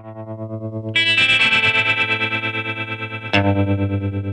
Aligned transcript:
Thank 0.00 0.96
you. 4.12 4.27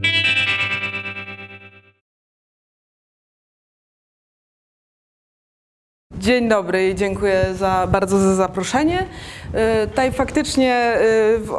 Dzień 6.25 6.49
dobry 6.49 6.89
i 6.89 6.95
dziękuję 6.95 7.45
za, 7.53 7.87
bardzo 7.91 8.17
za 8.17 8.35
zaproszenie. 8.35 9.05
E, 9.53 9.87
Tutaj 9.87 10.11
faktycznie 10.11 10.73
e, 10.73 10.99
w 11.37 11.51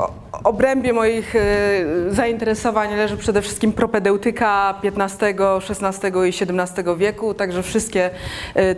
obrębie 0.45 0.93
moich 0.93 1.37
e, 1.37 1.41
zainteresowań 2.09 2.97
leży 2.97 3.17
przede 3.17 3.43
wszystkim 3.43 3.73
propedeutyka 3.73 4.75
XV, 4.83 5.35
XVI 5.71 6.09
i 6.29 6.29
XVII 6.29 6.97
wieku, 6.97 7.35
także 7.35 7.63
wszystkie 7.63 8.11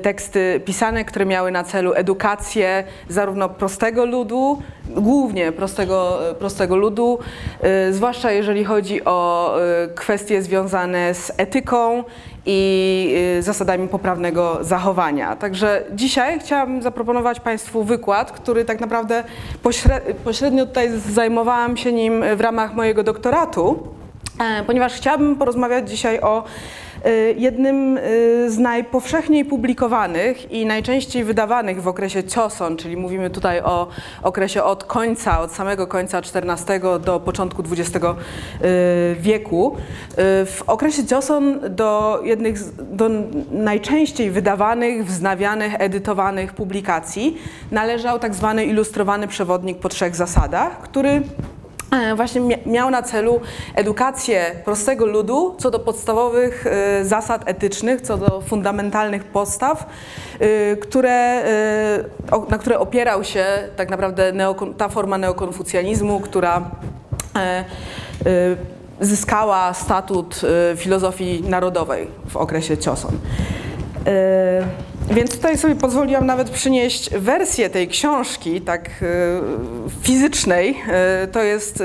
teksty 0.03 0.61
pisane, 0.65 1.05
które 1.05 1.27
miały 1.27 1.51
na 1.51 1.65
celu 1.65 1.93
edukację 1.95 2.85
zarówno 3.09 3.49
prostego 3.49 4.07
ludu, 4.07 4.63
głównie 4.89 5.53
prostego, 5.53 6.19
prostego 6.39 6.77
ludu, 6.77 7.19
zwłaszcza 7.91 8.33
jeżeli 8.33 8.65
chodzi 8.65 9.05
o 9.05 9.55
kwestie 9.95 10.43
związane 10.43 11.15
z 11.15 11.33
etyką 11.37 12.05
i 12.51 13.15
y, 13.39 13.43
zasadami 13.43 13.89
poprawnego 13.89 14.59
zachowania. 14.61 15.37
Także 15.37 15.85
dzisiaj 15.93 16.41
chciałam 16.41 16.83
zaproponować 16.83 17.41
Państwu 17.41 17.85
wykład, 17.85 18.33
który 18.33 18.65
tak 18.65 18.81
naprawdę 18.81 19.25
pośre- 19.65 20.01
pośrednio 20.25 20.67
tutaj 20.67 20.91
zajmowałam 21.13 21.77
się 21.77 21.93
nim 21.93 22.25
w 22.37 22.41
ramach 22.41 22.75
mojego 22.75 23.03
doktoratu, 23.03 23.89
e, 24.41 24.65
ponieważ 24.65 24.93
chciałabym 24.95 25.37
porozmawiać 25.37 25.91
dzisiaj 25.91 26.21
o 26.21 26.45
jednym 27.37 27.99
y, 27.99 28.51
z 28.51 28.59
najpowszechniej 28.59 29.45
publikowanych 29.45 30.53
i 30.53 30.67
najczęściej 30.67 31.25
wydawanych 31.25 31.83
w 31.83 31.89
okresie 31.89 32.25
Cioson, 32.25 32.77
czyli 32.77 32.97
mówimy 32.97 33.31
tutaj 33.31 33.61
o 33.61 33.89
okresie 34.23 34.63
od 34.63 34.85
końca, 34.85 35.41
od 35.41 35.53
samego 35.53 35.87
końca 35.87 36.19
XIV 36.19 36.81
do 37.05 37.21
początku 37.21 37.63
XX 37.63 38.05
y, 38.05 39.17
wieku. 39.21 39.77
Y, 40.13 40.15
W 40.47 40.63
okresie 40.67 41.07
Cioson 41.07 41.61
do 41.71 42.21
jednych 42.25 42.59
do 42.97 43.11
najczęściej 43.51 44.31
wydawanych, 44.31 45.07
wznawianych, 45.07 45.75
edytowanych 45.79 46.55
publikacji 46.55 47.37
należał 47.71 48.19
tak 48.19 48.35
zwany 48.35 48.65
ilustrowany 48.65 49.29
przewodnik 49.29 49.79
po 49.79 49.89
trzech 49.89 50.17
zasadach, 50.17 50.81
który 50.81 51.23
właśnie 52.17 52.41
mia- 52.41 52.67
miał 52.67 52.91
na 52.91 53.03
celu 53.03 53.41
edukację 53.75 54.45
prostego 54.65 55.07
ludu 55.07 55.55
co 55.59 55.71
do 55.71 55.79
podstawowych 55.79 56.67
e, 56.67 57.05
zasad 57.05 57.49
etycznych, 57.49 58.01
co 58.01 58.17
do 58.17 58.41
fundamentalnych 58.41 59.25
postaw, 59.25 59.87
e, 60.41 60.77
które, 60.77 61.11
e, 61.11 62.05
na 62.51 62.59
które 62.59 62.79
opierał 62.79 63.25
się 63.25 63.45
tak 63.77 63.91
naprawdę 63.91 64.33
ta 64.77 64.89
forma 64.89 65.19
neokonfucjanizmu, 65.19 66.21
która 66.21 66.71
e, 67.37 67.41
e, 67.41 67.65
zyskała 69.01 69.75
statut 69.75 70.41
e, 70.73 70.77
filozofii 70.77 71.43
narodowej 71.49 72.09
w 72.29 72.37
okresie 72.37 72.79
Cioson. 72.79 73.13
Więc 75.11 75.37
tutaj 75.37 75.59
sobie 75.59 75.77
pozwoliłam 75.77 76.27
nawet 76.27 76.51
przynieść 76.51 77.11
wersję 77.11 77.71
tej 77.71 77.89
książki, 77.89 78.61
tak 78.61 78.89
e, 78.89 79.05
fizycznej. 80.03 80.77
E, 80.89 81.27
To 81.33 81.43
jest 81.43 81.81
e, 81.81 81.85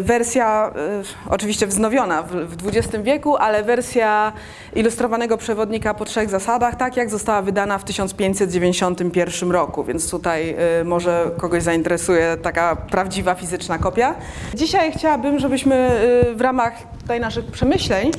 wersja 0.00 0.72
e, 0.76 1.02
oczywiście 1.30 1.66
wznowiona 1.66 2.22
w, 2.22 2.66
XX 2.66 2.96
wieku, 3.02 3.36
ale 3.36 3.64
wersja 3.64 4.32
ilustrowanego 4.74 5.36
przewodnika 5.36 5.94
po 5.94 6.04
trzech 6.04 6.30
zasadach, 6.30 6.76
tak 6.76 6.96
jak 6.96 7.10
została 7.10 7.42
wydana 7.42 7.78
w 7.78 7.84
1591 7.84 9.50
roku, 9.50 9.84
więc 9.84 10.10
tutaj 10.10 10.56
e, 10.80 10.84
może 10.84 11.30
kogoś 11.36 11.62
zainteresuje 11.62 12.36
taka 12.42 12.76
prawdziwa 12.76 13.34
fizyczna 13.34 13.78
kopia. 13.78 14.14
Dzisiaj 14.54 14.92
chciałabym, 14.92 15.38
żebyśmy 15.38 15.90
w 16.34 16.40
ramach 16.40 16.72
tutaj 17.00 17.20
naszych 17.20 17.44
przemyśleń 17.44 18.10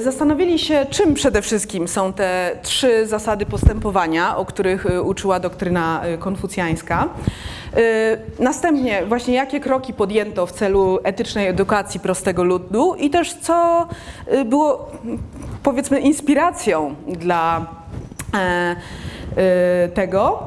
zastanowili 0.00 0.58
się, 0.58 0.86
czym 0.90 1.14
przede 1.14 1.42
wszystkim 1.42 1.88
są 1.88 2.12
te 2.12 2.58
trzy 2.62 3.06
zasady 3.06 3.46
postępowania, 3.46 4.36
o 4.36 4.44
których 4.44 4.86
uczyła 5.04 5.40
doktryna 5.40 6.02
konfucjańska. 6.18 7.08
E, 7.76 8.16
Następnie 8.38 9.06
właśnie 9.06 9.34
jakie 9.34 9.60
kroki 9.60 9.92
podjęto 9.92 10.46
w 10.46 10.52
celu 10.52 10.98
etycznej 11.04 11.48
edukacji 11.48 12.00
prostego 12.00 12.44
ludu 12.44 12.94
i 12.94 13.10
też 13.10 13.34
co 13.34 13.88
e, 14.26 14.44
było 14.44 14.90
powiedzmy 15.62 16.00
inspiracją 16.00 16.94
dla 17.06 17.66
e, 18.34 18.76
e, 19.36 19.88
tego. 19.88 20.42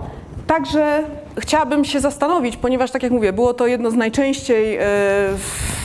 Także 0.47 1.03
chciałabym 1.39 1.85
się 1.85 1.99
zastanowić, 1.99 2.57
ponieważ 2.57 2.91
tak 2.91 3.03
jak 3.03 3.11
mówię, 3.11 3.33
było 3.33 3.53
to 3.53 3.67
jedno 3.67 3.91
z 3.91 3.95
najczęściej 3.95 4.77
e, 4.77 4.81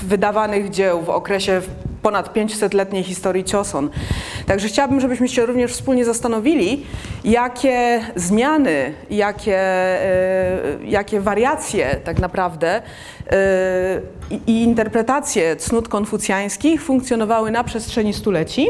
wydawanych 0.02 0.70
dzieł 0.70 1.02
w 1.02 1.10
okresie 1.10 1.60
ponad 2.02 2.34
500-letniej 2.34 3.02
historii 3.02 3.44
Cioson. 3.44 3.90
Także 4.46 4.68
chciałabym, 4.68 5.00
żebyśmy 5.00 5.28
się 5.28 5.46
również 5.46 5.72
wspólnie 5.72 6.04
zastanowili, 6.04 6.86
jakie 7.24 8.00
zmiany, 8.16 8.94
jakie, 9.10 9.58
e, 9.58 10.58
jakie 10.84 11.20
wariacje 11.20 11.96
tak 12.04 12.18
naprawdę 12.18 12.82
e, 13.30 14.00
i, 14.46 14.62
interpretacje 14.62 15.56
cnót 15.56 15.88
konfucjańskich 15.88 16.82
funkcjonowały 16.82 17.50
na 17.50 17.64
przestrzeni 17.64 18.14
stuleci. 18.14 18.68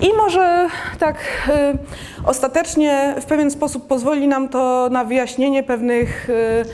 I 0.00 0.12
może 0.16 0.68
tak 0.98 1.16
y, 1.48 1.78
ostatecznie 2.24 3.14
w 3.20 3.24
pewien 3.24 3.50
sposób 3.50 3.86
pozwoli 3.86 4.28
nam 4.28 4.48
to 4.48 4.88
na 4.90 5.04
wyjaśnienie 5.04 5.62
pewnych 5.62 6.30
y, 6.30 6.64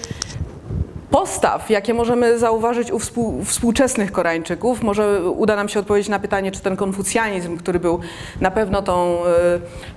postaw, 1.11 1.71
jakie 1.71 1.95
możemy 1.95 2.39
zauważyć 2.39 2.93
u 2.93 2.99
współ, 2.99 3.45
współczesnych 3.45 4.13
Koreańczyków. 4.13 4.83
Może 4.83 5.31
uda 5.31 5.57
nam 5.57 5.69
się 5.69 5.81
odpowiedzieć 5.81 6.09
na 6.09 6.19
pytanie, 6.19 6.53
czy 6.53 6.61
ten 6.61 6.77
konfucjanizm, 6.77 7.57
który 7.57 7.81
był 7.81 8.01
na 8.41 8.51
pewno 8.51 8.83
tą 8.83 9.19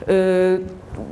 y, 0.08 0.14
y, 0.14 0.60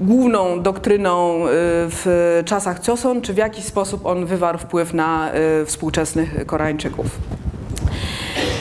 główną 0.02 0.62
doktryną 0.62 1.46
y, 1.46 1.50
w 1.90 2.42
czasach 2.46 2.80
Cioson, 2.80 3.22
czy 3.22 3.34
w 3.34 3.38
jakiś 3.38 3.66
sposób 3.66 4.06
on 4.06 4.26
wywarł 4.26 4.58
wpływ 4.58 4.94
na 4.94 5.32
y, 5.62 5.66
współczesnych 5.66 6.46
Koreańczyków. 6.46 7.06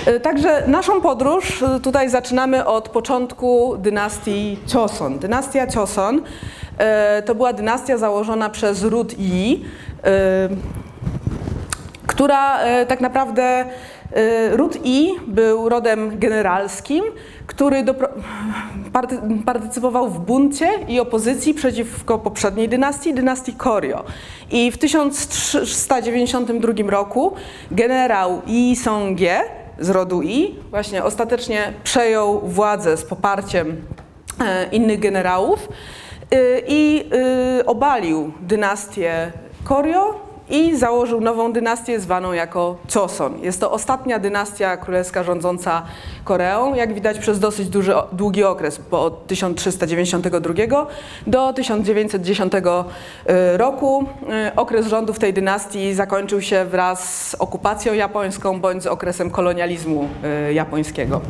E, 0.06 0.20
Także 0.20 0.62
naszą 0.66 1.00
podróż 1.00 1.62
e, 1.62 1.80
tutaj 1.80 2.10
zaczynamy 2.10 2.66
od 2.66 2.88
początku 2.88 3.76
dynastii 3.78 4.58
Choson. 4.72 5.18
Dynastia 5.18 5.66
Choson 5.74 6.22
e, 6.78 7.22
to 7.22 7.34
była 7.34 7.52
dynastia 7.52 7.98
założona 7.98 8.50
przez 8.50 8.82
Ród 8.82 9.18
Yi, 9.18 9.64
która 12.06 12.58
tak 12.88 13.00
naprawdę 13.00 13.64
Ród 14.52 14.78
I 14.84 15.10
był 15.26 15.69
rodem 15.69 16.19
generalskim, 16.19 17.04
który 17.47 17.84
partycypował 19.47 20.10
w 20.10 20.19
buncie 20.19 20.69
i 20.88 21.00
opozycji 21.00 21.54
przeciwko 21.54 22.19
poprzedniej 22.19 22.69
dynastii, 22.69 23.14
dynastii 23.14 23.52
Koryo. 23.52 24.04
I 24.50 24.70
w 24.70 24.78
1392 24.78 26.91
roku 26.91 27.32
generał 27.70 28.42
Yi 28.47 28.76
Song-je 28.76 29.41
z 29.78 29.91
rodu 29.91 30.22
I 30.22 30.54
właśnie 30.70 31.04
ostatecznie 31.04 31.72
przejął 31.84 32.41
władzę 32.41 32.96
z 32.96 33.04
poparciem 33.04 33.76
e, 34.41 34.69
innych 34.72 35.00
generałów 35.00 35.69
y, 36.34 36.62
i 36.69 37.04
y, 37.60 37.66
obalił 37.66 38.32
dynastię 38.41 39.32
Koryo 39.64 40.23
i 40.49 40.77
założył 40.77 41.21
nową 41.21 41.53
dynastię 41.53 42.00
zwaną 42.00 42.32
jako 42.32 42.77
Choson. 42.94 43.38
Jest 43.43 43.60
to 43.60 43.71
ostatnia 43.71 44.19
dynastia 44.19 44.77
królewska 44.77 45.22
rządząca 45.22 45.82
Koreą, 46.25 46.75
jak 46.75 46.94
widać 46.94 47.19
przez 47.19 47.38
dosyć 47.41 47.69
duży, 47.69 47.94
długi 48.12 48.44
okres, 48.44 48.81
bo 48.91 49.05
od 49.05 49.27
1392 49.27 50.87
do 51.27 51.53
1910 51.53 52.53
roku. 53.56 54.05
Y, 54.49 54.55
Okres 54.56 54.87
rządów 54.87 55.19
tej 55.19 55.32
dynastii 55.32 55.94
zakończył 55.94 56.43
się 56.43 56.64
wraz 56.64 57.29
z 57.31 57.35
okupacją 57.35 57.94
japońską 57.94 58.61
bądź 58.61 58.82
z 58.82 58.87
okresem 58.87 59.31
kolonializmu 59.31 60.08
y, 60.49 60.52
japońskiego. 60.52 61.20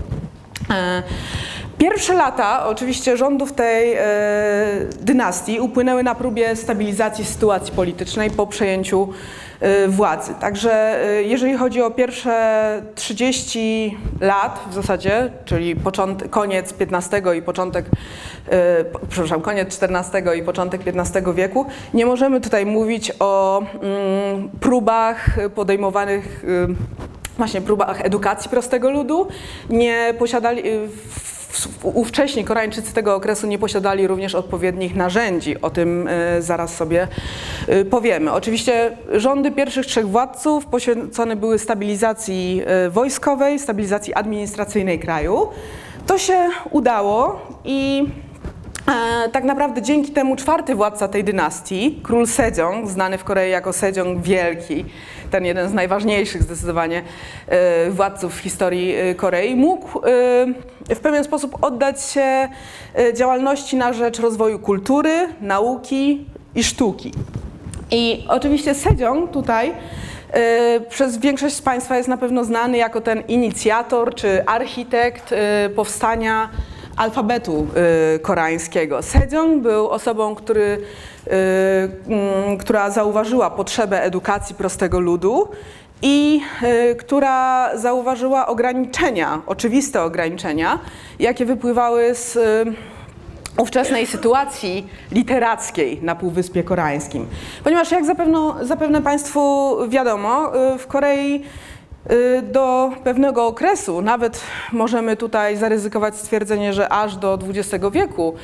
Pierwsze 1.78 2.14
lata 2.14 2.66
oczywiście 2.66 3.16
rządów 3.16 3.52
tej 3.52 3.94
e, 3.94 4.04
dynastii 5.00 5.60
upłynęły 5.60 6.02
na 6.02 6.14
próbie 6.14 6.56
stabilizacji 6.56 7.24
sytuacji 7.24 7.72
politycznej 7.72 8.30
po 8.30 8.46
przejęciu 8.46 9.08
e, 9.60 9.88
władzy. 9.88 10.34
Także 10.40 11.04
e, 11.04 11.22
jeżeli 11.22 11.54
chodzi 11.56 11.82
o 11.82 11.90
pierwsze 11.90 12.82
30 12.94 13.98
lat 14.20 14.60
w 14.70 14.74
zasadzie, 14.74 15.30
czyli 15.44 15.76
początek, 15.76 16.30
koniec 16.30 16.74
XV 16.80 17.36
i 17.36 17.42
początek, 17.42 17.86
po- 18.92 18.98
przepraszam, 19.08 19.40
koniec 19.40 19.82
XIV 19.82 20.34
i 20.36 20.42
początek 20.42 20.80
XV 20.86 21.34
wieku, 21.34 21.66
nie 21.94 22.06
możemy 22.06 22.40
tutaj 22.40 22.66
mówić 22.66 23.12
o 23.20 23.62
mm, 23.82 24.48
próbach 24.60 25.36
podejmowanych 25.54 26.44
właśnie 27.38 27.60
próbach 27.60 28.00
edukacji 28.04 28.50
prostego 28.50 28.90
ludu. 28.90 29.28
Nie 29.70 30.14
posiadali, 30.18 30.62
ówcześni 31.82 32.44
Koreańczycy 32.44 32.94
tego 32.94 33.14
okresu 33.14 33.46
nie 33.46 33.58
posiadali 33.58 34.06
również 34.06 34.34
odpowiednich 34.34 34.96
narzędzi. 34.96 35.60
O 35.60 35.70
tym 35.70 36.08
e, 36.08 36.42
zaraz 36.42 36.76
sobie 36.76 37.08
e, 37.68 37.84
powiemy. 37.84 38.32
Oczywiście 38.32 38.96
rządy 39.12 39.50
pierwszych 39.50 39.86
trzech 39.86 40.08
władców 40.08 40.66
poświęcone 40.66 41.36
były 41.36 41.58
stabilizacji 41.58 42.62
e, 42.66 42.90
wojskowej, 42.90 43.58
stabilizacji 43.58 44.14
administracyjnej 44.14 44.98
kraju. 44.98 45.48
To 46.06 46.18
się 46.18 46.48
udało 46.70 47.40
i 47.64 48.04
tak 49.32 49.44
naprawdę 49.44 49.82
dzięki 49.82 50.12
temu 50.12 50.36
czwarty 50.36 50.74
władca 50.74 51.08
tej 51.08 51.24
dynastii, 51.24 52.00
król 52.02 52.26
Sejong, 52.26 52.88
znany 52.88 53.18
w 53.18 53.24
Korei 53.24 53.50
jako 53.50 53.72
Sejong 53.72 54.22
Wielki, 54.22 54.84
ten 55.30 55.44
jeden 55.44 55.68
z 55.68 55.72
najważniejszych 55.72 56.42
zdecydowanie 56.42 57.02
e, 57.48 57.90
władców 57.90 58.34
w 58.34 58.38
historii 58.38 58.94
e, 58.94 59.14
Korei, 59.14 59.56
mógł 59.56 60.00
w 60.88 60.98
pewien 61.02 61.24
sposób 61.24 61.64
oddać 61.64 62.02
się 62.02 62.48
działalności 63.14 63.76
na 63.76 63.92
rzecz 63.92 64.20
rozwoju 64.20 64.58
kultury, 64.58 65.28
nauki 65.40 66.26
i 66.54 66.64
sztuki. 66.64 67.12
I 67.90 68.24
oczywiście 68.28 68.74
Sejong 68.74 69.30
tutaj 69.30 69.72
przez 70.88 71.18
większość 71.18 71.54
z 71.54 71.62
Państwa 71.62 71.96
jest 71.96 72.08
na 72.08 72.16
pewno 72.16 72.44
znany 72.44 72.76
jako 72.76 73.00
ten 73.00 73.22
inicjator 73.28 74.14
czy 74.14 74.46
architekt 74.46 75.34
powstania 75.76 76.48
alfabetu 76.96 77.66
y, 78.16 78.18
koreańskiego. 78.18 79.02
Sejong 79.02 79.62
był 79.62 79.88
osobą, 79.88 80.34
który, 80.34 80.78
y, 81.26 81.30
mm, 82.08 82.58
która 82.58 82.90
zauważyła 82.90 83.50
potrzebę 83.50 84.02
edukacji 84.02 84.54
prostego 84.54 85.00
ludu 85.00 85.48
i 86.02 86.40
y, 86.62 86.96
która 86.96 87.70
zauważyła 87.78 88.46
ograniczenia, 88.46 89.42
oczywiste 89.46 90.02
ograniczenia, 90.02 90.78
jakie 91.18 91.44
wypływały 91.44 92.14
z 92.14 92.38
ówczesnej 93.58 94.06
sytuacji 94.06 94.86
literackiej 95.12 96.02
na 96.02 96.14
Półwyspie 96.14 96.62
Koreańskim. 96.62 97.26
Ponieważ 97.64 97.90
jak 97.90 98.04
zapewne, 98.04 98.38
zapewne 98.62 99.02
Państwu 99.02 99.74
wiadomo, 99.88 100.52
w 100.78 100.86
Korei 100.86 101.44
do 102.52 102.92
pewnego 103.04 103.46
okresu, 103.46 104.02
nawet 104.02 104.40
możemy 104.72 105.16
tutaj 105.16 105.56
zaryzykować 105.56 106.16
stwierdzenie, 106.16 106.72
że 106.72 106.92
aż 106.92 107.16
do 107.16 107.38
XX 107.48 107.84
wieku, 107.92 108.34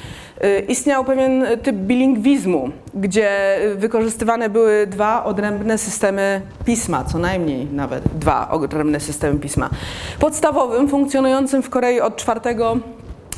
y, 0.45 0.61
istniał 0.69 1.05
pewien 1.05 1.47
typ 1.63 1.77
bilingwizmu, 1.77 2.71
gdzie 2.95 3.59
wykorzystywane 3.77 4.49
były 4.49 4.87
dwa 4.87 5.25
odrębne 5.25 5.79
systemy 5.79 6.41
pisma, 6.65 7.05
co 7.05 7.19
najmniej 7.19 7.67
nawet 7.73 8.05
dwa 8.19 8.51
odrębne 8.51 9.01
systemy 9.01 9.39
pisma. 9.39 9.71
Podstawowym, 10.19 10.89
funkcjonującym 10.89 11.63
w 11.63 11.71
Korei 11.71 12.01
od 12.01 12.25
IV 12.29 12.57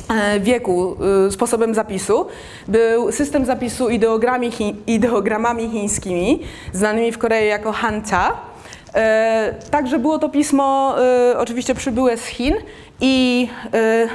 e, 0.09 0.39
wieku 0.39 0.95
y, 1.27 1.31
sposobem 1.31 1.73
zapisu 1.73 2.25
był 2.67 3.11
system 3.11 3.45
zapisu 3.45 3.89
ideogramami 4.87 5.69
chińskimi, 5.69 6.39
znanymi 6.73 7.11
w 7.11 7.17
Korei 7.17 7.47
jako 7.47 7.71
hanja, 7.71 8.52
także 9.71 9.99
było 9.99 10.19
to 10.19 10.29
pismo 10.29 10.95
e, 11.31 11.37
oczywiście 11.37 11.75
przybyłe 11.75 12.17
z 12.17 12.25
Chin 12.25 12.55
i 13.01 13.47
e, 13.73 14.07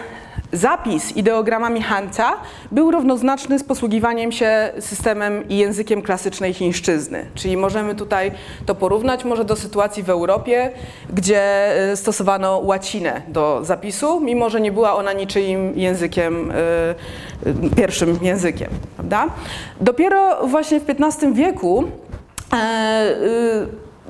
zapis 0.52 1.16
ideogramami 1.16 1.82
Hanja 1.82 2.36
był 2.72 2.90
równoznaczny 2.90 3.58
z 3.58 3.64
posługiwaniem 3.64 4.32
się 4.32 4.70
systemem 4.80 5.48
i 5.48 5.56
językiem 5.56 6.02
klasycznej 6.02 6.54
chińszczyzny. 6.54 7.26
Czyli 7.34 7.56
możemy 7.56 7.94
tutaj 7.94 8.32
to 8.66 8.74
porównać 8.74 9.24
może 9.24 9.44
do 9.44 9.56
sytuacji 9.56 10.02
w 10.02 10.10
Europie, 10.10 10.70
gdzie 11.12 11.72
stosowano 11.94 12.58
łacinę 12.58 13.22
do 13.28 13.60
zapisu, 13.64 14.20
mimo 14.20 14.50
że 14.50 14.60
nie 14.60 14.72
była 14.72 14.94
ona 14.94 15.12
niczyim 15.12 15.72
językiem, 15.78 16.52
pierwszym 17.76 18.18
językiem. 18.22 18.68
Prawda? 18.96 19.26
Dopiero 19.80 20.46
właśnie 20.46 20.80
w 20.80 20.84
XV 20.90 21.32
wieku 21.32 21.84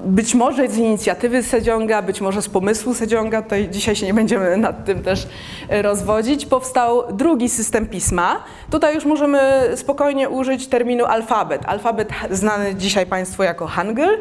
być 0.05 0.35
może 0.35 0.69
z 0.69 0.77
inicjatywy 0.77 1.43
Sedzionga, 1.43 2.03
być 2.03 2.21
może 2.21 2.43
z 2.43 2.49
pomysłu 2.49 2.95
Sedzionga, 2.95 3.43
tutaj 3.43 3.69
dzisiaj 3.69 3.97
się 3.97 4.07
nie 4.07 4.15
będziemy 4.15 4.57
nad 4.57 4.85
tym 4.85 5.03
też 5.03 5.29
e, 5.69 5.83
rozwodzić, 5.83 6.47
powstał 6.47 7.13
drugi 7.13 7.49
system 7.49 7.87
pisma. 7.87 8.45
Tutaj 8.71 8.95
już 8.95 9.05
możemy 9.05 9.41
spokojnie 9.77 10.29
użyć 10.29 10.67
terminu 10.67 11.05
alfabet. 11.05 11.63
Alfabet 11.67 12.09
znany 12.31 12.75
dzisiaj 12.75 13.07
Państwu 13.07 13.43
jako 13.43 13.67
Hangul, 13.67 14.19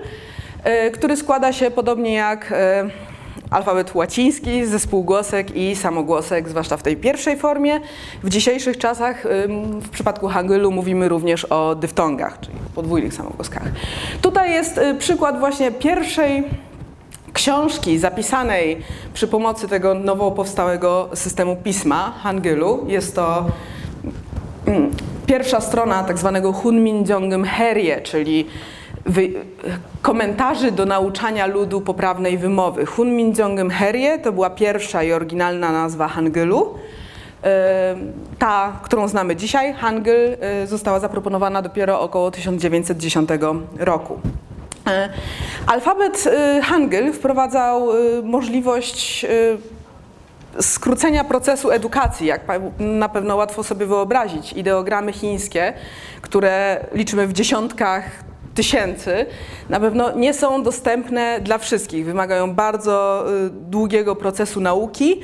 e, 0.63 0.91
który 0.91 1.17
składa 1.17 1.53
się 1.53 1.71
podobnie 1.71 2.13
jak 2.13 2.51
e, 2.51 2.89
alfabet 3.51 3.95
łaciński, 3.95 4.65
zespółgłosek 4.65 5.55
i 5.55 5.75
samogłosek, 5.75 6.49
zwłaszcza 6.49 6.77
w 6.77 6.83
tej 6.83 6.97
pierwszej 6.97 7.37
formie. 7.37 7.79
W 8.23 8.29
dzisiejszych 8.29 8.77
czasach 8.77 9.23
w 9.81 9.89
przypadku 9.89 10.27
hangulu 10.27 10.71
mówimy 10.71 11.09
również 11.09 11.45
o 11.45 11.75
dyftongach, 11.75 12.39
czyli 12.39 12.55
podwójnych 12.75 13.13
samogłoskach. 13.13 13.63
Tutaj 14.21 14.51
jest 14.51 14.77
y, 14.77 14.95
przykład 14.95 15.39
właśnie 15.39 15.71
pierwszej 15.71 16.43
książki 17.33 17.97
zapisanej 17.99 18.77
przy 19.13 19.27
pomocy 19.27 19.67
tego 19.67 19.93
nowo 19.93 20.31
powstałego 20.31 21.09
systemu 21.13 21.55
pisma 21.55 22.13
hangulu. 22.23 22.85
Jest 22.87 23.15
to 23.15 23.45
mm, 24.65 24.91
pierwsza 25.25 25.61
strona 25.61 26.03
tak 26.03 26.17
zwanego 26.17 26.53
Hunmin 26.53 27.05
Jeongum 27.09 27.43
Herye, 27.43 28.01
czyli 28.01 28.45
komentarzy 30.01 30.71
do 30.71 30.85
nauczania 30.85 31.45
ludu 31.45 31.81
poprawnej 31.81 32.37
wymowy. 32.37 32.85
Hunmin 32.85 33.33
Jeongum 33.37 33.69
Herye 33.69 34.19
to 34.19 34.31
była 34.31 34.49
pierwsza 34.49 35.03
i 35.03 35.11
oryginalna 35.11 35.71
nazwa 35.71 36.07
Hangulu. 36.07 36.75
E, 37.43 37.95
ta, 38.39 38.79
którą 38.83 39.07
znamy 39.07 39.35
dzisiaj, 39.35 39.73
Hangul, 39.73 40.13
e, 40.39 40.67
została 40.67 40.99
zaproponowana 40.99 41.61
dopiero 41.61 42.01
około 42.01 42.31
1910 42.31 43.29
roku. 43.79 44.19
E, 44.87 45.09
alfabet 45.67 46.23
Hangul 46.63 47.13
wprowadzał 47.13 47.87
możliwość 48.23 49.25
skrócenia 50.61 51.23
procesu 51.23 51.71
edukacji, 51.71 52.27
jak 52.27 52.41
na 52.79 53.09
pewno 53.09 53.35
łatwo 53.35 53.63
sobie 53.63 53.85
wyobrazić. 53.85 54.53
Ideogramy 54.53 55.13
chińskie, 55.13 55.73
które 56.21 56.85
liczymy 56.93 57.27
w 57.27 57.33
dziesiątkach 57.33 58.03
tysięcy, 58.57 59.25
na 59.69 59.79
pewno 59.79 60.15
nie 60.15 60.33
są 60.33 60.63
dostępne 60.63 61.39
dla 61.41 61.57
wszystkich. 61.57 62.05
Wymagają 62.05 62.53
bardzo 62.53 63.25
y, 63.45 63.49
długiego 63.49 64.15
procesu 64.15 64.61
nauki. 64.61 65.21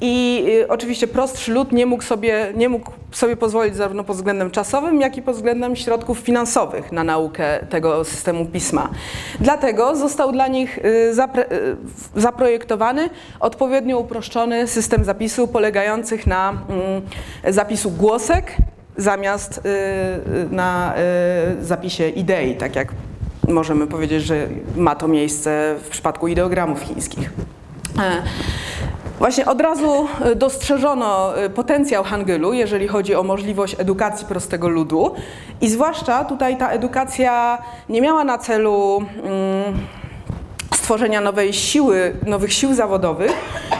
I 0.00 0.44
y, 0.48 0.68
oczywiście 0.68 1.06
prostszy 1.06 1.52
lud 1.52 1.72
nie 1.72 1.86
mógł, 1.86 2.02
sobie, 2.02 2.52
nie 2.56 2.68
mógł 2.68 2.90
sobie 3.12 3.36
pozwolić 3.36 3.76
zarówno 3.76 4.04
pod 4.04 4.16
względem 4.16 4.50
czasowym, 4.50 5.00
jak 5.00 5.16
i 5.16 5.22
pod 5.22 5.36
względem 5.36 5.76
środków 5.76 6.18
finansowych 6.18 6.92
na 6.92 7.04
naukę 7.04 7.66
tego 7.70 8.04
systemu 8.04 8.46
pisma. 8.46 8.88
Dlatego 9.40 9.96
został 9.96 10.32
dla 10.32 10.48
nich 10.48 10.78
y, 10.78 11.14
zaprojektowany 12.16 13.10
odpowiednio 13.40 13.98
uproszczony 13.98 14.66
system 14.66 15.04
zapisu 15.04 15.48
polegających 15.48 16.26
na 16.26 16.50
mm, 16.50 17.02
zapisu 17.54 17.90
głosek 17.90 18.56
zamiast 18.96 19.58
y, 19.58 19.60
y, 19.68 20.48
na 20.50 20.94
y, 21.60 21.64
zapisie 21.64 22.08
idei, 22.08 22.56
tak 22.56 22.76
jak 22.76 22.88
możemy 23.48 23.86
powiedzieć, 23.86 24.24
że 24.24 24.48
ma 24.76 24.94
to 24.94 25.08
miejsce 25.08 25.74
w 25.82 25.88
przypadku 25.88 26.28
ideogramów 26.28 26.80
chińskich. 26.80 27.30
E, 27.98 28.22
właśnie 29.18 29.46
od 29.46 29.60
razu 29.60 30.08
dostrzeżono 30.36 31.32
potencjał 31.54 32.04
Hangulu, 32.04 32.52
jeżeli 32.52 32.88
chodzi 32.88 33.14
o 33.14 33.22
możliwość 33.22 33.76
edukacji 33.78 34.26
prostego 34.26 34.68
ludu 34.68 35.14
i 35.60 35.68
zwłaszcza 35.68 36.24
tutaj 36.24 36.56
ta 36.56 36.70
edukacja 36.70 37.58
nie 37.88 38.00
miała 38.00 38.24
na 38.24 38.38
celu 38.38 39.04
mm, 39.22 39.74
stworzenia 40.86 41.20
nowej 41.20 41.52
siły, 41.52 42.16
nowych 42.26 42.52
sił 42.52 42.74
zawodowych. 42.74 43.32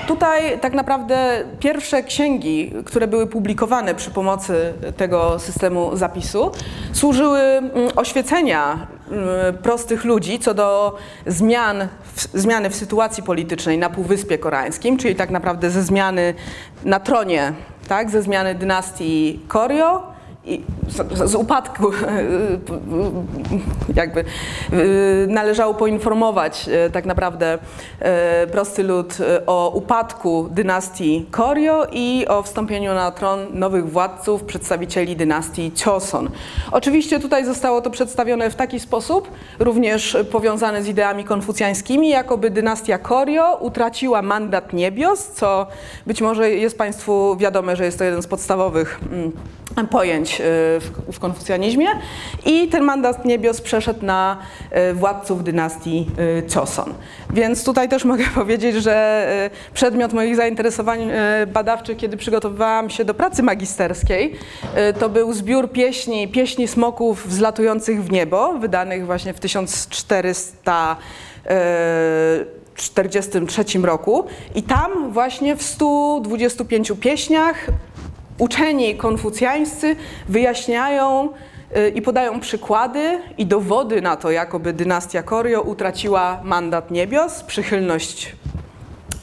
Tutaj 0.06 0.58
tak 0.60 0.72
naprawdę 0.72 1.44
pierwsze 1.60 2.02
księgi, 2.02 2.72
które 2.84 3.06
były 3.06 3.26
publikowane 3.26 3.94
przy 3.94 4.10
pomocy 4.10 4.72
tego 4.96 5.38
systemu 5.38 5.96
zapisu, 5.96 6.50
służyły 6.92 7.38
mm, 7.38 7.72
oświecenia 7.96 8.86
mm, 9.10 9.58
prostych 9.62 10.04
ludzi 10.04 10.38
co 10.38 10.54
do 10.54 10.96
zmian, 11.26 11.88
zmiany 12.34 12.70
w 12.70 12.76
sytuacji 12.76 13.22
politycznej 13.22 13.78
na 13.78 13.90
Półwyspie 13.90 14.38
Koreańskim, 14.38 14.96
czyli 14.96 15.14
tak 15.14 15.30
naprawdę 15.30 15.70
ze 15.70 15.82
zmiany 15.82 16.34
na 16.84 17.00
tronie, 17.00 17.52
tak, 17.88 18.10
ze 18.10 18.22
zmiany 18.22 18.54
dynastii 18.54 19.40
Koryo 19.48 20.15
z, 20.88 21.30
z 21.30 21.34
upadku 21.34 21.90
jakby 23.94 24.24
należało 25.28 25.74
poinformować 25.74 26.70
tak 26.92 27.06
naprawdę 27.06 27.58
prosty 28.52 28.82
lud 28.82 29.18
o 29.46 29.70
upadku 29.74 30.48
dynastii 30.50 31.26
Koryo 31.30 31.86
i 31.92 32.26
o 32.28 32.42
wstąpieniu 32.42 32.94
na 32.94 33.10
tron 33.10 33.46
nowych 33.50 33.90
władców, 33.90 34.44
przedstawicieli 34.44 35.16
dynastii 35.16 35.72
Choson. 35.84 36.30
Oczywiście 36.72 37.20
tutaj 37.20 37.44
zostało 37.44 37.80
to 37.80 37.90
przedstawione 37.90 38.50
w 38.50 38.54
taki 38.54 38.80
sposób, 38.80 39.30
również 39.58 40.16
powiązane 40.32 40.82
z 40.82 40.88
ideami 40.88 41.24
konfucjańskimi, 41.24 42.08
jakoby 42.08 42.50
dynastia 42.50 42.98
Koryo 42.98 43.56
utraciła 43.60 44.22
mandat 44.22 44.72
niebios, 44.72 45.26
co 45.26 45.66
być 46.06 46.22
może 46.22 46.50
jest 46.50 46.78
Państwu 46.78 47.36
wiadome, 47.36 47.76
że 47.76 47.84
jest 47.84 47.98
to 47.98 48.04
jeden 48.04 48.22
z 48.22 48.26
podstawowych 48.26 49.00
mm, 49.12 49.32
pojęć 49.84 50.40
y, 50.40 50.44
w 51.12 51.18
konfucjanizmie 51.20 51.86
i 52.46 52.68
ten 52.68 52.84
mandat 52.84 53.24
niebios 53.24 53.60
przeszedł 53.60 54.06
na 54.06 54.36
y, 54.90 54.94
władców 54.94 55.44
dynastii 55.44 56.06
y, 56.48 56.54
Choson. 56.54 56.94
Więc 57.32 57.64
tutaj 57.64 57.88
też 57.88 58.04
mogę 58.14 58.24
powiedzieć, 58.34 58.76
że 58.76 59.26
przedmiot 59.74 60.12
moich 60.12 60.36
zainteresowań 60.36 61.10
badawczych, 61.46 61.96
kiedy 61.96 62.16
przygotowywałam 62.16 62.90
się 62.90 63.04
do 63.04 63.14
pracy 63.14 63.42
magisterskiej, 63.42 64.34
to 64.98 65.08
był 65.08 65.32
zbiór 65.32 65.72
pieśni, 65.72 66.28
pieśni 66.28 66.68
smoków 66.68 67.28
wzlatujących 67.28 68.04
w 68.04 68.12
niebo, 68.12 68.58
wydanych 68.58 69.06
właśnie 69.06 69.34
w 69.34 69.40
1400 69.40 70.96
1943 72.76 73.78
roku 73.78 74.24
i 74.54 74.62
tam 74.62 75.12
właśnie 75.12 75.56
w 75.56 75.62
125 75.62 76.92
pieśniach 77.00 77.66
uczeni 78.38 78.96
konfucjańscy 78.96 79.96
wyjaśniają 80.28 81.28
y, 81.76 81.88
i 81.94 82.02
podają 82.02 82.40
przykłady 82.40 83.18
i 83.38 83.46
dowody 83.46 84.02
na 84.02 84.16
to, 84.16 84.30
jakoby 84.30 84.72
dynastia 84.72 85.22
Koryo 85.22 85.62
utraciła 85.62 86.40
mandat 86.44 86.90
niebios, 86.90 87.42
przychylność 87.42 88.36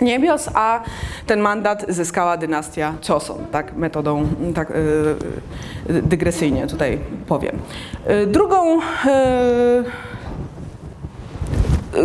niebios, 0.01 0.49
a 0.53 0.81
ten 1.25 1.39
mandat 1.39 1.85
zyskała 1.89 2.37
dynastia 2.37 2.93
Choson, 3.07 3.45
tak 3.51 3.75
metodą 3.75 4.27
tak, 4.55 4.73
yy, 5.89 6.01
dygresyjnie 6.01 6.67
tutaj 6.67 6.99
powiem. 7.27 7.59
Drugą 8.27 8.79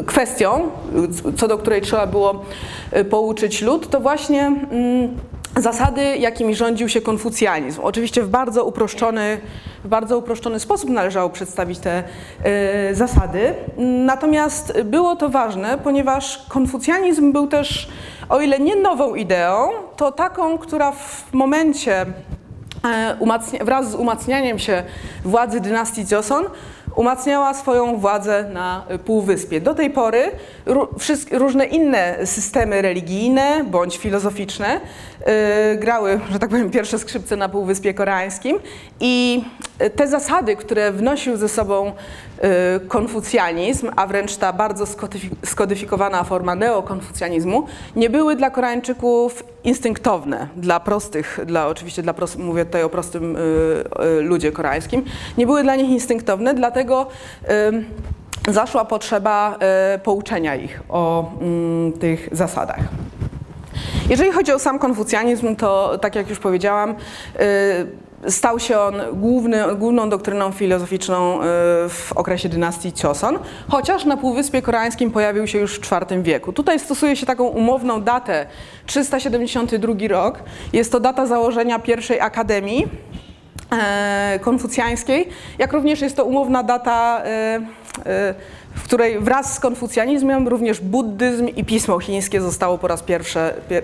kwestią, 0.06 0.70
co 1.36 1.48
do 1.48 1.58
której 1.58 1.80
trzeba 1.80 2.06
było 2.06 2.44
pouczyć 3.10 3.62
lud, 3.62 3.90
to 3.90 4.00
właśnie 4.00 4.46
mm, 4.46 5.16
zasady, 5.56 6.16
jakimi 6.16 6.54
rządził 6.54 6.88
się 6.88 7.00
konfucjanizm. 7.00 7.80
Oczywiście 7.82 8.22
w 8.22 8.28
bardzo 8.28 8.64
uproszczony, 8.64 9.40
w 9.84 9.88
bardzo 9.88 10.18
uproszczony 10.18 10.60
sposób 10.60 10.90
należało 10.90 11.30
przedstawić 11.30 11.78
te 11.78 12.02
y, 12.90 12.94
zasady. 12.94 13.54
Natomiast 14.06 14.82
było 14.82 15.16
to 15.16 15.28
ważne, 15.28 15.78
ponieważ 15.84 16.46
konfucjanizm 16.48 17.32
był 17.32 17.46
też, 17.46 17.88
o 18.28 18.40
ile 18.40 18.58
nie 18.58 18.76
nową 18.76 19.14
ideą, 19.14 19.68
to 19.96 20.12
taką, 20.12 20.58
która 20.58 20.92
w 20.92 21.32
momencie 21.32 22.06
e, 23.60 23.64
wraz 23.64 23.90
z 23.90 23.94
umacnianiem 23.94 24.58
się 24.58 24.82
władzy 25.24 25.60
dynastii 25.60 26.04
Joseon 26.10 26.44
umacniała 26.98 27.54
swoją 27.54 27.96
władzę 27.96 28.50
na 28.52 28.84
Półwyspie. 29.04 29.60
Do 29.60 29.74
tej 29.74 29.90
pory 29.90 30.30
różne 31.32 31.66
inne 31.66 32.26
systemy 32.26 32.82
religijne 32.82 33.64
bądź 33.64 33.98
filozoficzne 33.98 34.80
grały, 35.76 36.20
że 36.30 36.38
tak 36.38 36.50
powiem, 36.50 36.70
pierwsze 36.70 36.98
skrzypce 36.98 37.36
na 37.36 37.48
Półwyspie 37.48 37.94
Koreańskim 37.94 38.58
i 39.00 39.44
te 39.96 40.08
zasady, 40.08 40.56
które 40.56 40.92
wnosił 40.92 41.36
ze 41.36 41.48
sobą 41.48 41.92
Y, 42.44 42.80
konfucjanizm, 42.88 43.90
a 43.96 44.06
wręcz 44.06 44.36
ta 44.36 44.52
bardzo 44.52 44.84
skodyfikowana 45.44 46.24
forma 46.24 46.54
neokonfucjanizmu, 46.54 47.66
nie 47.96 48.10
były 48.10 48.36
dla 48.36 48.50
Koreańczyków 48.50 49.44
instynktowne, 49.64 50.48
dla 50.56 50.80
prostych, 50.80 51.40
dla, 51.46 51.66
oczywiście 51.66 52.02
dla 52.02 52.12
prost, 52.12 52.38
mówię 52.38 52.64
tutaj 52.64 52.82
o 52.82 52.88
prostym 52.88 53.36
y, 53.36 53.40
y, 54.18 54.22
ludzie 54.22 54.52
koreańskim, 54.52 55.04
nie 55.38 55.46
były 55.46 55.62
dla 55.62 55.76
nich 55.76 55.90
instynktowne, 55.90 56.54
dlatego 56.54 57.06
y, 58.48 58.52
zaszła 58.52 58.84
potrzeba 58.84 59.58
y, 59.94 59.98
pouczenia 59.98 60.56
ich 60.56 60.82
o 60.88 61.32
mm, 61.40 61.92
tych 61.92 62.28
zasadach. 62.32 62.80
Jeżeli 64.10 64.32
chodzi 64.32 64.52
o 64.52 64.58
sam 64.58 64.78
konfucjanizm, 64.78 65.56
to 65.56 65.98
tak 65.98 66.14
jak 66.14 66.30
już 66.30 66.38
powiedziałam, 66.38 66.90
y, 67.40 68.08
Stał 68.26 68.58
się 68.58 68.78
on 68.78 68.94
główny, 69.12 69.76
główną 69.76 70.10
doktryną 70.10 70.52
filozoficzną 70.52 71.40
y, 71.40 71.44
w 71.88 72.12
okresie 72.14 72.48
dynastii 72.48 72.92
Choson, 73.02 73.38
chociaż 73.68 74.04
na 74.04 74.16
Półwyspie 74.16 74.62
Koreańskim 74.62 75.10
pojawił 75.10 75.46
się 75.46 75.58
już 75.58 75.78
w 75.78 75.92
IV 75.92 76.22
wieku. 76.22 76.52
Tutaj 76.52 76.78
stosuje 76.78 77.16
się 77.16 77.26
taką 77.26 77.44
umowną 77.44 78.02
datę 78.02 78.46
372 78.86 79.94
rok. 80.08 80.38
Jest 80.72 80.92
to 80.92 81.00
data 81.00 81.26
założenia 81.26 81.78
pierwszej 81.78 82.20
akademii 82.20 82.86
e, 83.72 84.38
konfucjańskiej, 84.42 85.28
jak 85.58 85.72
również 85.72 86.00
jest 86.00 86.16
to 86.16 86.24
umowna 86.24 86.62
data 86.62 87.22
e, 87.24 87.60
e, 88.06 88.34
w 88.78 88.82
której 88.82 89.20
wraz 89.20 89.54
z 89.54 89.60
konfucjanizmem 89.60 90.48
również 90.48 90.80
buddyzm 90.80 91.48
i 91.48 91.64
pismo 91.64 91.98
chińskie 91.98 92.40
zostało 92.40 92.78
po 92.78 92.88
raz, 92.88 93.02
pierwszy, 93.02 93.38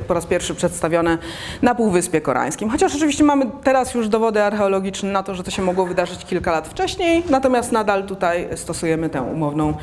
po 0.07 0.15
raz 0.15 0.27
pierwszy 0.27 0.55
przedstawione 0.55 1.19
na 1.63 1.75
Półwyspie 1.75 2.21
Koreańskim. 2.21 2.71
Chociaż 2.71 2.95
oczywiście 2.95 3.25
mamy 3.25 3.47
teraz 3.65 3.95
już 3.95 4.09
dowody 4.09 4.43
archeologiczne 4.43 5.13
na 5.13 5.23
to, 5.23 5.35
że 5.35 5.43
to 5.45 5.51
się 5.51 5.63
mogło 5.63 5.87
wydarzyć 5.87 6.25
kilka 6.25 6.53
lat 6.53 6.69
wcześniej, 6.69 7.23
natomiast 7.31 7.73
nadal 7.73 8.07
tutaj 8.07 8.49
stosujemy 8.55 9.11
tę 9.11 9.23
umowną 9.23 9.75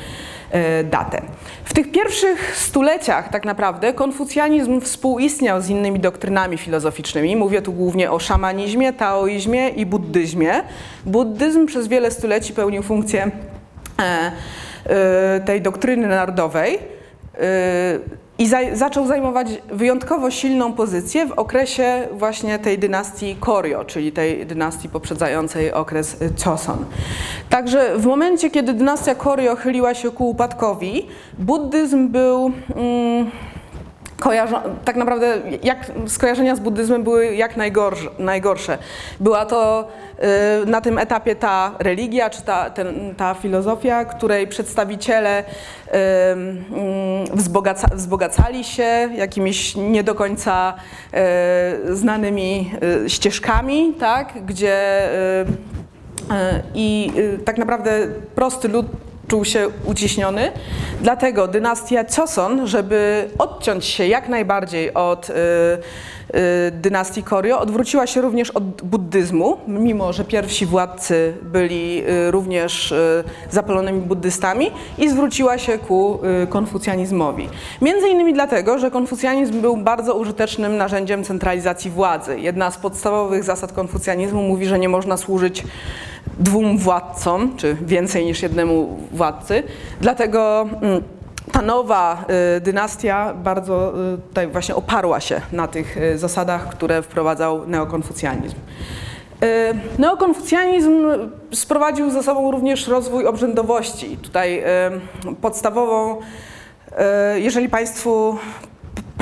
e, 0.50 0.84
datę. 0.84 1.22
W 1.64 1.74
tych 1.74 1.90
pierwszych 1.90 2.56
stuleciach 2.56 3.28
tak 3.28 3.44
naprawdę 3.44 3.92
konfucjanizm 3.92 4.80
współistniał 4.80 5.60
z 5.60 5.68
innymi 5.68 6.00
doktrynami 6.00 6.58
filozoficznymi. 6.58 7.36
Mówię 7.36 7.62
tu 7.62 7.72
głównie 7.72 8.10
o 8.10 8.18
szamanizmie, 8.18 8.92
taoizmie 8.92 9.68
i 9.68 9.86
buddyzmie. 9.86 10.62
Buddyzm 11.06 11.66
przez 11.66 11.88
wiele 11.88 12.10
stuleci 12.10 12.52
pełnił 12.52 12.82
funkcję 12.82 13.30
e, 14.00 14.32
tej 15.44 15.60
doktryny 15.60 16.08
narodowej 16.08 16.74
y, 16.74 18.22
i 18.38 18.46
za, 18.46 18.58
zaczął 18.72 19.06
zajmować 19.06 19.48
wyjątkowo 19.72 20.30
silną 20.30 20.72
pozycję 20.72 21.26
w 21.26 21.32
okresie 21.32 22.08
właśnie 22.12 22.58
tej 22.58 22.78
dynastii 22.78 23.36
Koryo, 23.40 23.84
czyli 23.84 24.12
tej 24.12 24.46
dynastii 24.46 24.88
poprzedzającej 24.88 25.72
okres 25.72 26.16
Choson. 26.44 26.84
Także 27.48 27.98
w 27.98 28.06
momencie, 28.06 28.50
kiedy 28.50 28.72
dynastia 28.72 29.14
Koryo 29.14 29.56
chyliła 29.56 29.94
się 29.94 30.10
ku 30.10 30.30
upadkowi, 30.30 31.06
buddyzm 31.38 32.08
był... 32.08 32.52
Mm, 32.76 33.30
tak 34.84 34.96
naprawdę 34.96 35.38
jak 35.62 35.90
skojarzenia 36.06 36.56
z 36.56 36.60
buddyzmem 36.60 37.02
były 37.02 37.34
jak 37.34 37.56
najgorsze. 37.56 38.08
najgorsze. 38.18 38.78
Była 39.20 39.46
to 39.46 39.88
y, 40.62 40.66
na 40.66 40.80
tym 40.80 40.98
etapie 40.98 41.36
ta 41.36 41.74
religia, 41.78 42.30
czy 42.30 42.42
ta, 42.42 42.70
ten, 42.70 43.14
ta 43.14 43.34
filozofia, 43.34 44.04
której 44.04 44.46
przedstawiciele 44.46 45.40
y, 45.40 45.44
y, 47.32 47.36
wzbogaca, 47.36 47.88
wzbogacali 47.94 48.64
się 48.64 49.08
jakimiś 49.14 49.76
nie 49.76 50.02
do 50.04 50.14
końca 50.14 50.74
y, 51.84 51.96
znanymi 51.96 52.70
y, 53.04 53.10
ścieżkami, 53.10 53.94
tak, 54.00 54.46
gdzie 54.46 55.08
y, 55.42 55.46
i 56.74 57.12
tak 57.44 57.58
naprawdę 57.58 57.90
prosty 58.34 58.68
lud 58.68 58.86
czuł 59.28 59.44
się 59.44 59.68
uciśniony. 59.84 60.52
Dlatego 61.00 61.48
dynastia 61.48 62.04
Choson, 62.16 62.66
żeby 62.66 63.28
odciąć 63.38 63.84
się 63.84 64.06
jak 64.06 64.28
najbardziej 64.28 64.94
od 64.94 65.30
y, 65.30 65.32
y, 65.32 66.70
dynastii 66.70 67.22
Koryo, 67.22 67.60
odwróciła 67.60 68.06
się 68.06 68.20
również 68.20 68.50
od 68.50 68.82
buddyzmu, 68.82 69.56
mimo 69.68 70.12
że 70.12 70.24
pierwsi 70.24 70.66
władcy 70.66 71.34
byli 71.42 72.02
y, 72.08 72.30
również 72.30 72.92
y, 72.92 73.24
zapalonymi 73.50 74.00
buddystami 74.00 74.70
i 74.98 75.08
zwróciła 75.08 75.58
się 75.58 75.78
ku 75.78 76.20
y, 76.42 76.46
konfucjanizmowi. 76.46 77.48
Między 77.82 78.08
innymi 78.08 78.34
dlatego, 78.34 78.78
że 78.78 78.90
konfucjanizm 78.90 79.60
był 79.60 79.76
bardzo 79.76 80.14
użytecznym 80.14 80.76
narzędziem 80.76 81.24
centralizacji 81.24 81.90
władzy. 81.90 82.40
Jedna 82.40 82.70
z 82.70 82.78
podstawowych 82.78 83.44
zasad 83.44 83.72
konfucjanizmu 83.72 84.42
mówi, 84.42 84.66
że 84.66 84.78
nie 84.78 84.88
można 84.88 85.16
służyć 85.16 85.64
dwóm 86.38 86.78
władcom, 86.78 87.56
czy 87.56 87.76
więcej 87.82 88.24
niż 88.24 88.42
jednemu 88.42 88.98
władcy. 89.12 89.62
Dlatego 90.00 90.68
mm, 90.82 91.02
ta 91.52 91.62
nowa 91.62 92.24
y, 92.56 92.60
dynastia 92.60 93.34
bardzo 93.34 93.92
y, 94.14 94.18
tutaj 94.18 94.48
właśnie 94.48 94.74
oparła 94.74 95.20
się 95.20 95.40
na 95.52 95.68
tych 95.68 95.96
y, 95.96 96.18
zasadach, 96.18 96.68
które 96.68 97.02
wprowadzał 97.02 97.66
neokonfucjanizm. 97.66 98.56
Neokonfucjanizm 99.98 101.06
sprowadził 101.54 102.10
ze 102.10 102.22
sobą 102.22 102.50
również 102.50 102.88
rozwój 102.88 103.26
obrzędowości. 103.26 104.16
Tutaj 104.16 104.64
podstawową, 105.40 106.16
jeżeli 107.36 107.68
Państwu 107.68 108.38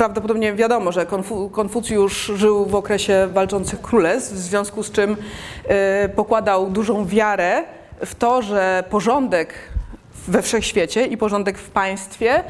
prawdopodobnie 0.00 0.52
wiadomo, 0.52 0.92
że 0.92 1.07
Konfu 1.07 1.50
Konfucjusz 1.50 2.33
żył 2.35 2.66
w 2.66 2.75
okresie 2.75 3.28
walczących 3.33 3.80
królestw, 3.80 4.35
w 4.35 4.38
związku 4.38 4.83
z 4.83 4.90
czym 4.90 5.16
y, 6.04 6.09
pokładał 6.09 6.71
dużą 6.71 7.07
wiarę 7.07 7.64
w 8.07 8.14
to, 8.14 8.42
że 8.42 8.85
porządek 8.90 9.54
we 10.28 10.42
wszechświecie 10.42 11.07
i 11.07 11.16
porządek 11.16 11.59
w 11.59 11.71
państwie 11.71 12.38
y, 12.38 12.42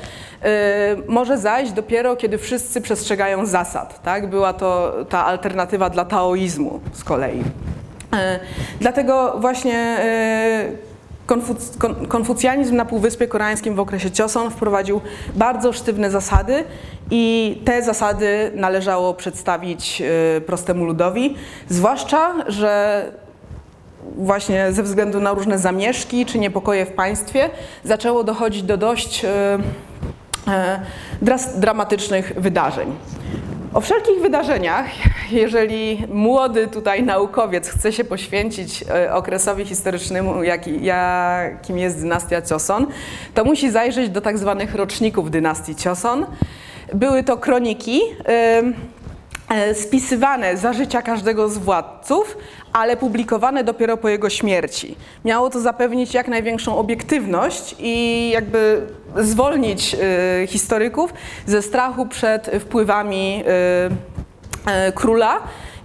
może 1.09 1.39
zajść 1.39 1.73
dopiero, 1.73 2.17
kiedy 2.17 2.39
wszyscy 2.39 2.81
przestrzegają 2.81 3.47
zasad. 3.47 4.03
Tak? 4.03 4.31
Była 4.31 4.53
to 4.53 4.93
ta 5.09 5.25
alternatywa 5.25 5.91
dla 5.91 6.05
taoizmu 6.05 6.81
z 6.93 7.05
kolei. 7.05 7.41
Y, 7.41 7.45
dlatego 8.81 9.35
właśnie 9.39 9.99
y, 10.77 10.90
Konfuc 11.31 11.77
kon 11.79 12.07
konfucjanizm 12.07 12.77
na 12.77 12.85
Półwyspie 12.85 13.29
Koreańskim 13.29 13.75
w 13.75 13.81
okresie 13.81 14.11
Joseon 14.19 14.51
wprowadził 14.51 15.01
bardzo 15.35 15.73
sztywne 15.73 16.11
zasady 16.11 16.65
i 17.11 17.63
te 17.65 17.83
zasady 17.83 18.53
należało 18.55 19.15
przedstawić 19.15 20.03
y, 20.37 20.41
prostemu 20.41 20.85
ludowi, 20.85 21.35
zwłaszcza, 21.69 22.35
że 22.49 23.05
właśnie 24.17 24.73
ze 24.73 24.83
względu 24.83 25.21
na 25.21 25.33
różne 25.33 25.59
zamieszki 25.59 26.27
czy 26.27 26.39
niepokoje 26.39 26.87
w 26.87 26.93
państwie 26.93 27.51
zaczęło 27.85 28.25
dochodzić 28.25 28.63
do 28.63 28.77
dość 28.77 29.25
y, 29.25 29.29
y, 31.29 31.61
dramatycznych 31.61 32.33
wydarzeń. 32.37 32.93
O 33.75 33.81
wszelkich 33.81 34.21
wydarzeniach, 34.23 34.87
jeżeli 35.33 36.05
młody 36.09 36.69
tutaj 36.69 37.03
naukowiec 37.03 37.69
chce 37.69 37.93
się 37.93 38.05
poświęcić 38.05 38.85
e, 38.91 39.15
okresowi 39.15 39.65
historycznemu, 39.65 40.43
jaki, 40.43 40.85
jakim 40.85 41.79
jest 41.79 42.01
dynastia 42.01 42.43
Cioson, 42.43 42.87
to 43.35 43.45
musi 43.45 43.71
zajrzeć 43.71 44.11
do 44.11 44.21
tak 44.21 44.39
zwanych 44.39 44.75
roczników 44.75 45.31
dynastii 45.31 45.77
Cioson. 45.77 46.27
Były 46.95 47.25
to 47.25 47.37
kroniki 47.37 48.01
spisywane 49.75 50.57
za 50.57 50.73
życia 50.73 51.03
każdego 51.03 51.49
z 51.49 51.59
władców, 51.59 52.37
ale 52.73 52.97
publikowane 52.97 53.65
dopiero 53.65 53.97
po 53.97 54.09
jego 54.09 54.31
śmierci. 54.31 54.97
Miało 55.25 55.51
to 55.51 55.61
zapewnić 55.61 56.15
jak 56.15 56.29
największą 56.29 56.79
obiektywność 56.79 57.77
i 57.79 58.31
jakby 58.33 58.87
zwolnić 59.17 59.95
y, 60.43 60.47
historyków 60.47 61.15
ze 61.47 61.63
strachu 61.63 62.07
przed 62.07 62.51
wpływami 62.61 63.45
y, 64.89 64.93
króla 64.93 65.41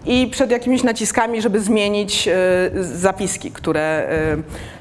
i 0.05 0.27
przed 0.27 0.51
jakimiś 0.51 0.83
naciskami, 0.83 1.41
żeby 1.41 1.59
zmienić 1.59 2.29
zapiski, 2.81 3.51
które, 3.51 4.09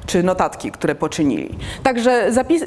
czy 0.06 0.22
notatki, 0.22 0.70
które 0.70 0.94
poczynili. 0.94 1.58
Także 1.82 2.32
zapis, 2.32 2.64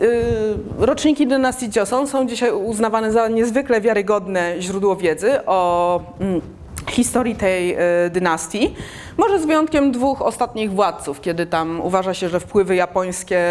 roczniki 0.77 1.27
dynastii 1.27 1.69
Joseon 1.75 2.07
są 2.07 2.27
dzisiaj 2.27 2.51
uznawane 2.51 3.11
za 3.11 3.27
niezwykle 3.27 3.81
wiarygodne 3.81 4.55
źródło 4.59 4.95
wiedzy 4.95 5.45
o 5.45 6.01
mm, 6.19 6.41
historii 6.89 7.35
tej 7.35 7.73
e, 7.73 7.77
dynastii. 8.09 8.75
Może 9.17 9.39
z 9.39 9.45
wyjątkiem 9.45 9.91
dwóch 9.91 10.21
ostatnich 10.21 10.71
władców, 10.71 11.21
kiedy 11.21 11.45
tam 11.45 11.81
uważa 11.81 12.13
się, 12.13 12.29
że 12.29 12.39
wpływy 12.39 12.75
japońskie 12.75 13.41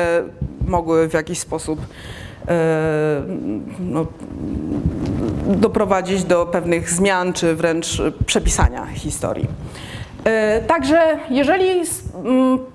mogły 0.66 1.08
w 1.08 1.14
jakiś 1.14 1.38
sposób 1.38 1.80
e, 1.80 2.25
no, 3.78 4.06
doprowadzić 5.46 6.24
do 6.24 6.46
pewnych 6.46 6.90
zmian, 6.90 7.32
czy 7.32 7.54
wręcz 7.54 8.02
przepisania 8.26 8.86
historii. 8.86 9.46
E, 10.24 10.60
także 10.60 11.18
jeżeli 11.30 11.82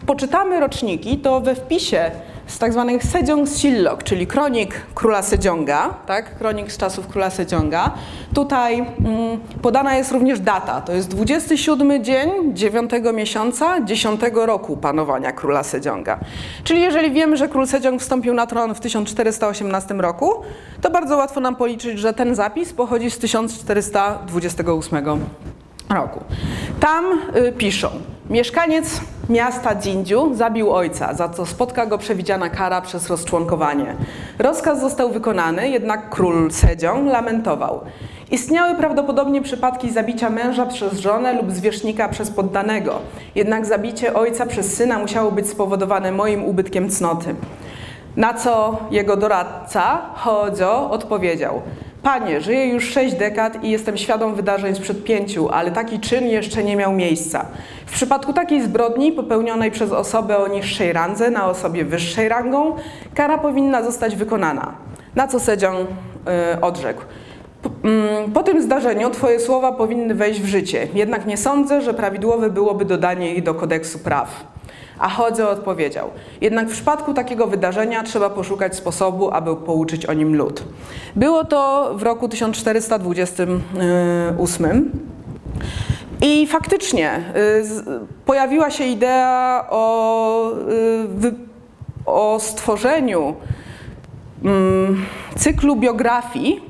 poczytamy 0.05 0.59
roczniki, 0.59 1.17
to 1.17 1.41
we 1.41 1.55
wpisie 1.55 2.11
z 2.51 2.59
tak 2.59 2.73
zwanych 2.73 3.03
Sejong 3.03 3.49
Sillok, 3.49 4.03
czyli 4.03 4.27
kronik 4.27 4.81
króla 4.95 5.21
Sejonga, 5.21 5.93
tak? 6.05 6.37
kronik 6.37 6.71
z 6.71 6.77
czasów 6.77 7.07
króla 7.07 7.29
Sejonga. 7.29 7.91
Tutaj 8.33 8.77
mm, 8.77 9.39
podana 9.61 9.95
jest 9.95 10.11
również 10.11 10.39
data, 10.39 10.81
to 10.81 10.93
jest 10.93 11.07
27 11.07 12.03
dzień 12.03 12.29
9 12.53 12.91
miesiąca 13.13 13.81
10 13.81 14.21
roku 14.33 14.77
panowania 14.77 15.31
króla 15.31 15.63
Sejonga. 15.63 16.19
Czyli 16.63 16.81
jeżeli 16.81 17.11
wiemy, 17.11 17.37
że 17.37 17.47
król 17.47 17.67
Sejong 17.67 18.01
wstąpił 18.01 18.33
na 18.33 18.47
tron 18.47 18.75
w 18.75 18.79
1418 18.79 19.93
roku, 19.93 20.33
to 20.81 20.89
bardzo 20.89 21.17
łatwo 21.17 21.39
nam 21.39 21.55
policzyć, 21.55 21.99
że 21.99 22.13
ten 22.13 22.35
zapis 22.35 22.73
pochodzi 22.73 23.11
z 23.11 23.17
1428 23.17 25.05
roku. 25.89 26.19
Tam 26.79 27.05
y, 27.35 27.51
piszą, 27.51 27.89
mieszkaniec 28.31 29.01
miasta 29.29 29.75
Dzindziu 29.75 30.33
zabił 30.33 30.71
ojca, 30.71 31.13
za 31.13 31.29
co 31.29 31.45
spotka 31.45 31.85
go 31.85 31.97
przewidziana 31.97 32.49
kara 32.49 32.81
przez 32.81 33.09
rozczłonkowanie. 33.09 33.95
Rozkaz 34.39 34.81
został 34.81 35.09
wykonany, 35.09 35.69
jednak 35.69 36.09
król 36.09 36.51
Sedziong 36.51 37.07
lamentował. 37.11 37.81
Istniały 38.31 38.75
prawdopodobnie 38.75 39.41
przypadki 39.41 39.91
zabicia 39.91 40.29
męża 40.29 40.65
przez 40.65 40.99
żonę 40.99 41.33
lub 41.33 41.51
zwierzchnika 41.51 42.09
przez 42.09 42.31
poddanego, 42.31 42.99
jednak 43.35 43.65
zabicie 43.65 44.13
ojca 44.13 44.45
przez 44.45 44.73
syna 44.73 44.99
musiało 44.99 45.31
być 45.31 45.49
spowodowane 45.49 46.11
moim 46.11 46.43
ubytkiem 46.43 46.89
cnoty. 46.89 47.35
Na 48.15 48.33
co 48.33 48.77
jego 48.91 49.17
doradca, 49.17 50.01
Hojo, 50.13 50.89
odpowiedział– 50.91 51.61
Panie, 52.03 52.41
żyję 52.41 52.67
już 52.67 52.89
sześć 52.89 53.15
dekad 53.15 53.63
i 53.63 53.69
jestem 53.69 53.97
świadom 53.97 54.35
wydarzeń 54.35 54.75
sprzed 54.75 55.03
pięciu, 55.03 55.49
ale 55.49 55.71
taki 55.71 55.99
czyn 55.99 56.27
jeszcze 56.27 56.63
nie 56.63 56.75
miał 56.75 56.93
miejsca. 56.93 57.45
W 57.85 57.93
przypadku 57.93 58.33
takiej 58.33 58.61
zbrodni 58.61 59.11
popełnionej 59.11 59.71
przez 59.71 59.91
osobę 59.91 60.37
o 60.37 60.47
niższej 60.47 60.93
randze 60.93 61.31
na 61.31 61.49
osobie 61.49 61.85
wyższej 61.85 62.29
rangą, 62.29 62.75
kara 63.15 63.37
powinna 63.37 63.83
zostać 63.83 64.15
wykonana. 64.15 64.73
Na 65.15 65.27
co 65.27 65.39
Sedzią 65.39 65.73
yy, 65.73 66.61
odrzekł. 66.61 67.01
Po, 67.61 67.69
mm, 67.83 68.31
po 68.31 68.43
tym 68.43 68.61
zdarzeniu 68.61 69.09
Twoje 69.09 69.39
słowa 69.39 69.71
powinny 69.71 70.15
wejść 70.15 70.41
w 70.41 70.45
życie, 70.45 70.87
jednak 70.93 71.25
nie 71.25 71.37
sądzę, 71.37 71.81
że 71.81 71.93
prawidłowe 71.93 72.49
byłoby 72.49 72.85
dodanie 72.85 73.35
ich 73.35 73.43
do 73.43 73.53
kodeksu 73.53 73.99
praw. 73.99 74.50
A 75.01 75.09
Chodze 75.09 75.49
odpowiedział, 75.49 76.09
jednak 76.41 76.69
w 76.69 76.71
przypadku 76.71 77.13
takiego 77.13 77.47
wydarzenia 77.47 78.03
trzeba 78.03 78.29
poszukać 78.29 78.75
sposobu, 78.75 79.31
aby 79.31 79.55
pouczyć 79.55 80.05
o 80.05 80.13
nim 80.13 80.35
lud. 80.35 80.63
Było 81.15 81.45
to 81.45 81.91
w 81.95 82.03
roku 82.03 82.29
1428. 82.29 84.91
I 86.21 86.47
faktycznie 86.47 87.17
y, 87.17 87.21
pojawiła 88.25 88.71
się 88.71 88.83
idea 88.83 89.67
o, 89.69 90.51
y, 91.23 91.33
o 92.05 92.39
stworzeniu 92.39 93.35
mm, 94.43 95.05
cyklu 95.37 95.75
biografii 95.75 96.61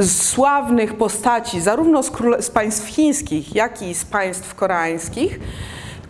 sławnych 0.00 0.94
postaci, 0.94 1.60
zarówno 1.60 2.02
z, 2.02 2.12
z 2.40 2.50
państw 2.50 2.88
chińskich, 2.88 3.54
jak 3.54 3.82
i 3.82 3.94
z 3.94 4.04
państw 4.04 4.54
koreańskich, 4.54 5.40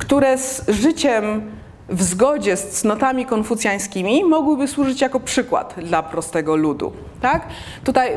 które 0.04 0.38
z 0.38 0.68
życiem 0.68 1.50
w 1.88 2.02
zgodzie 2.02 2.56
z 2.56 2.70
cnotami 2.70 3.26
konfucjańskimi 3.26 4.24
mogłyby 4.24 4.68
służyć 4.68 5.00
jako 5.00 5.20
przykład 5.20 5.74
dla 5.78 6.02
prostego 6.02 6.56
ludu. 6.56 6.92
Tak? 7.20 7.46
Tutaj, 7.84 8.10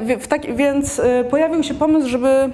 więc 0.56 1.00
y, 1.00 1.26
pojawił 1.30 1.63
się 1.63 1.73
pomysł, 1.73 2.08
żeby 2.08 2.50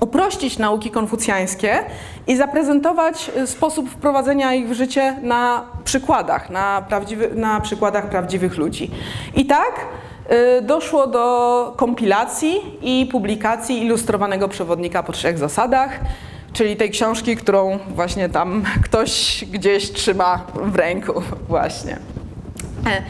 uprościć 0.00 0.58
nauki 0.58 0.90
konfucjańskie 0.90 1.78
i 2.26 2.36
zaprezentować 2.36 3.30
y, 3.36 3.46
sposób 3.46 3.90
wprowadzenia 3.90 4.54
ich 4.54 4.68
w 4.68 4.72
życie 4.72 5.16
na 5.22 5.66
przykładach, 5.84 6.50
na, 6.50 6.86
na 7.34 7.60
przykładach 7.60 8.10
prawdziwych 8.10 8.56
ludzi. 8.56 8.90
I 9.34 9.46
tak 9.46 9.86
y, 10.58 10.62
doszło 10.62 11.06
do 11.06 11.74
kompilacji 11.76 12.78
i 12.82 13.06
publikacji 13.12 13.82
ilustrowanego 13.82 14.48
przewodnika 14.48 15.02
po 15.02 15.12
trzech 15.12 15.38
zasadach, 15.38 16.00
czyli 16.52 16.76
tej 16.76 16.90
książki, 16.90 17.36
którą 17.36 17.78
właśnie 17.88 18.28
tam 18.28 18.62
ktoś 18.84 19.44
gdzieś 19.52 19.92
trzyma 19.92 20.46
w 20.54 20.76
ręku 20.76 21.22
właśnie. 21.48 21.98
E, 22.86 23.02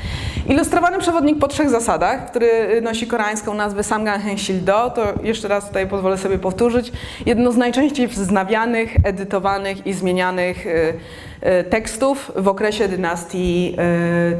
ilustrowany 0.53 0.99
przewodnik 0.99 1.39
po 1.39 1.49
trzech 1.49 1.71
zasadach, 1.71 2.31
który 2.31 2.81
nosi 2.83 3.07
koreańską 3.07 3.55
nazwę 3.55 3.83
Samgang 3.83 4.23
Hensildo, 4.23 4.91
to 4.91 5.03
jeszcze 5.23 5.49
raz 5.49 5.67
tutaj 5.67 5.87
pozwolę 5.87 6.19
sobie 6.19 6.39
powtórzyć, 6.39 6.93
jedno 7.27 7.53
z 7.53 7.57
najczęściej 7.57 8.09
wznawianych, 8.09 8.97
edytowanych 9.05 9.87
i 9.87 9.93
zmienianych 9.93 10.67
e, 10.67 10.93
e, 11.41 11.65
tekstów 11.65 12.33
w 12.37 12.49
okresie 12.49 12.89
dynastii 12.89 13.77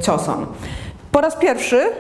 Choson. 0.07 0.47
Po 1.13 1.21
raz 1.21 1.37
pierwszy 1.37 1.91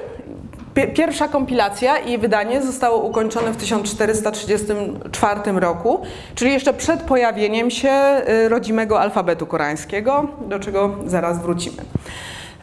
Pierwsza 0.75 1.29
kompilacja 1.29 1.99
i 1.99 2.19
wydanie 2.19 2.63
zostało 2.63 3.03
ukończone 3.03 3.53
w 3.53 3.57
1434 3.57 5.41
roku, 5.53 6.01
czyli 6.35 6.53
jeszcze 6.53 6.75
przed 6.75 7.03
pojawieniem 7.03 7.71
się 7.71 8.23
y, 8.29 8.49
rodzimego 8.49 9.01
alfabetu 9.01 9.47
koreańskiego, 9.47 10.29
do 10.49 10.59
czego 10.59 10.97
zaraz 11.07 11.43
wrócimy. 11.43 11.83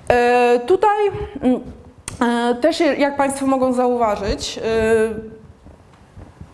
E, 0.07 0.59
tutaj 0.65 0.97
mm, 1.41 1.61
e, 2.21 2.55
też, 2.55 2.79
jak 2.97 3.17
Państwo 3.17 3.47
mogą 3.47 3.73
zauważyć, 3.73 4.59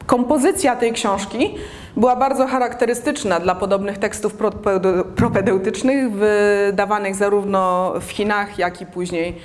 kompozycja 0.05 0.75
tej 0.75 0.93
książki 0.93 1.55
była 1.97 2.15
bardzo 2.15 2.47
charakterystyczna 2.47 3.39
dla 3.39 3.55
podobnych 3.55 3.97
tekstów 3.97 4.37
propede- 4.37 5.03
propedeutycznych 5.03 6.11
wydawanych 6.11 7.15
zarówno 7.15 7.93
w 8.01 8.11
Chinach, 8.11 8.59
jak 8.59 8.81
i 8.81 8.85
później 8.85 9.29
y, 9.29 9.35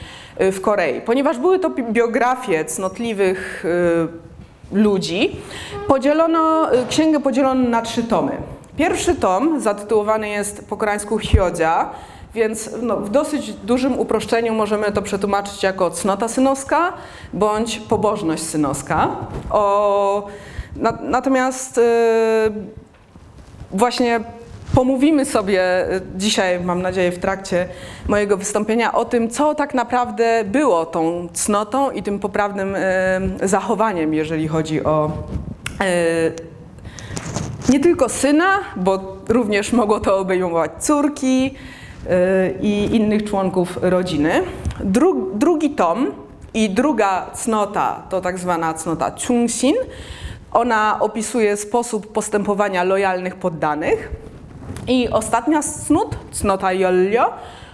w 0.40 0.60
Korei. 0.60 1.00
Ponieważ 1.00 1.38
były 1.38 1.58
to 1.58 1.70
biografie 1.70 2.64
cnotliwych 2.64 3.64
y, 3.64 4.76
ludzi, 4.76 5.36
podzielono, 5.88 6.74
y, 6.74 6.86
księgę 6.86 7.20
podzielono 7.20 7.68
na 7.68 7.82
trzy 7.82 8.02
tomy. 8.02 8.32
Pierwszy 8.76 9.14
tom 9.14 9.60
zatytułowany 9.60 10.28
jest 10.28 10.68
po 10.68 10.76
koreańsku 10.76 11.18
Hyodzia, 11.18 11.90
więc 12.34 12.70
no, 12.82 12.96
w 12.96 13.10
dosyć 13.10 13.52
dużym 13.52 13.98
uproszczeniu 13.98 14.54
możemy 14.54 14.92
to 14.92 15.02
przetłumaczyć 15.02 15.62
jako 15.62 15.90
cnota 15.90 16.28
synowska 16.28 16.92
bądź 17.32 17.78
pobożność 17.78 18.42
synowska. 18.42 19.08
O, 19.50 20.26
na, 20.76 20.98
natomiast 21.02 21.78
y, 21.78 21.82
właśnie 23.70 24.20
pomówimy 24.74 25.24
sobie 25.24 25.90
y, 25.92 26.00
dzisiaj, 26.16 26.60
mam 26.60 26.82
nadzieję, 26.82 27.12
w 27.12 27.18
trakcie 27.18 27.68
mojego 28.08 28.36
wystąpienia 28.36 28.92
o 28.92 29.04
tym, 29.04 29.30
co 29.30 29.54
tak 29.54 29.74
naprawdę 29.74 30.44
było 30.44 30.86
tą 30.86 31.28
cnotą 31.32 31.90
i 31.90 32.02
tym 32.02 32.18
poprawnym 32.18 32.74
y, 32.74 33.48
zachowaniem, 33.48 34.14
jeżeli 34.14 34.48
chodzi 34.48 34.84
o 34.84 35.10
y, 35.82 37.72
nie 37.72 37.80
tylko 37.80 38.08
syna, 38.08 38.58
bo 38.76 39.16
również 39.28 39.72
mogło 39.72 40.00
to 40.00 40.18
obejmować 40.18 40.70
córki 40.78 41.54
i 42.60 42.88
innych 42.92 43.24
członków 43.24 43.78
rodziny. 43.82 44.42
Dru, 44.80 45.30
drugi 45.34 45.70
tom 45.70 46.06
i 46.54 46.70
druga 46.70 47.30
cnota 47.34 48.02
to 48.08 48.20
tak 48.20 48.38
zwana 48.38 48.74
cnota 48.74 49.12
Chungsin. 49.26 49.74
Ona 50.52 51.00
opisuje 51.00 51.56
sposób 51.56 52.12
postępowania 52.12 52.84
lojalnych 52.84 53.36
poddanych. 53.36 54.29
I 54.90 55.08
ostatnia 55.08 55.62
cnót, 55.62 56.16
cnota 56.32 56.72
Jollio, 56.72 57.32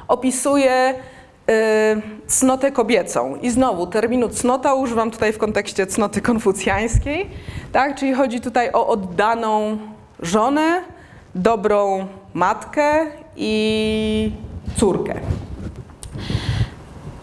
opisuje 0.09 0.95
y, 0.95 2.27
cnotę 2.27 2.73
kobiecą. 2.73 3.37
I 3.37 3.51
znowu 3.51 3.87
terminu 3.87 4.29
cnota 4.29 4.75
używam 4.75 5.11
tutaj 5.11 5.33
w 5.33 5.39
kontekście 5.39 5.87
cnoty 5.87 6.21
konfucjańskiej, 6.21 7.31
tak? 7.73 7.95
czyli 7.95 8.15
chodzi 8.15 8.41
tutaj 8.41 8.71
o 8.73 8.87
oddaną 8.87 9.79
żonę, 10.21 10.83
dobrą 11.35 12.07
matkę 12.35 13.07
i 13.37 14.33
córkę. 14.77 15.21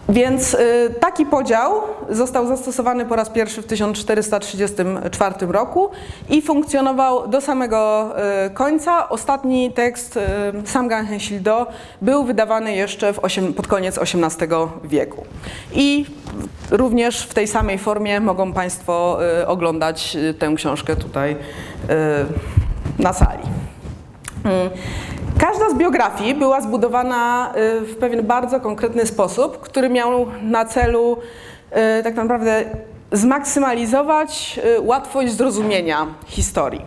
Więc 0.08 0.54
y, 0.54 0.94
taki 1.00 1.26
podział 1.26 1.72
został 2.10 2.46
zastosowany 2.46 3.06
po 3.06 3.16
raz 3.16 3.30
pierwszy 3.30 3.62
w 3.62 3.66
1434 3.66 5.34
roku 5.46 5.90
i 6.28 6.42
funkcjonował 6.42 7.28
do 7.28 7.40
samego 7.40 8.10
y, 8.46 8.50
końca. 8.50 9.08
Ostatni 9.08 9.72
tekst 9.72 10.16
y, 10.16 10.20
Samgang 10.64 11.08
Hensildo 11.08 11.66
był 12.02 12.24
wydawany 12.24 12.74
jeszcze 12.74 13.14
osiem, 13.22 13.54
pod 13.54 13.66
koniec 13.66 13.98
XVIII 13.98 14.48
wieku. 14.84 15.24
I 15.72 16.06
również 16.70 17.22
w 17.22 17.34
tej 17.34 17.48
samej 17.48 17.78
formie 17.78 18.20
mogą 18.20 18.52
Państwo 18.52 19.18
oglądać 19.46 20.16
tę 20.38 20.52
książkę 20.56 20.96
tutaj 20.96 21.36
na 22.98 23.12
sali. 23.12 23.42
Każda 25.50 25.70
z 25.70 25.74
biografii 25.74 26.34
była 26.34 26.60
zbudowana 26.60 27.52
y, 27.56 27.80
w 27.80 27.96
pewien 27.96 28.26
bardzo 28.26 28.60
konkretny 28.60 29.06
sposób, 29.06 29.60
który 29.60 29.88
miał 29.88 30.26
na 30.42 30.64
celu 30.64 31.16
y, 31.98 32.02
tak 32.02 32.14
naprawdę 32.14 32.64
zmaksymalizować 33.12 34.60
y, 34.76 34.80
łatwość 34.80 35.32
zrozumienia 35.32 36.06
historii. 36.26 36.82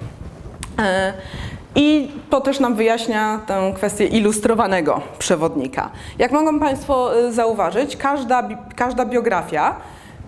I 1.76 2.12
to 2.30 2.42
też 2.42 2.60
nam 2.60 2.76
wyjaśnia 2.76 3.40
tę 3.48 3.72
kwestię 3.76 4.06
ilustrowanego 4.06 5.02
przewodnika. 5.20 5.90
Jak 6.20 6.32
mogą 6.32 6.60
Państwo 6.60 7.12
zauważyć, 7.32 7.98
każda, 7.98 8.50
każda 8.76 9.06
biografia 9.06 9.76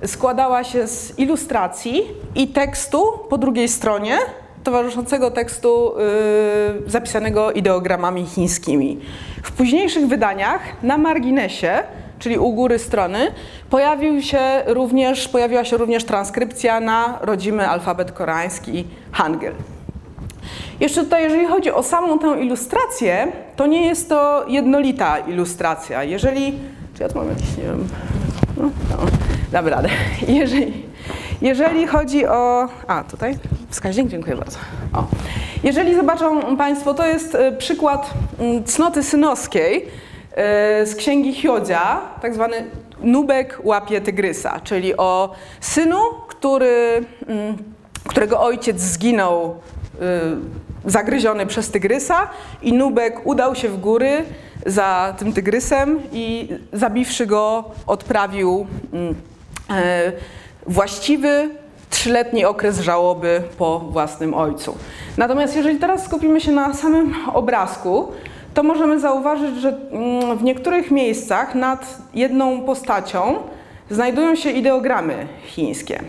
składała 0.05 0.63
się 0.63 0.87
z 0.87 1.19
ilustracji 1.19 2.03
i 2.35 2.47
tekstu 2.47 3.03
po 3.29 3.37
drugiej 3.37 3.67
stronie, 3.67 4.17
towarzyszącego 4.69 5.31
tekstu 5.31 5.93
y, 6.87 6.89
zapisanego 6.89 7.51
ideogramami 7.51 8.25
chińskimi. 8.25 8.99
W 9.43 9.51
późniejszych 9.51 10.07
wydaniach 10.07 10.61
na 10.83 10.97
marginesie, 10.97 11.83
czyli 12.19 12.37
u 12.37 12.53
góry 12.53 12.79
strony, 12.79 13.31
pojawił 13.69 14.21
się 14.21 14.39
również, 14.65 15.27
pojawiła 15.27 15.63
się 15.63 15.77
również 15.77 16.03
transkrypcja 16.03 16.79
na 16.79 17.19
rodzimy 17.21 17.67
alfabet 17.67 18.11
koreański 18.11 18.85
Hangul. 19.11 19.51
Jeszcze 20.79 21.03
tutaj, 21.03 21.23
jeżeli 21.23 21.45
chodzi 21.45 21.71
o 21.71 21.83
samą 21.83 22.19
tę 22.19 22.39
ilustrację, 22.41 23.31
to 23.55 23.67
nie 23.67 23.85
jest 23.85 24.09
to 24.09 24.45
jednolita 24.47 25.19
ilustracja. 25.19 26.03
Jeżeli, 26.03 26.53
czy 26.93 27.03
ja 27.03 27.09
tu 27.09 27.17
mam 27.17 27.29
jakiś, 27.29 27.57
nie 27.57 27.63
wiem, 27.63 27.87
no, 28.57 28.63
no, 28.63 28.97
dam 29.51 29.67
radę. 29.67 29.89
Jeżeli, 30.27 30.88
jeżeli 31.41 31.87
chodzi 31.87 32.25
o, 32.25 32.67
a 32.87 33.03
tutaj 33.03 33.37
wskaźnik, 33.69 34.07
dziękuję 34.07 34.35
bardzo. 34.35 34.57
O. 34.93 35.07
Jeżeli 35.63 35.95
zobaczą 35.95 36.57
Państwo, 36.57 36.93
to 36.93 37.07
jest 37.07 37.35
e, 37.35 37.51
przykład 37.51 38.13
mm, 38.39 38.63
cnoty 38.63 39.03
synowskiej 39.03 39.85
e, 40.35 40.85
z 40.85 40.95
księgi 40.95 41.33
Hiodzia, 41.33 42.01
tak 42.21 42.33
zwany 42.33 42.65
nubek 43.01 43.59
łapie 43.63 44.01
tygrysa, 44.01 44.59
czyli 44.59 44.97
o 44.97 45.31
synu, 45.61 45.99
który, 46.27 47.05
mm, 47.27 47.57
którego 48.07 48.41
ojciec 48.41 48.81
zginął 48.81 49.55
y, 50.85 50.89
zagryziony 50.91 51.45
przez 51.45 51.71
tygrysa 51.71 52.27
i 52.61 52.73
Nubek 52.73 53.27
udał 53.27 53.55
się 53.55 53.69
w 53.69 53.79
góry 53.79 54.23
za 54.65 55.15
tym 55.17 55.33
tygrysem 55.33 55.99
i 56.11 56.49
zabiwszy 56.73 57.25
go 57.25 57.71
odprawił 57.87 58.67
mm, 58.93 59.15
e, 59.69 60.11
właściwy 60.69 61.49
trzyletni 61.89 62.45
okres 62.45 62.79
żałoby 62.79 63.41
po 63.57 63.79
własnym 63.79 64.33
ojcu. 64.33 64.77
Natomiast 65.17 65.55
jeżeli 65.55 65.79
teraz 65.79 66.05
skupimy 66.05 66.41
się 66.41 66.51
na 66.51 66.73
samym 66.73 67.15
obrazku, 67.33 68.11
to 68.53 68.63
możemy 68.63 68.99
zauważyć, 68.99 69.55
że 69.55 69.77
mm, 69.91 70.37
w 70.37 70.43
niektórych 70.43 70.91
miejscach 70.91 71.55
nad 71.55 71.97
jedną 72.13 72.61
postacią 72.61 73.35
znajdują 73.89 74.35
się 74.35 74.51
ideogramy 74.51 75.27
chińskie. 75.45 75.99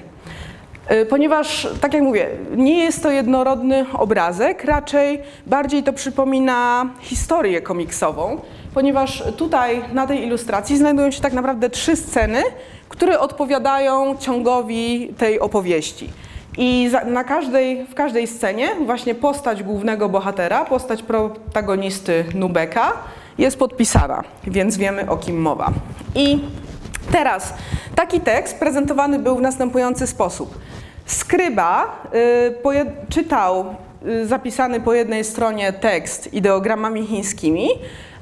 Y, 0.91 1.07
Ponieważ, 1.07 1.69
tak 1.81 1.95
jak 1.95 2.03
mówię, 2.03 2.29
nie 2.57 2.85
jest 2.85 3.03
to 3.03 3.11
jednorodny 3.11 3.87
obrazek, 3.93 4.65
raczej 4.65 5.21
bardziej 5.47 5.83
to 5.83 5.93
przypomina 5.93 6.91
historię 7.01 7.61
komiksową, 7.61 8.41
ponieważ 8.75 9.25
tutaj 9.37 9.83
na 9.93 10.07
tej 10.07 10.27
ilustracji 10.27 10.79
znajdują 10.79 11.11
się 11.11 11.21
tak 11.21 11.33
naprawdę 11.33 11.71
trzy 11.71 11.97
sceny, 11.97 12.43
które 12.89 13.21
odpowiadają 13.21 14.17
ciągowi 14.17 15.15
tej 15.19 15.41
opowieści. 15.41 16.11
I 16.59 16.91
na 17.07 17.25
każdej, 17.25 17.87
w 17.87 17.95
każdej 17.95 18.27
scenie 18.27 18.69
właśnie 18.87 19.15
postać 19.15 19.63
głównego 19.63 20.09
bohatera, 20.09 20.65
postać 20.65 21.03
protagonisty 21.03 22.25
Nubeka 22.35 22.93
jest 23.39 23.59
podpisana, 23.59 24.25
więc 24.45 24.77
wiemy 24.77 25.11
o 25.11 25.17
kim 25.17 25.41
mowa. 25.41 25.73
I 26.15 26.41
Teraz 27.13 27.55
taki 27.95 28.21
tekst 28.21 28.59
prezentowany 28.59 29.19
był 29.19 29.37
w 29.37 29.41
następujący 29.41 30.07
sposób. 30.07 30.59
Skryba 31.07 32.03
y, 32.15 33.09
czytał 33.09 33.75
y, 34.07 34.27
zapisany 34.27 34.81
po 34.81 34.95
jednej 34.95 35.25
stronie 35.25 35.73
tekst 35.73 36.35
ideogramami 36.35 37.07
chińskimi, 37.07 37.69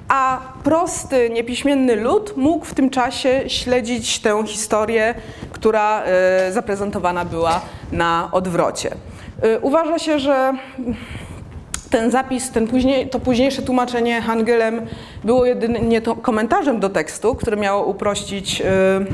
a 0.08 0.40
prosty, 0.64 1.30
niepiśmienny 1.30 1.96
lud 1.96 2.36
mógł 2.36 2.64
w 2.64 2.74
tym 2.74 2.90
czasie 2.90 3.44
śledzić 3.46 4.18
tę 4.18 4.42
historię, 4.46 5.14
która 5.52 6.02
y, 6.48 6.52
zaprezentowana 6.52 7.24
była 7.24 7.60
na 7.92 8.28
odwrocie. 8.32 8.94
Y, 9.44 9.60
Uważa 9.60 9.98
się, 9.98 10.18
że 10.18 10.54
ten 11.90 12.10
zapis, 12.10 12.50
ten 12.50 12.66
później, 12.66 13.08
to 13.08 13.20
późniejsze 13.20 13.62
tłumaczenie 13.62 14.20
Hangulem 14.20 14.86
było 15.24 15.46
jedynie 15.46 16.00
komentarzem 16.22 16.80
do 16.80 16.88
tekstu, 16.88 17.34
które 17.34 17.56
miało 17.56 17.84
uprościć 17.84 18.60
mm, 18.60 19.06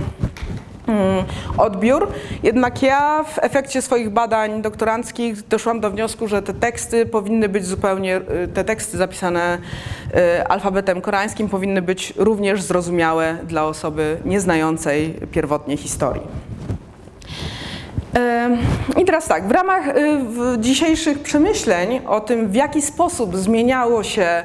odbiór. 1.59 2.09
Jednak 2.43 2.83
ja 2.83 3.25
w 3.25 3.39
efekcie 3.39 3.83
swoich 3.83 4.11
badań 4.11 4.63
doktoranckich 4.63 5.49
doszłam 5.49 5.81
do 5.81 5.91
wniosku, 5.91 6.29
że 6.29 6.43
te 6.43 6.55
teksty 6.55 7.07
powinny 7.07 7.49
być 7.49 7.67
zupełnie, 7.67 8.17
y, 8.17 8.49
te 8.49 8.65
teksty 8.65 8.97
zapisane 8.97 9.59
y, 10.39 10.47
alfabetem 10.47 11.01
koreańskim 11.01 11.49
powinny 11.49 11.83
być 11.83 12.13
również 12.17 12.63
zrozumiałe 12.63 13.37
dla 13.45 13.65
osoby 13.65 14.17
nieznającej 14.25 15.15
pierwotnie 15.33 15.77
historii. 15.77 16.23
I 18.97 19.05
teraz 19.05 19.29
tak, 19.29 19.49
w 19.49 19.51
ramach 19.51 19.89
y, 19.89 20.21
dzisiejszych 20.59 21.19
przemyśleń 21.19 22.01
o 22.07 22.21
tym, 22.21 22.49
w 22.49 22.55
jaki 22.55 22.83
sposób 22.83 23.37
zmieniało 23.37 24.03
się, 24.03 24.43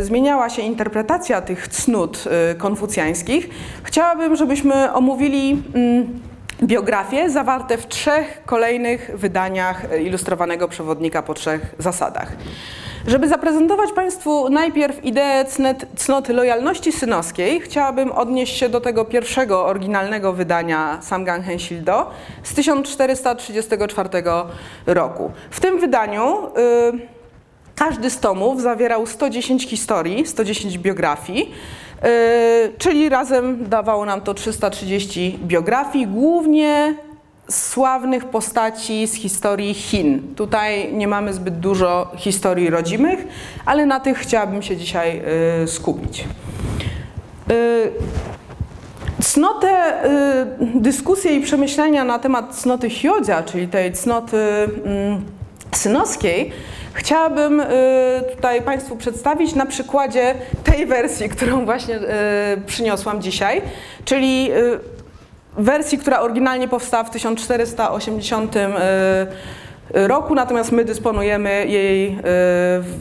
zmieniała 0.00 0.50
się 0.50 0.62
interpretacja 0.62 1.40
tych 1.40 1.68
cnót 1.68 2.24
y, 2.52 2.54
konfucjańskich, 2.54 3.48
chciałabym, 3.82 4.36
żebyśmy 4.36 4.92
omówili 4.92 5.62
mm, 5.74 6.20
biografie 6.62 7.30
zawarte 7.30 7.78
w 7.78 7.88
trzech 7.88 8.42
kolejnych 8.46 9.10
wydaniach 9.14 9.86
ilustrowanego 10.00 10.68
przewodnika 10.68 11.22
po 11.22 11.34
trzech 11.34 11.74
zasadach. 11.78 12.32
Żeby 13.06 13.28
zaprezentować 13.28 13.92
Państwu 13.92 14.48
najpierw 14.48 15.04
ideę 15.04 15.44
cnet, 15.44 15.86
cnoty 15.96 16.32
lojalności 16.32 16.92
synowskiej, 16.92 17.60
chciałabym 17.60 18.12
odnieść 18.12 18.56
się 18.56 18.68
do 18.68 18.80
tego 18.80 19.04
pierwszego 19.04 19.66
oryginalnego 19.66 20.32
wydania 20.32 20.98
Samgang 21.02 21.44
Hensildo 21.44 22.10
z 22.42 22.54
1434 22.54 24.08
roku. 24.86 25.32
W 25.50 25.60
tym 25.60 25.80
wydaniu 25.80 26.46
y, 26.46 27.15
każdy 27.76 28.10
z 28.10 28.20
tomów 28.20 28.62
zawierał 28.62 29.06
110 29.06 29.68
historii, 29.68 30.26
110 30.26 30.78
biografii, 30.78 31.50
yy, 32.02 32.08
czyli 32.78 33.08
razem 33.08 33.68
dawało 33.68 34.04
nam 34.04 34.20
to 34.20 34.34
330 34.34 35.38
biografii, 35.44 36.06
głównie 36.06 36.94
sławnych 37.50 38.24
postaci 38.24 39.06
z 39.06 39.14
historii 39.14 39.74
Chin. 39.74 40.34
Tutaj 40.34 40.92
nie 40.92 41.08
mamy 41.08 41.32
zbyt 41.32 41.58
dużo 41.58 42.12
historii 42.16 42.70
rodzimych, 42.70 43.26
ale 43.66 43.86
na 43.86 44.00
tych 44.00 44.18
chciałabym 44.18 44.62
się 44.62 44.76
dzisiaj 44.76 45.22
yy, 45.60 45.68
skupić. 45.68 46.24
Yy, 47.48 47.92
cnotę, 49.22 49.94
dyskusje 50.74 51.36
i 51.36 51.40
przemyślenia 51.40 52.04
na 52.04 52.18
temat 52.18 52.56
cnoty 52.56 52.90
Hyodzia, 52.90 53.42
czyli 53.42 53.68
tej 53.68 53.92
cnoty 53.92 54.38
mm, 54.84 55.24
synowskiej, 55.72 56.52
Chciałabym 56.96 57.60
y, 57.60 57.66
tutaj 58.34 58.62
Państwu 58.62 58.96
przedstawić 58.96 59.54
na 59.54 59.66
przykładzie 59.66 60.34
tej 60.64 60.86
wersji, 60.86 61.28
którą 61.28 61.64
właśnie 61.64 61.96
y, 61.96 62.00
przyniosłam 62.66 63.22
dzisiaj, 63.22 63.62
czyli 64.04 64.52
y, 64.52 64.78
wersji, 65.56 65.98
która 65.98 66.20
oryginalnie 66.20 66.68
powstała 66.68 67.04
w 67.04 67.10
1480 67.10 68.54
roku, 69.90 70.34
natomiast 70.34 70.72
my 70.72 70.84
dysponujemy 70.84 71.66
jej 71.66 72.18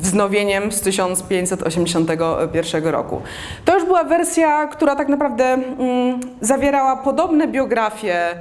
wznowieniem 0.02 0.72
z 0.72 0.82
1581 0.82 2.88
roku. 2.88 3.22
To 3.66 3.76
już 3.76 3.86
była 3.86 4.04
wersja, 4.04 4.68
która 4.68 4.96
tak 4.96 5.08
naprawdę 5.08 5.46
mm, 5.46 6.20
zawierała 6.42 6.98
podobne 6.98 7.48
biografie 7.48 8.36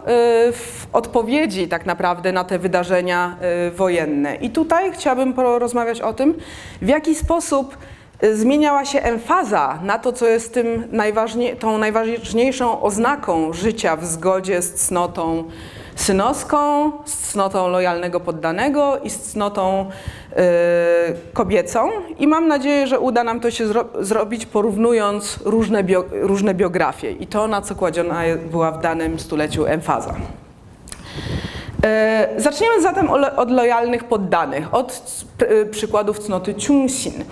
w 0.53 0.87
odpowiedzi 0.93 1.69
tak 1.69 1.87
naprawdę 1.87 2.33
na 2.33 2.45
te 2.45 2.59
wydarzenia 2.59 3.37
wojenne. 3.77 4.35
I 4.35 4.51
tutaj 4.51 4.93
chciałabym 4.93 5.33
porozmawiać 5.33 6.01
o 6.01 6.13
tym, 6.13 6.35
w 6.83 6.89
jaki 6.89 7.15
sposób 7.15 7.77
zmieniała 8.33 8.85
się 8.85 9.03
emfaza 9.03 9.79
na 9.83 9.99
to, 9.99 10.13
co 10.13 10.27
jest 10.27 10.55
tym 10.55 10.89
tą 11.59 11.79
najważniejszą 11.79 12.83
oznaką 12.83 13.53
życia 13.53 13.97
w 13.97 14.07
zgodzie 14.07 14.63
z 14.63 14.75
cnotą 14.75 15.45
synowską, 15.97 16.93
z 17.05 17.17
cnotą 17.17 17.69
lojalnego 17.69 18.21
poddanego 18.21 18.99
i 18.99 19.11
z 19.11 19.21
cnotą 19.21 19.87
y, 19.87 19.93
kobiecą. 21.33 21.91
I 22.19 22.27
mam 22.27 22.49
nadzieję, 22.49 22.87
że 22.87 23.01
uda 23.01 23.25
nam 23.25 23.41
to 23.41 23.51
się 23.51 23.67
zro 23.67 23.85
zrobić 24.01 24.47
porównując 24.47 25.39
różne, 25.45 25.85
bio 25.85 26.05
różne 26.13 26.55
biografie 26.55 27.11
i 27.11 27.27
to, 27.27 27.49
na 27.49 27.63
co 27.63 27.75
kładziona 27.75 28.21
była 28.51 28.71
w 28.71 28.81
danym 28.81 29.19
stuleciu 29.19 29.67
emfaza. 29.67 30.15
Y, 32.37 32.41
zaczniemy 32.41 32.83
zatem 32.83 33.11
od 33.37 33.51
lojalnych 33.51 34.05
poddanych, 34.05 34.75
od 34.75 35.03
przykładów 35.71 36.19
cnoty 36.19 36.55
Chungsin. 36.67 37.21
Y, 37.21 37.25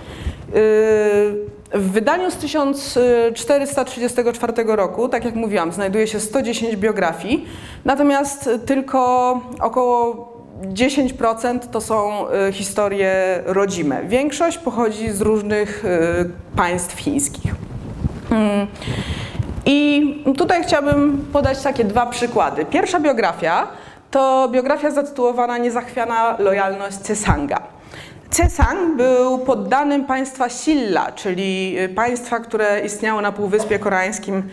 w 1.73 1.91
wydaniu 1.91 2.31
z 2.31 2.35
1434 2.35 4.75
roku, 4.75 5.09
tak 5.09 5.25
jak 5.25 5.35
mówiłam, 5.35 5.71
znajduje 5.71 6.07
się 6.07 6.19
110 6.19 6.75
biografii, 6.75 7.45
natomiast 7.85 8.49
tylko 8.65 9.41
około 9.59 10.30
10% 10.61 11.59
to 11.59 11.81
są 11.81 12.25
y, 12.49 12.53
historie 12.53 13.13
rodzime. 13.45 14.03
Większość 14.05 14.57
pochodzi 14.57 15.11
z 15.11 15.21
różnych 15.21 15.85
y, 15.85 16.55
państw 16.55 16.99
chińskich. 16.99 17.53
Mm. 18.31 18.67
I 19.65 20.23
tutaj 20.37 20.63
chciałabym 20.63 21.25
podać 21.33 21.61
takie 21.61 21.83
dwa 21.83 22.05
przykłady. 22.05 22.65
Pierwsza 22.65 22.99
biografia 22.99 23.67
to 24.11 24.49
biografia 24.51 24.91
zatytułowana 24.91 25.57
Niezachwiana 25.57 26.35
lojalność 26.39 26.97
Cesanga. 26.97 27.61
Cesang 28.29 28.97
był 28.97 29.39
poddanym 29.39 30.05
państwa 30.05 30.49
Silla, 30.49 31.11
czyli 31.11 31.77
państwa, 31.95 32.39
które 32.39 32.81
istniało 32.85 33.21
na 33.21 33.31
Półwyspie 33.31 33.79
Koreańskim 33.79 34.43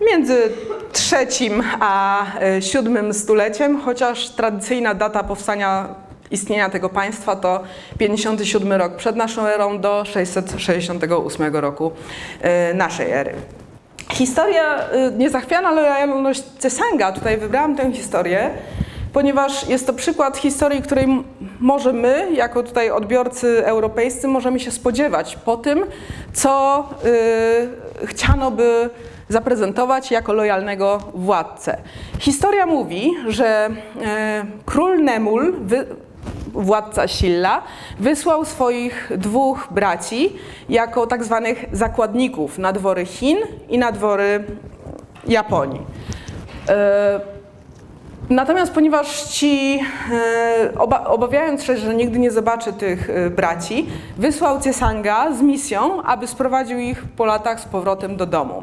między 0.00 0.52
trzecim 0.92 1.62
a 1.80 2.24
y, 2.56 2.62
siódmym 2.62 3.14
stuleciem, 3.14 3.80
chociaż 3.80 4.28
tradycyjna 4.30 4.94
data 4.94 5.24
powstania 5.24 5.88
istnienia 6.30 6.70
tego 6.70 6.88
państwa 6.88 7.36
to 7.36 7.62
57 7.98 8.72
rok 8.72 8.96
przed 8.96 9.16
naszą 9.16 9.46
erą 9.46 9.80
do 9.80 10.04
668 10.04 11.56
roku 11.56 11.92
y, 12.70 12.74
naszej 12.74 13.10
ery. 13.10 13.34
Historia 14.12 14.78
niezachwiana 15.18 15.72
lojalność 15.72 16.42
Cesanga, 16.58 17.12
tutaj 17.12 17.38
wybrałam 17.38 17.76
tę 17.76 17.92
historię, 17.92 18.50
ponieważ 19.12 19.68
jest 19.68 19.86
to 19.86 19.92
przykład 19.92 20.36
historii, 20.36 20.82
której 20.82 21.06
może 21.60 21.92
my, 21.92 22.28
jako 22.32 22.62
tutaj 22.62 22.90
odbiorcy 22.90 23.66
europejscy, 23.66 24.28
możemy 24.28 24.60
się 24.60 24.70
spodziewać 24.70 25.36
po 25.36 25.56
tym, 25.56 25.84
co 26.32 26.84
y, 28.02 28.06
chciano 28.06 28.50
by 28.50 28.90
zaprezentować 29.28 30.10
jako 30.10 30.32
lojalnego 30.32 30.98
władcę. 31.14 31.78
Historia 32.18 32.66
mówi, 32.66 33.10
że 33.28 33.70
e, 34.02 34.44
król 34.64 35.04
Nemul, 35.04 35.54
władca 36.52 37.08
Silla, 37.08 37.62
wysłał 38.00 38.44
swoich 38.44 39.12
dwóch 39.16 39.68
braci 39.70 40.32
jako 40.68 41.06
tak 41.06 41.24
zwanych 41.24 41.64
zakładników 41.72 42.58
na 42.58 42.72
dwory 42.72 43.06
Chin 43.06 43.38
i 43.68 43.78
na 43.78 43.92
dwory 43.92 44.44
Japonii. 45.28 45.80
E, 46.68 47.38
Natomiast 48.30 48.72
ponieważ 48.72 49.22
ci, 49.22 49.80
e, 50.12 50.78
oba, 50.78 51.04
obawiając 51.04 51.62
się, 51.62 51.76
że 51.76 51.94
nigdy 51.94 52.18
nie 52.18 52.30
zobaczy 52.30 52.72
tych 52.72 53.10
braci, 53.36 53.86
wysłał 54.18 54.60
Ciesanga 54.60 55.32
z 55.34 55.42
misją, 55.42 56.02
aby 56.02 56.26
sprowadził 56.26 56.78
ich 56.78 57.04
po 57.04 57.24
latach 57.24 57.60
z 57.60 57.64
powrotem 57.64 58.16
do 58.16 58.26
domu. 58.26 58.62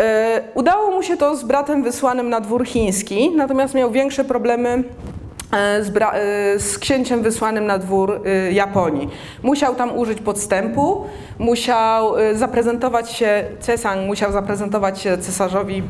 E, 0.00 0.42
Udało 0.54 0.90
mu 0.90 1.02
się 1.02 1.16
to 1.16 1.36
z 1.36 1.44
bratem 1.44 1.82
wysłanym 1.82 2.28
na 2.28 2.40
dwór 2.40 2.66
chiński, 2.66 3.30
natomiast 3.36 3.74
miał 3.74 3.90
większe 3.90 4.24
problemy 4.24 4.84
e, 5.52 5.84
z, 5.84 5.96
e, 5.96 6.58
z 6.58 6.78
księciem 6.78 7.22
wysłanym 7.22 7.66
na 7.66 7.78
dwór 7.78 8.20
Japonii. 8.52 9.08
Musiał 9.42 9.74
tam 9.74 9.98
użyć 9.98 10.20
podstępu, 10.20 11.04
musiał 11.38 12.14
zaprezentować 12.34 13.10
się, 13.10 13.44
Cesang 13.60 14.06
musiał 14.06 14.32
zaprezentować 14.32 15.00
się 15.00 15.18
cesarzowi 15.18 15.82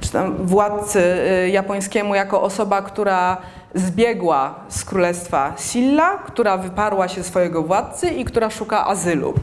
czy 0.00 0.12
tam 0.12 0.46
władcy 0.46 1.00
y, 1.44 1.48
japońskiemu 1.48 2.14
jako 2.14 2.42
osoba, 2.42 2.82
która 2.82 3.36
zbiegła 3.74 4.54
z 4.68 4.84
królestwa 4.84 5.52
Silla, 5.56 6.18
która 6.18 6.56
wyparła 6.56 7.08
się 7.08 7.22
swojego 7.22 7.62
władcy 7.62 8.08
i 8.08 8.24
która 8.24 8.50
szuka 8.50 8.86
azylu. 8.86 9.34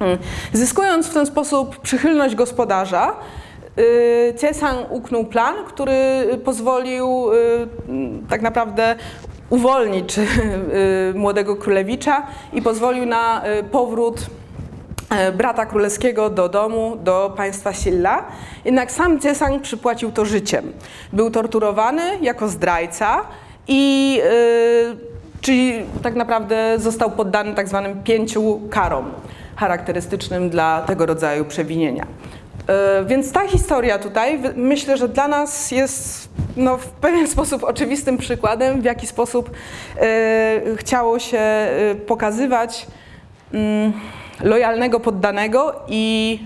Mm. 0.00 0.18
Zyskując 0.52 1.08
w 1.08 1.14
ten 1.14 1.26
sposób 1.26 1.80
przychylność 1.80 2.34
gospodarza, 2.34 3.16
y, 3.78 4.34
Cesang 4.36 4.90
uknął 4.90 5.24
plan, 5.24 5.54
który 5.66 6.24
pozwolił 6.44 7.32
y, 7.32 8.26
tak 8.28 8.42
naprawdę 8.42 8.96
uwolnić 9.50 10.18
y, 10.18 10.22
młodego 11.14 11.56
królewicza 11.56 12.26
i 12.52 12.62
pozwolił 12.62 13.06
na 13.06 13.42
powrót 13.70 14.26
brata 15.36 15.66
królewskiego 15.66 16.30
do 16.30 16.48
domu, 16.48 16.96
do 17.04 17.32
państwa 17.36 17.72
Silla. 17.72 18.24
Jednak 18.64 18.92
sam 18.92 19.20
Cesang 19.20 19.62
przypłacił 19.62 20.12
to 20.12 20.24
życiem. 20.24 20.72
Był 21.12 21.30
torturowany 21.30 22.02
jako 22.22 22.48
zdrajca 22.48 23.24
i 23.68 24.20
czyli 25.40 25.72
tak 26.02 26.14
naprawdę 26.14 26.78
został 26.78 27.10
poddany 27.10 27.54
tak 27.54 27.68
zwanym 27.68 28.02
pięciu 28.02 28.60
karom 28.70 29.12
charakterystycznym 29.56 30.50
dla 30.50 30.82
tego 30.82 31.06
rodzaju 31.06 31.44
przewinienia. 31.44 32.06
E, 32.68 33.04
Więc 33.04 33.32
ta 33.32 33.48
historia 33.48 33.98
tutaj 33.98 34.40
myślę, 34.56 34.96
że 34.96 35.08
dla 35.08 35.28
nas 35.28 35.70
jest 35.70 36.28
no, 36.56 36.76
w 36.76 36.88
pewien 36.88 37.28
sposób 37.36 37.64
oczywistym 37.64 38.18
przykładem, 38.18 38.80
w 38.80 38.84
jaki 38.84 39.06
sposób 39.06 39.50
e, 39.50 40.60
chciało 40.76 41.18
się 41.18 41.38
e, 41.38 41.94
pokazywać 42.06 42.86
mm, 43.54 43.92
lojalnego 44.40 45.00
poddanego 45.00 45.74
i 45.88 46.38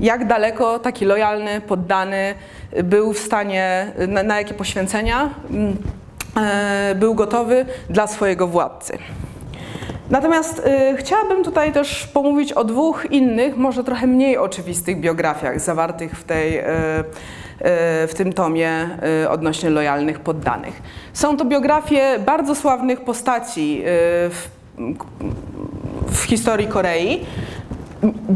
jak 0.00 0.26
daleko 0.26 0.78
taki 0.78 1.04
lojalny 1.04 1.60
poddany 1.60 2.34
był 2.84 3.12
w 3.12 3.18
stanie, 3.18 3.92
na, 4.08 4.22
na 4.22 4.38
jakie 4.38 4.54
poświęcenia 4.54 5.30
mm, 5.50 5.76
był 6.94 7.14
gotowy 7.14 7.66
dla 7.90 8.06
swojego 8.06 8.46
władcy. 8.46 8.98
Natomiast 10.10 10.58
y, 10.58 10.96
chciałabym 10.96 11.44
tutaj 11.44 11.72
też 11.72 12.06
pomówić 12.06 12.52
o 12.52 12.64
dwóch 12.64 13.06
innych, 13.10 13.56
może 13.56 13.84
trochę 13.84 14.06
mniej 14.06 14.38
oczywistych 14.38 15.00
biografiach 15.00 15.60
zawartych 15.60 16.18
w, 16.18 16.24
tej, 16.24 16.58
y, 16.58 16.62
y, 16.62 16.64
w 18.08 18.12
tym 18.16 18.32
tomie 18.32 18.88
y, 19.22 19.30
odnośnie 19.30 19.70
lojalnych 19.70 20.20
poddanych. 20.20 20.82
Są 21.12 21.36
to 21.36 21.44
biografie 21.44 22.18
bardzo 22.18 22.54
sławnych 22.54 23.00
postaci 23.00 23.80
y, 23.80 23.84
w, 24.30 24.48
w 26.12 26.22
historii 26.22 26.66
Korei. 26.66 27.26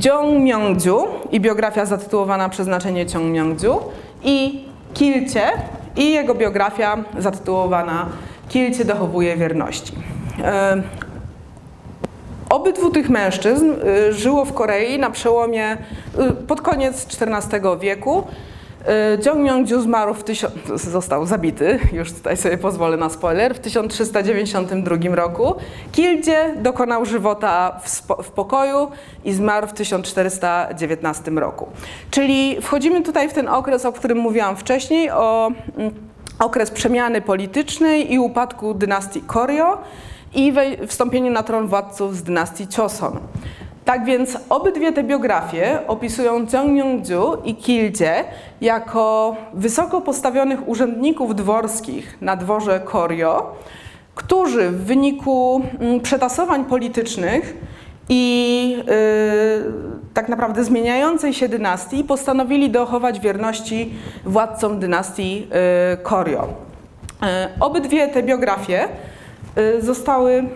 Jong 0.05 0.39
Myung-ju 0.39 1.07
i 1.31 1.41
biografia 1.41 1.85
zatytułowana 1.85 2.49
Przeznaczenie 2.49 3.07
Jong 3.15 3.27
Myung-ju 3.27 3.81
i 4.25 4.65
Kilcie 4.95 5.43
i 5.97 6.13
jego 6.13 6.35
biografia 6.35 6.97
zatytułowana 7.19 8.07
Kilcie 8.49 8.85
dochowuje 8.85 9.37
wierności. 9.37 9.93
Obydwu 12.51 12.91
tych 12.91 13.11
mężczyzn 13.11 13.73
y, 14.09 14.13
żyło 14.13 14.45
w 14.45 14.55
Korei 14.55 14.99
na 14.99 15.11
przełomie, 15.11 15.73
y, 15.73 16.47
pod 16.47 16.61
koniec 16.61 17.07
XIV 17.21 17.79
wieku. 17.81 18.19
Y, 18.19 19.27
Jong 19.27 19.39
Myung-ju 19.39 19.81
zmarł 19.81 20.15
w 20.15 20.25
został 20.93 21.27
zabity, 21.27 21.79
już 21.93 22.13
tutaj 22.13 22.37
sobie 22.37 22.59
pozwolę 22.59 22.97
na 22.97 23.11
spoiler, 23.11 23.55
w 23.55 23.59
1392 23.59 24.97
roku. 25.17 25.55
Kildzie 25.93 26.55
dokonał 26.57 27.05
żywota 27.05 27.81
w, 27.83 27.89
spo, 27.89 28.23
w 28.23 28.31
pokoju 28.31 28.91
i 29.25 29.33
zmarł 29.33 29.67
w 29.67 29.73
1419 29.73 31.31
roku. 31.31 31.69
Czyli 32.11 32.57
wchodzimy 32.63 33.03
tutaj 33.03 33.29
w 33.29 33.33
ten 33.33 33.49
okres, 33.49 33.85
o 33.85 33.93
którym 33.93 34.19
mówiłam 34.19 34.57
wcześniej, 34.57 35.11
o 35.11 35.51
mm, 35.77 35.95
okres 36.39 36.71
przemiany 36.71 37.21
politycznej 37.21 38.13
i 38.13 38.19
upadku 38.19 38.75
dynastii 38.75 39.21
Koryo 39.21 39.79
i 40.35 40.53
wstąpieniu 40.87 41.31
na 41.33 41.43
tron 41.43 41.67
władców 41.67 42.17
z 42.17 42.23
dynastii 42.23 42.67
Choson. 42.77 43.19
Tak 43.85 44.05
więc 44.05 44.39
obydwie 44.49 44.93
te 44.93 45.03
biografie 45.03 45.79
opisują 45.87 46.47
Jong 46.53 46.71
Myung-ju 46.71 47.43
i 47.45 47.55
Kildzie 47.55 48.25
jako 48.61 49.37
wysoko 49.55 50.01
postawionych 50.01 50.69
urzędników 50.69 51.35
dworskich 51.35 52.19
na 52.21 52.37
dworze 52.37 52.81
Koryo, 52.81 53.55
którzy 54.15 54.71
w 54.71 54.85
wyniku 54.85 55.63
mm, 55.81 56.01
przetasowań 56.01 56.65
politycznych 56.65 57.57
i 58.09 58.77
yy, 58.77 59.73
tak 60.15 60.29
naprawdę 60.29 60.65
zmieniającej 60.65 61.35
się 61.35 61.49
dynastii 61.49 62.05
postanowili 62.05 62.71
dochować 62.71 63.21
wierności 63.21 63.95
władcom 64.25 64.81
dynastii 64.81 65.41
yy, 65.41 65.97
Koryo. 66.03 66.49
Yy, 67.23 67.29
Obydwie 67.61 68.09
te 68.09 68.23
biografie 68.23 68.89
zostały, 69.81 70.33
mm, 70.33 70.49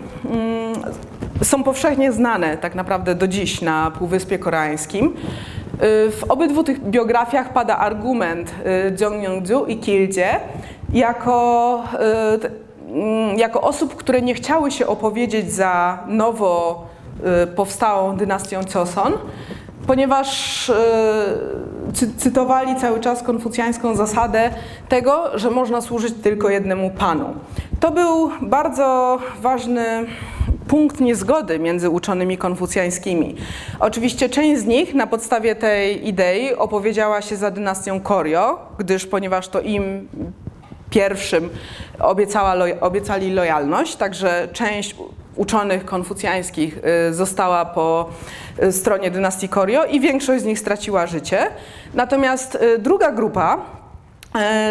są 1.43 1.63
powszechnie 1.63 2.13
znane 2.13 2.57
tak 2.57 2.75
naprawdę 2.75 3.15
do 3.15 3.29
dziś 3.29 3.61
na 3.63 3.91
Półwyspie 3.91 4.39
Koreańskim. 4.39 5.07
Y, 5.07 6.11
W 6.11 6.25
obydwu 6.29 6.65
tych 6.65 6.81
biografiach 6.91 7.53
pada 7.53 7.79
argument 7.79 8.51
y, 8.67 8.97
Jong 9.01 9.17
Myung-ju 9.23 9.67
i 9.67 9.77
Kildzie 9.77 10.41
jako, 10.93 11.83
y, 11.95 12.93
mm, 12.93 13.39
jako 13.39 13.61
osób, 13.61 13.97
które 13.97 14.23
nie 14.23 14.35
chciały 14.35 14.71
się 14.71 14.87
opowiedzieć 14.87 15.53
za 15.53 15.99
nowo 16.07 16.87
y, 17.45 17.47
powstałą 17.47 18.17
dynastią 18.17 18.61
Choson, 18.75 19.13
ponieważ 19.87 20.69
y, 20.69 20.75
cy, 21.93 22.15
cytowali 22.17 22.77
cały 22.77 23.01
czas 23.01 23.23
konfucjańską 23.23 23.95
zasadę 23.95 24.51
tego, 24.89 25.39
że 25.39 25.51
można 25.51 25.81
służyć 25.81 26.15
tylko 26.23 26.49
jednemu 26.49 26.91
panu. 26.91 27.35
To 27.83 27.91
był 27.91 28.31
bardzo 28.43 29.19
ważny 29.41 30.07
punkt 30.69 31.01
niezgody 31.01 31.59
między 31.59 31.91
uczonymi 31.91 32.39
konfucjańskimi. 32.39 33.37
Oczywiście 33.81 34.29
część 34.29 34.61
z 34.61 34.65
nich 34.65 34.95
na 34.95 35.07
podstawie 35.07 35.55
tej 35.55 36.09
idei 36.09 36.55
opowiedziała 36.55 37.23
się 37.23 37.37
za 37.37 37.51
dynastią 37.51 38.01
Koryo, 38.01 38.59
gdyż 38.79 39.07
ponieważ 39.07 39.49
to 39.49 39.61
im 39.61 40.09
pierwszym 40.91 41.51
obiecała, 41.99 42.55
obiecali 42.81 43.33
lojalność, 43.33 43.97
także 43.97 44.49
część 44.53 44.97
uczonych 45.37 45.85
konfucjańskich 45.85 46.79
y, 47.11 47.15
została 47.15 47.65
po 47.65 48.11
y, 48.63 48.73
stronie 48.73 49.11
dynastii 49.11 49.49
Koryo 49.49 49.85
i 49.85 50.01
większość 50.01 50.43
z 50.43 50.47
nich 50.47 50.59
straciła 50.59 51.07
życie. 51.07 51.47
Natomiast 51.95 52.55
y, 52.55 52.79
druga 52.79 53.13
grupa 53.13 53.59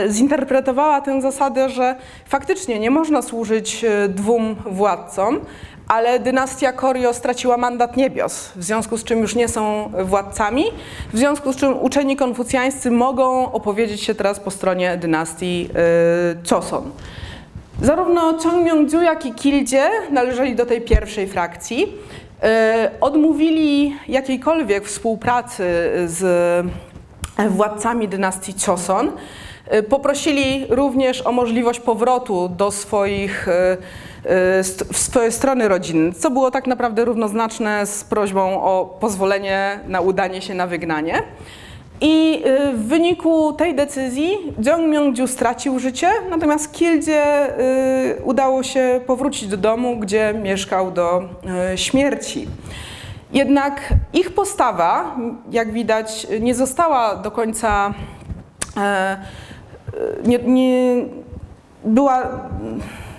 zinterpretowała 0.09 1.01
tę 1.01 1.21
zasadę, 1.21 1.69
że 1.69 1.95
faktycznie 2.25 2.79
nie 2.79 2.91
można 2.91 3.21
służyć 3.21 3.83
e, 3.83 4.09
dwóm 4.09 4.55
władcom, 4.65 5.39
ale 5.87 6.19
dynastia 6.19 6.73
Koryo 6.73 7.13
straciła 7.13 7.57
mandat 7.57 7.97
niebios, 7.97 8.51
w 8.55 8.63
związku 8.63 8.97
z 8.97 9.03
czym 9.03 9.19
już 9.19 9.35
nie 9.35 9.47
są 9.47 9.91
władcami, 10.03 10.63
w 11.13 11.17
związku 11.17 11.53
z 11.53 11.55
czym 11.55 11.77
uczeni 11.79 12.15
konfucjańscy 12.15 12.91
mogą 12.91 13.51
opowiedzieć 13.51 14.01
się 14.01 14.15
teraz 14.15 14.39
po 14.39 14.51
stronie 14.51 14.97
dynastii 14.97 15.69
e, 15.75 16.49
Choson. 16.49 16.91
Zarówno 17.81 18.21
Chong 18.21 18.63
Myung-ju, 18.63 19.01
jak 19.01 19.25
i 19.25 19.33
Kildzie 19.33 19.89
należeli 20.11 20.55
do 20.55 20.65
tej 20.65 20.81
pierwszej 20.81 21.27
frakcji. 21.27 21.93
E, 22.43 22.91
Odmówili 23.01 23.95
jakiejkolwiek 24.07 24.85
współpracy 24.85 25.63
z 26.05 26.21
władcami 27.49 28.07
dynastii 28.07 28.53
Choson. 28.65 29.11
E, 29.71 29.83
Poprosili 29.83 30.65
również 30.69 31.27
o 31.27 31.31
możliwość 31.31 31.79
powrotu 31.79 32.49
do 32.49 32.71
swoich, 32.71 33.47
e, 33.47 33.71
e, 33.71 33.77
w 34.93 34.97
swoje 34.97 35.31
strony 35.31 35.67
rodzinne, 35.67 36.13
co 36.13 36.31
było 36.31 36.51
tak 36.51 36.67
naprawdę 36.67 37.05
równoznaczne 37.05 37.85
z 37.85 38.03
prośbą 38.03 38.63
o 38.63 38.97
pozwolenie 38.99 39.79
na 39.87 40.01
udanie 40.01 40.41
się 40.41 40.53
na 40.53 40.67
wygnanie. 40.67 41.23
I 42.01 42.43
w 42.73 42.87
wyniku 42.87 43.53
tej 43.53 43.75
decyzji 43.75 44.37
Jeong 44.65 44.87
Myung-ju 44.87 45.27
stracił 45.27 45.79
życie, 45.79 46.09
natomiast 46.29 46.71
Kildzie 46.71 47.23
udało 48.23 48.63
się 48.63 49.01
powrócić 49.07 49.49
do 49.49 49.57
domu, 49.57 49.97
gdzie 49.99 50.33
mieszkał 50.43 50.91
do 50.91 51.23
śmierci. 51.75 52.47
Jednak 53.33 53.93
ich 54.13 54.33
postawa, 54.33 55.15
jak 55.51 55.71
widać, 55.71 56.27
nie 56.39 56.55
została 56.55 57.15
do 57.15 57.31
końca 57.31 57.93
nie, 60.25 60.37
nie 60.37 61.05
była 61.85 62.29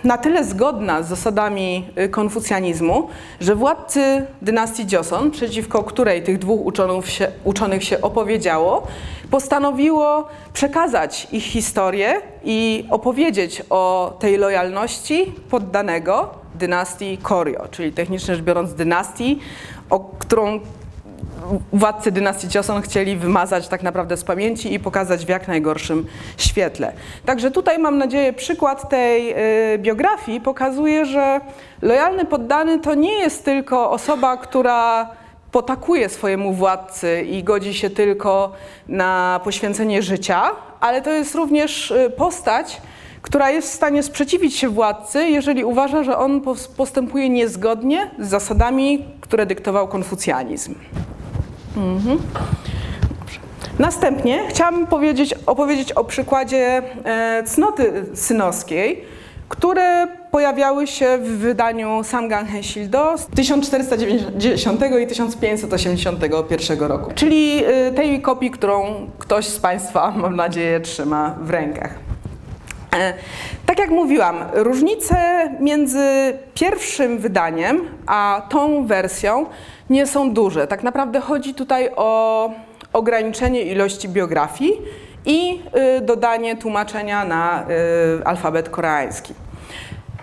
na 0.05 0.18
tyle 0.18 0.45
zgodna 0.45 1.03
z 1.03 1.09
zasadami 1.09 1.87
y, 1.99 2.09
konfucjanizmu, 2.09 3.09
że 3.41 3.57
władcy 3.57 4.26
dynastii 4.43 4.87
Joseon, 4.93 5.30
przeciwko 5.30 5.85
której 5.85 6.22
tych 6.22 6.39
dwóch 6.39 6.61
się, 7.05 7.28
uczonych 7.45 7.85
się 7.85 8.01
opowiedziało, 8.01 8.87
postanowiło 9.30 10.28
przekazać 10.53 11.28
ich 11.33 11.45
historię 11.45 12.20
i 12.45 12.87
opowiedzieć 12.91 13.62
o 13.70 14.12
tej 14.18 14.39
lojalności 14.39 15.33
poddanego 15.51 16.30
dynastii 16.55 17.18
Koryo, 17.18 17.68
czyli 17.70 17.93
technicznie 17.93 18.35
rzecz 18.35 18.45
biorąc 18.45 18.74
dynastii, 18.74 19.39
o 19.91 20.01
którą 20.01 20.61
władcy 21.72 22.12
dynastii 22.12 22.49
Joseon 22.55 22.82
chcieli 22.82 23.16
wymazać 23.16 23.68
tak 23.68 23.82
naprawdę 23.82 24.16
z 24.16 24.24
pamięci 24.24 24.74
i 24.74 24.80
pokazać 24.80 25.26
w 25.26 25.28
jak 25.28 25.49
najgorszym 25.49 26.07
świetle. 26.36 26.93
Także 27.24 27.51
tutaj 27.51 27.78
mam 27.78 27.99
nadzieję 27.99 28.32
przykład 28.32 28.88
tej 28.88 29.34
y, 29.74 29.78
biografii 29.78 30.40
pokazuje, 30.40 31.07
że 31.07 31.40
lojalny 31.82 32.24
poddany 32.24 32.78
to 32.78 32.95
nie 32.95 33.14
jest 33.14 33.45
tylko 33.45 33.90
osoba, 33.90 34.36
która 34.36 35.11
potakuje 35.53 36.09
swojemu 36.09 36.53
władcy 36.53 37.22
i 37.22 37.45
godzi 37.45 37.74
się 37.74 37.90
tylko 37.90 38.53
na 38.88 39.40
poświęcenie 39.45 40.03
życia, 40.03 40.43
ale 40.80 41.03
to 41.03 41.11
jest 41.11 41.34
również 41.34 41.90
y, 41.90 42.11
postać, 42.16 42.80
która 43.22 43.51
jest 43.51 43.68
w 43.68 43.74
stanie 43.74 44.03
sprzeciwić 44.03 44.57
się 44.57 44.68
władcy, 44.68 45.28
jeżeli 45.28 45.64
uważa, 45.64 46.03
że 46.03 46.18
on 46.18 46.40
postępuje 46.76 47.28
niezgodnie 47.28 48.11
z 48.18 48.28
zasadami, 48.28 49.05
które 49.20 49.47
dyktował 49.47 49.88
konfucjanizm. 49.88 50.74
Mhm. 51.77 52.18
Następnie 53.79 54.43
chciałabym 54.49 54.87
powiedzieć, 54.87 55.35
opowiedzieć 55.47 55.93
o 55.93 56.05
przykładzie 56.05 56.83
e, 57.05 57.43
cnoty 57.47 58.05
synowskiej, 58.14 59.05
które 59.49 60.07
pojawiały 60.31 60.87
się 60.87 61.18
w 61.18 61.39
wydaniu 61.39 62.05
Samgang 62.05 62.49
Hensildo 62.49 63.18
z 63.18 63.27
1490 63.27 64.81
i 65.01 65.07
1581 65.07 66.79
roku, 66.79 67.11
czyli 67.14 67.64
e, 67.64 67.93
tej 67.93 68.23
kopii, 68.23 68.51
którą 68.51 69.11
ktoś 69.18 69.47
z 69.47 69.59
Państwa, 69.59 70.11
mam 70.16 70.37
nadzieję, 70.37 70.81
trzyma 70.81 71.37
w 71.43 71.51
rękach. 71.51 72.11
E, 72.97 73.14
tak 73.66 73.78
jak 73.78 73.90
mówiłam, 73.90 74.36
różnice 74.53 75.16
między 75.61 76.38
pierwszym 76.55 77.18
wydaniem 77.18 77.80
a 78.07 78.43
tą 78.49 78.86
wersją 78.86 79.47
nie 79.90 80.07
są 80.07 80.32
duże. 80.34 80.66
Tak 80.66 80.82
naprawdę 80.82 81.20
chodzi 81.20 81.55
tutaj 81.55 81.90
o 81.97 82.51
ograniczenie 82.93 83.62
ilości 83.62 84.09
biografii 84.09 84.72
i 85.26 85.61
y, 85.99 86.01
dodanie 86.01 86.57
tłumaczenia 86.57 87.24
na 87.24 87.66
y, 88.20 88.24
alfabet 88.24 88.68
koreański. 88.68 89.34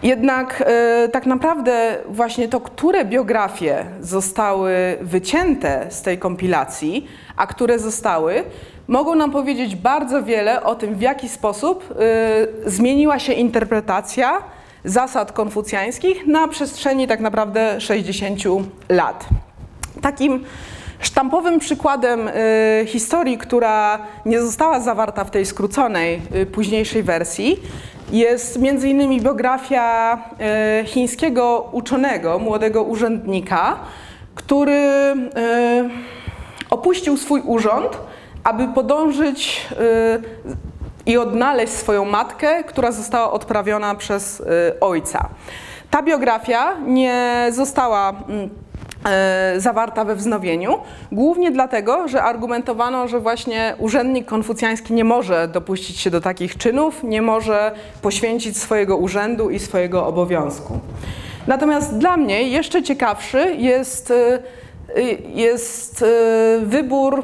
Jednak 0.03 0.63
y, 1.05 1.09
tak 1.09 1.25
naprawdę 1.25 1.97
właśnie 2.09 2.47
to, 2.47 2.61
które 2.61 3.05
biografie 3.05 3.85
zostały 4.01 4.71
wycięte 5.01 5.85
z 5.89 6.01
tej 6.01 6.17
kompilacji, 6.17 7.07
a 7.37 7.47
które 7.47 7.79
zostały, 7.79 8.43
mogą 8.89 9.15
nam 9.15 9.31
powiedzieć 9.31 9.75
bardzo 9.75 10.23
wiele 10.23 10.63
o 10.63 10.75
tym, 10.75 10.95
w 10.95 11.01
jaki 11.01 11.29
sposób 11.29 11.93
zmieniła 12.65 13.19
się 13.19 13.33
interpretacja 13.33 14.41
zasad 14.85 15.31
konfucjańskich 15.31 16.27
na 16.27 16.47
przestrzeni 16.47 17.07
tak 17.07 17.19
naprawdę 17.19 17.81
60 17.81 18.39
lat. 18.89 19.25
Takim 20.01 20.45
sztampowym 20.99 21.59
przykładem 21.59 22.27
y, 22.27 22.31
historii, 22.87 23.37
która 23.37 23.99
nie 24.25 24.41
została 24.41 24.79
zawarta 24.79 25.23
w 25.23 25.31
tej 25.31 25.45
skróconej, 25.45 26.21
y, 26.35 26.45
późniejszej 26.45 27.03
wersji, 27.03 27.59
jest 28.11 28.59
między 28.59 28.89
innymi 28.89 29.21
biografia 29.21 30.17
y, 30.81 30.85
chińskiego 30.85 31.69
uczonego, 31.71 32.39
młodego 32.39 32.83
urzędnika, 32.83 33.79
który 34.35 34.73
y, 34.73 35.89
opuścił 36.69 37.17
swój 37.17 37.41
urząd, 37.45 37.97
aby 38.43 38.67
podążyć 38.67 39.67
y, 39.71 41.05
i 41.05 41.17
odnaleźć 41.17 41.73
swoją 41.73 42.05
matkę, 42.05 42.63
która 42.63 42.91
została 42.91 43.31
odprawiona 43.31 43.95
przez 43.95 44.39
y, 44.39 44.45
ojca. 44.79 45.29
Ta 45.91 46.03
biografia 46.03 46.75
nie 46.85 47.47
została 47.51 48.09
mm, 48.09 48.49
E, 49.05 49.53
zawarta 49.57 50.05
we 50.05 50.15
wznowieniu, 50.15 50.77
głównie 51.11 51.51
dlatego, 51.51 52.07
że 52.07 52.23
argumentowano, 52.23 53.07
że 53.07 53.19
właśnie 53.19 53.75
urzędnik 53.77 54.25
konfucjański 54.25 54.93
nie 54.93 55.03
może 55.03 55.47
dopuścić 55.47 55.99
się 55.99 56.09
do 56.09 56.21
takich 56.21 56.57
czynów, 56.57 57.03
nie 57.03 57.21
może 57.21 57.71
poświęcić 58.01 58.57
swojego 58.57 58.97
urzędu 58.97 59.49
i 59.49 59.59
swojego 59.59 60.07
obowiązku. 60.07 60.79
Natomiast 61.47 61.97
dla 61.97 62.17
mnie 62.17 62.43
jeszcze 62.43 62.83
ciekawszy 62.83 63.55
jest, 63.55 64.13
jest 65.33 66.05
wybór 66.61 67.23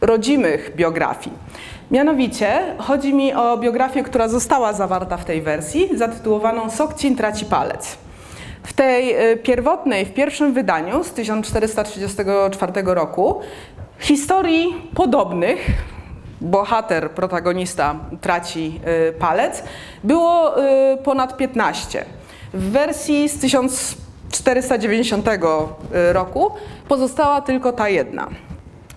rodzimych 0.00 0.72
biografii. 0.76 1.36
Mianowicie 1.90 2.60
chodzi 2.78 3.14
mi 3.14 3.34
o 3.34 3.58
biografię, 3.58 4.02
która 4.02 4.28
została 4.28 4.72
zawarta 4.72 5.16
w 5.16 5.24
tej 5.24 5.42
wersji, 5.42 5.90
zatytułowaną 5.94 6.70
Sokcin 6.70 7.16
traci 7.16 7.44
palec. 7.44 7.96
W 8.62 8.72
tej 8.72 9.30
y, 9.32 9.36
pierwotnej, 9.36 10.04
w 10.04 10.14
pierwszym 10.14 10.52
wydaniu 10.52 11.04
z 11.04 11.10
1434 11.12 12.72
roku 12.84 13.40
historii 13.98 14.90
podobnych, 14.94 15.66
bohater, 16.40 17.10
protagonista 17.10 17.94
traci 18.20 18.80
y, 19.08 19.12
palec, 19.12 19.62
było 20.04 20.58
y, 20.58 20.96
ponad 20.96 21.36
15. 21.36 22.04
W 22.54 22.70
wersji 22.70 23.28
z 23.28 23.38
1490 23.38 25.26
roku 26.12 26.50
pozostała 26.88 27.40
tylko 27.40 27.72
ta 27.72 27.88
jedna. 27.88 28.28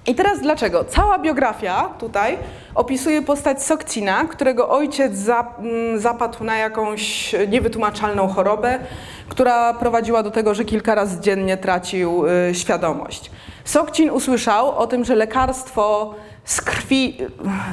I 0.09 0.15
teraz 0.15 0.41
dlaczego? 0.41 0.85
Cała 0.85 1.19
biografia 1.19 1.89
tutaj 1.99 2.37
opisuje 2.75 3.21
postać 3.21 3.63
Sokcina, 3.63 4.25
którego 4.25 4.69
ojciec 4.69 5.13
mm, 5.29 5.99
zapadł 5.99 6.43
na 6.43 6.57
jakąś 6.57 7.35
niewytłumaczalną 7.47 8.27
chorobę, 8.27 8.79
która 9.27 9.73
prowadziła 9.73 10.23
do 10.23 10.31
tego, 10.31 10.53
że 10.53 10.65
kilka 10.65 10.95
razy 10.95 11.19
dziennie 11.19 11.57
tracił 11.57 12.25
y, 12.27 12.55
świadomość. 12.55 13.31
Sokcin 13.63 14.09
usłyszał 14.09 14.77
o 14.77 14.87
tym, 14.87 15.05
że 15.05 15.15
lekarstwo 15.15 16.15
z 16.45 16.61
krwi, 16.61 17.17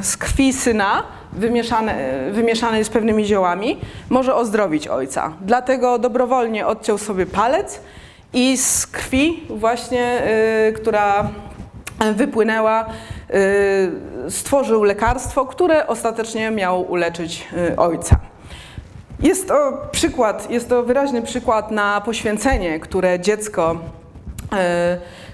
z 0.02 0.16
krwi 0.16 0.52
syna 0.52 1.02
wymieszane, 1.32 2.18
wymieszane 2.32 2.78
jest 2.78 2.92
pewnymi 2.92 3.24
ziołami, 3.24 3.80
może 4.10 4.34
ozdrowić 4.34 4.88
ojca. 4.88 5.32
Dlatego 5.40 5.98
dobrowolnie 5.98 6.66
odciął 6.66 6.98
sobie 6.98 7.26
palec 7.26 7.80
i 8.32 8.56
z 8.56 8.86
krwi 8.86 9.46
właśnie, 9.50 10.22
y, 10.68 10.72
która 10.72 11.30
wypłynęła, 12.14 12.86
y, 14.26 14.30
stworzył 14.30 14.82
lekarstwo, 14.82 15.46
które 15.46 15.86
ostatecznie 15.86 16.50
miało 16.50 16.80
uleczyć 16.80 17.48
y, 17.70 17.76
ojca. 17.76 18.16
Jest 19.22 19.48
to 19.48 19.88
przykład, 19.90 20.50
jest 20.50 20.68
to 20.68 20.82
wyraźny 20.82 21.22
przykład 21.22 21.70
na 21.70 22.00
poświęcenie, 22.00 22.80
które 22.80 23.20
dziecko, 23.20 23.76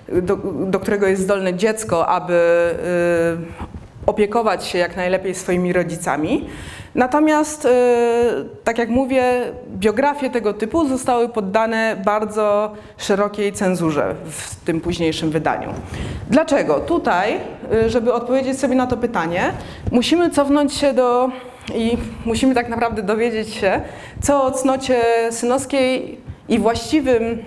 y, 0.09 0.23
do, 0.23 0.37
do 0.67 0.81
którego 0.81 1.07
jest 1.07 1.23
zdolne 1.23 1.55
dziecko, 1.55 2.07
aby 2.07 2.41
opiekować 4.07 4.67
się 4.67 4.79
jak 4.79 4.97
najlepiej 4.97 5.35
swoimi 5.35 5.73
rodzicami. 5.73 6.49
Natomiast, 6.95 7.69
tak 8.65 8.79
jak 8.79 8.89
mówię, 8.89 9.25
biografie 9.69 10.31
tego 10.31 10.55
typu 10.55 10.89
zostały 10.89 11.29
poddane 11.29 11.97
bardzo 12.05 12.73
szerokiej 12.99 13.53
cenzurze 13.53 14.15
w 14.25 14.65
tym 14.65 14.81
późniejszym 14.81 15.31
wydaniu. 15.31 15.69
Dlaczego? 16.31 16.81
Tutaj, 16.81 17.41
y, 17.73 17.91
żeby 17.91 18.13
odpowiedzieć 18.13 18.59
sobie 18.59 18.75
na 18.75 18.87
to 18.87 18.97
pytanie, 18.97 19.53
musimy 19.93 20.31
cofnąć 20.31 20.75
się 20.75 20.93
do 20.93 21.31
i 21.75 21.97
musimy 22.25 22.55
tak 22.55 22.69
naprawdę 22.69 23.03
dowiedzieć 23.03 23.55
się, 23.55 23.81
co 24.23 24.45
o 24.45 24.51
cnocie 24.51 25.03
synowskiej 25.31 26.21
i 26.49 26.59
właściwym 26.59 27.39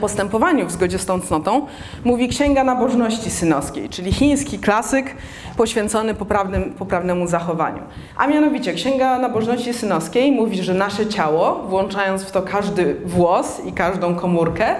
postępowaniu 0.00 0.66
w 0.66 0.72
zgodzie 0.72 0.98
z 0.98 1.06
tą 1.06 1.20
cnotą 1.20 1.66
mówi 2.04 2.28
Księga 2.28 2.64
Nabożności 2.64 3.30
Synowskiej, 3.30 3.88
czyli 3.88 4.12
chiński 4.12 4.58
klasyk 4.58 5.14
poświęcony 5.56 6.14
poprawnym, 6.14 6.74
poprawnemu 6.78 7.26
zachowaniu. 7.26 7.82
A 8.16 8.26
mianowicie 8.26 8.74
Księga 8.74 9.18
Nabożności 9.18 9.74
Synowskiej 9.74 10.32
mówi, 10.32 10.62
że 10.62 10.74
nasze 10.74 11.06
ciało, 11.06 11.54
włączając 11.54 12.22
w 12.22 12.30
to 12.30 12.42
każdy 12.42 12.96
włos 13.04 13.60
i 13.66 13.72
każdą 13.72 14.14
komórkę, 14.14 14.74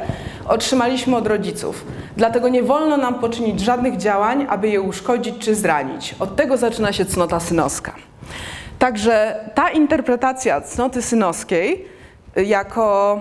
otrzymaliśmy 0.48 1.16
od 1.16 1.26
rodziców. 1.26 1.84
Dlatego 2.16 2.48
nie 2.48 2.62
wolno 2.62 2.96
nam 2.96 3.14
poczynić 3.14 3.60
żadnych 3.60 3.96
działań, 3.96 4.46
aby 4.48 4.68
je 4.68 4.80
uszkodzić 4.80 5.34
czy 5.38 5.54
zranić. 5.54 6.14
Od 6.18 6.36
tego 6.36 6.56
zaczyna 6.56 6.92
się 6.92 7.04
cnota 7.04 7.40
synowska. 7.40 7.92
Także 8.78 9.44
ta 9.54 9.70
interpretacja 9.70 10.60
cnoty 10.60 11.02
synowskiej 11.02 11.84
jako 12.36 13.20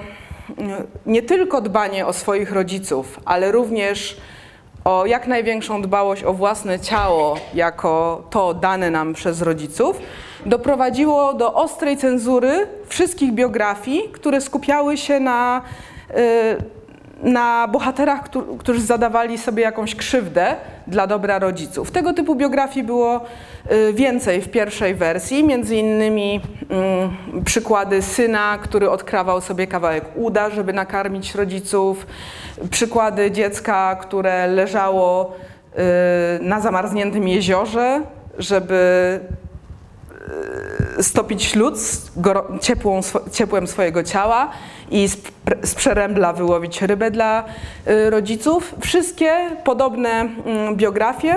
nie 1.06 1.22
tylko 1.22 1.62
dbanie 1.62 2.08
o 2.08 2.14
swoich 2.14 2.52
rodziców, 2.52 3.20
ale 3.26 3.52
również 3.52 4.18
o 4.86 5.06
jak 5.06 5.28
największą 5.28 5.82
dbałość 5.82 6.24
o 6.24 6.34
własne 6.34 6.80
ciało, 6.80 7.38
jako 7.54 8.24
to 8.30 8.54
dane 8.54 8.92
nam 8.92 9.14
przez 9.14 9.42
rodziców, 9.42 10.00
doprowadziło 10.46 11.34
do 11.34 11.54
ostrej 11.54 11.98
cenzury 11.98 12.68
wszystkich 12.88 13.32
biografii, 13.32 14.10
które 14.12 14.42
skupiały 14.42 14.98
się 14.98 15.20
na, 15.20 15.62
y, 16.10 16.14
na 17.24 17.68
bohaterach, 17.68 18.30
którzy 18.60 18.82
zadawali 18.82 19.38
sobie 19.38 19.64
jakąś 19.64 19.96
krzywdę 19.96 20.56
dla 20.88 21.08
dobra 21.08 21.40
rodziców. 21.40 21.92
Tego 21.92 22.14
typu 22.14 22.36
biografii 22.36 22.86
było 22.86 23.22
y, 23.72 23.94
więcej 23.94 24.42
w 24.42 24.50
pierwszej 24.50 24.96
wersji, 24.96 25.44
między 25.44 25.76
innymi 25.76 26.42
mm, 26.70 27.44
przykłady 27.46 28.02
syna, 28.02 28.58
który 28.62 28.90
odkrawał 28.90 29.42
sobie 29.42 29.68
kawałek 29.68 30.06
uda, 30.16 30.50
żeby 30.50 30.74
nakarmić 30.74 31.36
rodziców, 31.36 32.08
przykłady 32.70 33.32
dziecka, 33.32 33.96
które 33.96 34.48
leżało 34.48 35.34
y, 36.40 36.44
na 36.44 36.62
zamarzniętym 36.62 37.28
jeziorze, 37.28 38.02
żeby 38.38 39.20
y, 41.00 41.04
stopić 41.04 41.56
lód 41.56 41.76
ciepłą, 42.62 43.02
ciepłem 43.32 43.68
swojego 43.68 44.04
ciała 44.04 44.52
i 44.92 45.08
z, 45.08 45.18
z 45.64 45.76
przerębla 45.76 46.34
wyłowić 46.34 46.82
rybę 46.82 47.12
dla 47.12 47.44
y, 47.88 48.10
rodziców. 48.10 48.76
Wszystkie 48.80 49.32
podobne 49.64 50.10
mm, 50.10 50.76
biografie 50.76 51.36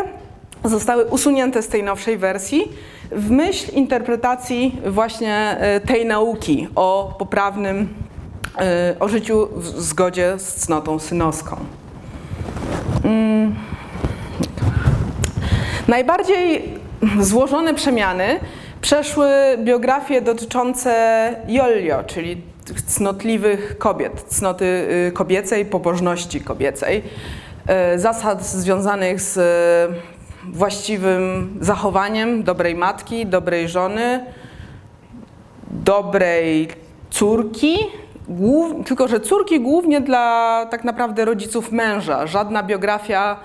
zostały 0.65 1.05
usunięte 1.05 1.63
z 1.63 1.69
tej 1.69 1.83
nowszej 1.83 2.19
wersji 2.19 2.73
w 3.13 3.31
myśl 3.31 3.73
interpretacji 3.73 4.81
właśnie 4.87 5.57
tej 5.87 6.07
nauki 6.07 6.69
o 6.75 7.15
poprawnym 7.19 7.89
Y, 8.59 8.99
o 8.99 9.09
życiu 9.09 9.49
w 9.57 9.67
zgodzie 9.67 10.39
z 10.39 10.55
cnotą 10.55 10.99
synowską. 10.99 11.57
Mm. 13.05 13.55
Najbardziej 15.89 16.75
złożone 17.21 17.75
przemiany 17.75 18.41
przeszły 18.81 19.29
biografie 19.59 20.21
dotyczące 20.21 21.35
Jolio, 21.49 22.05
czyli 22.05 22.43
cnotliwych 22.75 23.79
kobiet, 23.79 24.25
cnoty 24.29 24.65
y, 25.09 25.13
kobiecej, 25.13 25.65
pobożności 25.65 26.41
kobiecej, 26.41 27.03
y, 27.95 27.99
zasad 27.99 28.47
związanych 28.47 29.21
z 29.21 29.39
właściwym 30.45 31.55
zachowaniem 31.61 32.43
dobrej 32.43 32.75
matki, 32.75 33.27
dobrej 33.27 33.69
żony, 33.69 34.25
dobrej 35.71 36.69
córki, 37.11 37.79
Głów, 38.29 38.87
tylko, 38.87 39.09
że 39.09 39.21
córki 39.21 39.61
głównie 39.61 40.01
dla 40.01 40.67
tak 40.71 40.85
naprawdę 40.85 41.25
rodziców 41.25 41.73
męża. 41.73 42.27
Żadna 42.27 42.63
biografia 42.63 43.37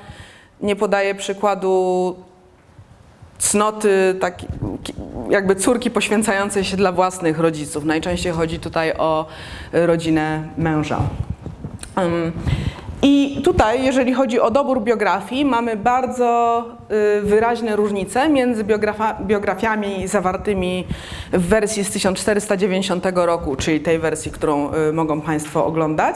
nie 0.62 0.76
podaje 0.76 1.16
przykładu 1.16 2.16
cnoty, 3.44 4.16
tak, 4.20 4.42
jakby 5.30 5.56
córki 5.56 5.92
poświęcającej 5.92 6.64
się 6.64 6.78
dla 6.78 6.92
własnych 6.92 7.40
rodziców. 7.40 7.86
Najczęściej 7.86 8.34
chodzi 8.34 8.60
tutaj 8.60 8.94
o 8.98 9.26
rodzinę 9.72 10.44
męża. 10.58 11.00
Um, 11.98 12.32
i 13.06 13.42
tutaj, 13.44 13.84
jeżeli 13.84 14.14
chodzi 14.14 14.40
o 14.40 14.52
dobór 14.52 14.82
biografii, 14.82 15.46
mamy 15.46 15.76
bardzo 15.76 16.66
y, 17.18 17.22
wyraźne 17.22 17.76
różnice 17.76 18.30
między 18.30 18.64
biografiami 19.22 20.08
zawartymi 20.08 20.88
w 21.34 21.48
wersji 21.48 21.84
z 21.84 21.92
1490 21.92 23.06
roku, 23.14 23.56
czyli 23.56 23.80
tej 23.80 24.00
wersji, 24.00 24.32
którą 24.32 24.74
y, 24.74 24.94
mogą 24.94 25.22
Państwo 25.22 25.66
oglądać, 25.66 26.16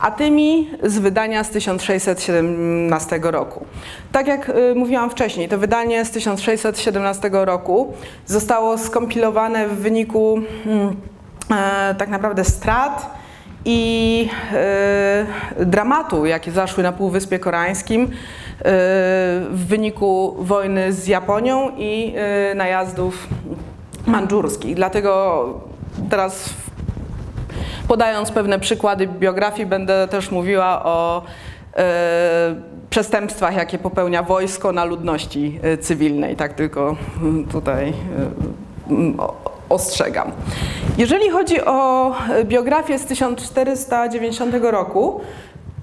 a 0.00 0.10
tymi 0.10 0.70
z 0.82 0.98
wydania 0.98 1.44
z 1.44 1.50
1617 1.50 3.20
roku. 3.22 3.64
Tak 4.12 4.26
jak 4.26 4.48
y, 4.48 4.74
mówiłam 4.74 5.10
wcześniej, 5.10 5.48
to 5.48 5.58
wydanie 5.58 6.04
z 6.04 6.10
1617 6.10 7.30
roku 7.32 7.92
zostało 8.26 8.78
skompilowane 8.78 9.68
w 9.68 9.78
wyniku 9.78 10.40
mm, 10.66 10.96
e, 11.50 11.94
tak 11.94 12.08
naprawdę 12.08 12.44
strat, 12.44 13.17
i 13.68 14.28
y, 15.60 15.66
dramatu, 15.66 16.26
jakie 16.26 16.52
zaszły 16.52 16.82
na 16.82 16.92
Półwyspie 16.92 17.38
Koreańskim 17.38 18.02
y, 18.02 18.08
w 19.50 19.66
wyniku 19.68 20.36
wojny 20.38 20.92
z 20.92 21.06
Japonią 21.06 21.70
i 21.76 22.14
y, 22.52 22.54
najazdów 22.54 23.28
mandżurskich. 24.06 24.74
Dlatego 24.74 25.44
teraz 26.10 26.54
podając 27.88 28.30
pewne 28.30 28.58
przykłady 28.58 29.06
biografii 29.06 29.66
będę 29.66 30.08
też 30.08 30.30
mówiła 30.30 30.84
o 30.84 31.22
przestępstwach, 32.90 33.56
jakie 33.56 33.78
popełnia 33.78 34.22
wojsko 34.22 34.72
na 34.72 34.84
ludności 34.84 35.60
cywilnej. 35.80 36.36
Tak 36.36 36.52
tylko 36.52 36.96
tutaj 37.50 37.92
ostrzegam. 39.68 40.32
Jeżeli 40.98 41.30
chodzi 41.30 41.64
o 41.64 42.12
biografię 42.44 42.98
z 42.98 43.04
1490 43.04 44.54
roku, 44.60 45.20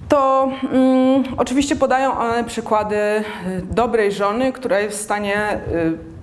to 0.09 0.49
mm, 0.71 1.23
oczywiście 1.37 1.75
podają 1.75 2.17
one 2.17 2.43
przykłady 2.43 2.95
y, 2.95 3.23
dobrej 3.71 4.11
żony, 4.11 4.53
która 4.53 4.79
jest 4.79 4.97
w 4.97 5.01
stanie 5.01 5.59
y, 5.73 6.15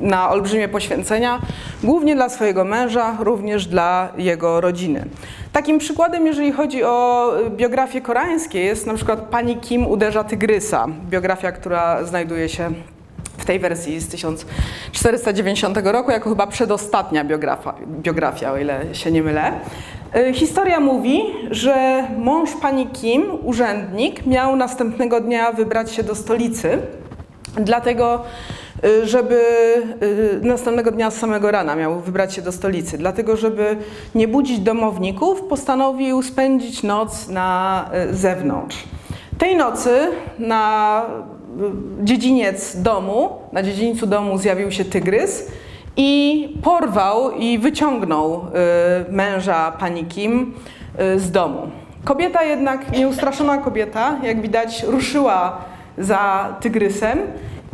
na 0.00 0.30
olbrzymie 0.30 0.68
poświęcenia, 0.68 1.40
głównie 1.84 2.14
dla 2.14 2.28
swojego 2.28 2.64
męża, 2.64 3.16
również 3.20 3.66
dla 3.66 4.08
jego 4.16 4.60
rodziny. 4.60 5.04
Takim 5.52 5.78
przykładem, 5.78 6.26
jeżeli 6.26 6.52
chodzi 6.52 6.84
o 6.84 7.32
biografię 7.50 8.00
koreańskie, 8.00 8.60
jest 8.60 8.86
na 8.86 8.94
przykład 8.94 9.20
Pani 9.20 9.56
Kim 9.56 9.86
uderza 9.86 10.24
tygrysa, 10.24 10.86
biografia, 11.10 11.52
która 11.52 12.04
znajduje 12.04 12.48
się 12.48 12.72
w 13.40 13.44
tej 13.44 13.58
wersji 13.58 14.00
z 14.00 14.08
1490 14.08 15.78
roku, 15.84 16.10
jako 16.10 16.28
chyba 16.28 16.46
przedostatnia 16.46 17.24
biografia, 17.24 17.74
biografia 17.86 18.52
o 18.52 18.58
ile 18.58 18.94
się 18.94 19.10
nie 19.10 19.22
mylę. 19.22 19.52
Y, 20.16 20.34
historia 20.34 20.80
mówi, 20.80 21.22
że 21.50 22.04
mąż 22.18 22.50
pani 22.62 22.86
Kim, 22.86 23.24
urzędnik, 23.44 24.26
miał 24.26 24.56
następnego 24.56 25.20
dnia 25.20 25.52
wybrać 25.52 25.92
się 25.92 26.02
do 26.02 26.14
stolicy, 26.14 26.78
dlatego 27.56 28.22
y, 28.84 29.06
żeby 29.06 29.40
y, 30.02 30.40
następnego 30.42 30.90
dnia 30.90 31.10
z 31.10 31.16
samego 31.16 31.50
rana 31.50 31.76
miał 31.76 32.00
wybrać 32.00 32.34
się 32.34 32.42
do 32.42 32.52
stolicy, 32.52 32.98
dlatego 32.98 33.36
żeby 33.36 33.76
nie 34.14 34.28
budzić 34.28 34.58
domowników, 34.58 35.42
postanowił 35.42 36.22
spędzić 36.22 36.82
noc 36.82 37.28
na 37.28 37.90
zewnątrz. 38.10 38.84
Tej 39.40 39.56
nocy 39.56 39.90
na 40.38 41.02
dziedziniec 42.02 42.82
domu, 42.82 43.30
na 43.52 43.62
dziedzińcu 43.62 44.06
domu 44.06 44.38
zjawił 44.38 44.70
się 44.70 44.84
tygrys 44.84 45.52
i 45.96 46.48
porwał 46.62 47.30
i 47.30 47.58
wyciągnął 47.58 48.34
y, 49.08 49.12
męża 49.12 49.72
pani 49.72 50.04
Kim 50.04 50.54
y, 51.00 51.20
z 51.20 51.30
domu. 51.30 51.70
Kobieta 52.04 52.42
jednak, 52.42 52.92
nieustraszona 52.92 53.58
kobieta, 53.58 54.18
jak 54.22 54.40
widać, 54.40 54.82
ruszyła 54.82 55.58
za 55.98 56.56
tygrysem 56.60 57.18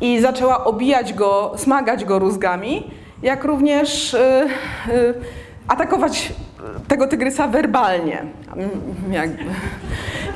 i 0.01 0.21
zaczęła 0.21 0.65
obijać 0.65 1.15
go, 1.15 1.53
smagać 1.57 2.05
go 2.05 2.19
rózgami, 2.19 2.91
jak 3.23 3.45
również 3.45 4.15
y, 4.15 4.49
atakować 5.69 6.33
tego 6.89 7.07
tygrysa 7.07 7.49
werbalnie. 7.49 8.23
Jakby. 9.11 9.45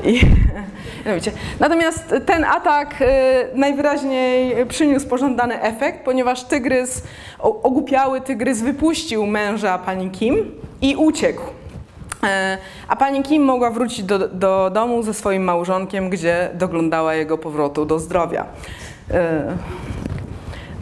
I, 0.11 0.20
Natomiast 1.61 2.15
ten 2.27 2.45
atak 2.45 3.03
y, 3.03 3.05
najwyraźniej 3.55 4.67
przyniósł 4.67 5.09
pożądany 5.09 5.63
efekt, 5.63 6.05
ponieważ 6.05 6.45
tygrys, 6.45 7.03
ogłupiały 7.39 8.21
tygrys 8.21 8.63
wypuścił 8.63 9.27
męża 9.27 9.79
pani 9.79 10.11
Kim 10.11 10.53
i 10.83 10.97
uciekł. 10.97 11.43
E, 12.25 12.59
a 12.89 12.97
pani 12.97 13.23
Kim 13.23 13.45
mogła 13.45 13.71
wrócić 13.71 14.05
do, 14.05 14.29
do 14.29 14.71
domu 14.75 15.03
ze 15.03 15.15
swoim 15.15 15.45
małżonkiem, 15.45 16.11
gdzie 16.11 16.51
doglądała 16.55 17.15
jego 17.15 17.39
powrotu 17.39 17.85
do 17.85 17.99
zdrowia. 17.99 18.47
E, 19.11 19.57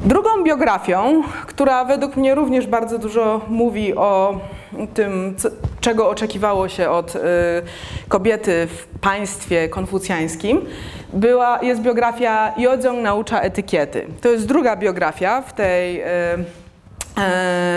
drugą 0.05 0.45
biografią, 0.45 1.23
która 1.47 1.85
według 1.85 2.17
mnie 2.17 2.35
również 2.35 2.67
bardzo 2.67 2.99
dużo 2.99 3.41
mówi 3.49 3.95
o 3.97 4.41
tym, 4.95 5.37
czego 5.81 6.09
oczekiwało 6.09 6.69
się 6.69 6.91
od 6.91 7.17
y, 7.17 7.19
kobiety 8.09 8.67
w 8.67 8.99
państwie 9.01 9.69
konfucjańskim, 9.69 10.61
była, 11.13 11.63
jest 11.63 11.81
biografia 11.81 12.55
Jodzong 12.57 13.03
naucza 13.03 13.41
etykiety. 13.41 14.07
To 14.21 14.29
jest 14.29 14.47
druga 14.47 14.77
biografia 14.77 15.43
w 15.43 15.53
tej, 15.53 16.01
y, 16.01 16.05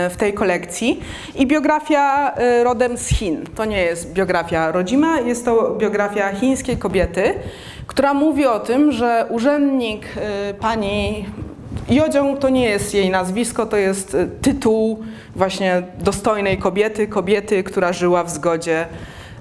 w 0.09 0.15
tej 0.17 0.33
kolekcji. 0.33 1.03
I 1.35 1.47
biografia 1.47 2.35
rodem 2.63 2.97
z 2.97 3.07
Chin. 3.07 3.43
To 3.55 3.65
nie 3.65 3.81
jest 3.81 4.13
biografia 4.13 4.71
rodzima, 4.71 5.19
jest 5.19 5.45
to 5.45 5.75
biografia 5.75 6.33
chińskiej 6.33 6.77
kobiety, 6.77 7.33
która 7.87 8.13
mówi 8.13 8.45
o 8.45 8.59
tym, 8.59 8.91
że 8.91 9.25
urzędnik 9.29 10.05
pani 10.59 11.25
Jodzią 11.89 12.37
to 12.37 12.49
nie 12.49 12.65
jest 12.65 12.93
jej 12.93 13.09
nazwisko, 13.09 13.65
to 13.65 13.77
jest 13.77 14.17
tytuł 14.41 15.03
właśnie 15.35 15.83
dostojnej 15.99 16.57
kobiety, 16.57 17.07
kobiety, 17.07 17.63
która 17.63 17.93
żyła 17.93 18.23
w 18.23 18.29
zgodzie 18.29 18.87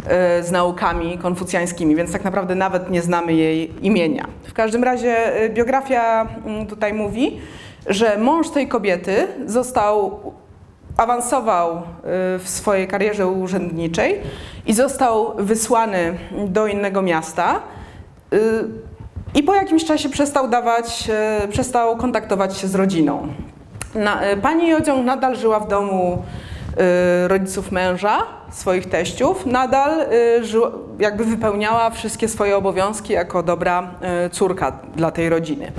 E, 0.06 0.42
z 0.42 0.50
naukami 0.50 1.18
konfucjańskimi, 1.18 1.96
więc 1.96 2.12
tak 2.12 2.24
naprawdę 2.24 2.54
nawet 2.54 2.90
nie 2.90 3.02
znamy 3.02 3.34
jej 3.34 3.86
imienia. 3.86 4.28
W 4.42 4.52
każdym 4.52 4.84
razie 4.84 5.34
e, 5.34 5.48
biografia 5.48 6.28
mm, 6.46 6.66
tutaj 6.66 6.92
mówi, 6.94 7.40
że 7.86 8.18
mąż 8.18 8.50
tej 8.50 8.68
kobiety 8.68 9.26
został 9.46 10.20
awansował 10.96 11.76
e, 11.76 11.82
w 12.38 12.42
swojej 12.44 12.88
karierze 12.88 13.26
urzędniczej 13.26 14.20
i 14.66 14.74
został 14.74 15.34
wysłany 15.36 16.18
do 16.46 16.66
innego 16.66 17.02
miasta. 17.02 17.60
I 19.34 19.42
po 19.42 19.54
jakimś 19.54 19.84
czasie 19.84 20.08
przestał 20.08 20.48
dawać, 20.48 21.10
przestał 21.50 21.96
kontaktować 21.96 22.58
się 22.58 22.68
z 22.68 22.74
rodziną. 22.74 23.28
pani 24.42 24.68
Jodziąg 24.68 25.06
nadal 25.06 25.36
żyła 25.36 25.60
w 25.60 25.68
domu 25.68 26.22
Y, 27.24 27.28
rodziców 27.28 27.72
męża, 27.72 28.18
swoich 28.50 28.86
teściów, 28.86 29.46
nadal 29.46 30.06
jakby 30.98 31.24
wypełniała 31.24 31.90
wszystkie 31.90 32.28
swoje 32.28 32.56
obowiązki 32.56 33.12
jako 33.12 33.42
dobra 33.42 33.90
córka 34.32 34.72
dla 34.96 35.10
tej 35.10 35.28
rodziny. 35.28 35.72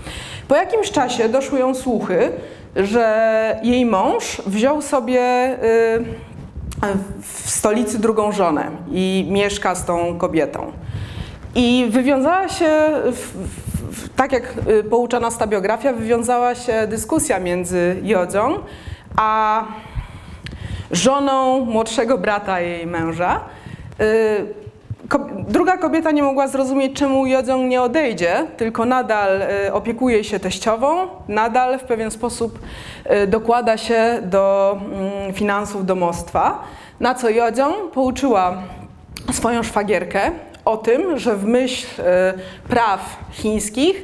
Po 0.48 0.56
jakimś 0.56 0.92
czasie 0.92 1.30
doszły 1.30 1.60
ją 1.60 1.76
słuchy, 1.76 2.32
że 2.76 3.60
jej 3.64 3.86
mąż 3.86 4.42
wziął 4.46 4.82
sobie 4.82 5.22
w 7.22 7.50
stolicy 7.50 8.00
drugą 8.00 8.32
żonę 8.32 8.72
i 8.92 9.28
mieszka 9.30 9.76
z 9.76 9.86
tą 9.86 10.18
kobietą. 10.18 10.72
I 11.56 11.88
wywiązała 11.90 12.50
się, 12.50 12.92
tak 14.16 14.32
jak 14.32 14.54
poucza 14.90 15.20
nas 15.20 15.38
ta 15.38 15.48
biografia, 15.48 15.94
wywiązała 15.94 16.56
się 16.56 16.88
dyskusja 16.88 17.40
między 17.40 18.00
Jodzią 18.04 18.60
a 19.18 19.64
żoną 20.92 21.66
młodszego 21.66 22.18
brata 22.18 22.60
jej 22.60 22.88
męża. 22.88 23.40
Y, 24.02 24.62
druga 25.48 25.78
kobieta 25.78 26.12
nie 26.12 26.24
mogła 26.24 26.48
zrozumieć, 26.48 26.94
czemu 26.94 27.26
Jodzong 27.26 27.70
nie 27.70 27.82
odejdzie, 27.82 28.48
tylko 28.58 28.86
nadal 28.86 29.42
y, 29.42 29.74
opiekuje 29.74 30.24
się 30.24 30.40
teściową, 30.40 31.08
nadal 31.28 31.80
w 31.80 31.84
pewien 31.84 32.12
sposób 32.12 32.60
y, 33.24 33.28
dokłada 33.28 33.78
się 33.78 34.20
do 34.22 34.78
mm, 34.82 35.34
finansów 35.34 35.86
domostwa. 35.86 36.64
Na 37.00 37.16
co 37.16 37.30
Jodzong 37.30 37.92
pouczyła 37.92 38.58
swoją 39.32 39.64
szwagierkę 39.64 40.32
o 40.66 40.78
tym, 40.78 41.20
że 41.20 41.36
w 41.36 41.46
myśl 41.46 41.88
praw 42.68 43.20
chińskich 43.32 44.04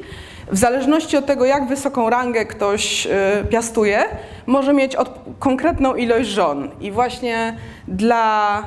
w 0.51 0.57
zależności 0.57 1.17
od 1.17 1.25
tego, 1.25 1.45
jak 1.45 1.67
wysoką 1.67 2.09
rangę 2.09 2.45
ktoś 2.45 3.05
y, 3.05 3.09
piastuje, 3.49 4.03
może 4.45 4.73
mieć 4.73 4.95
konkretną 5.39 5.95
ilość 5.95 6.29
żon. 6.29 6.69
I 6.81 6.91
właśnie 6.91 7.57
dla 7.87 8.59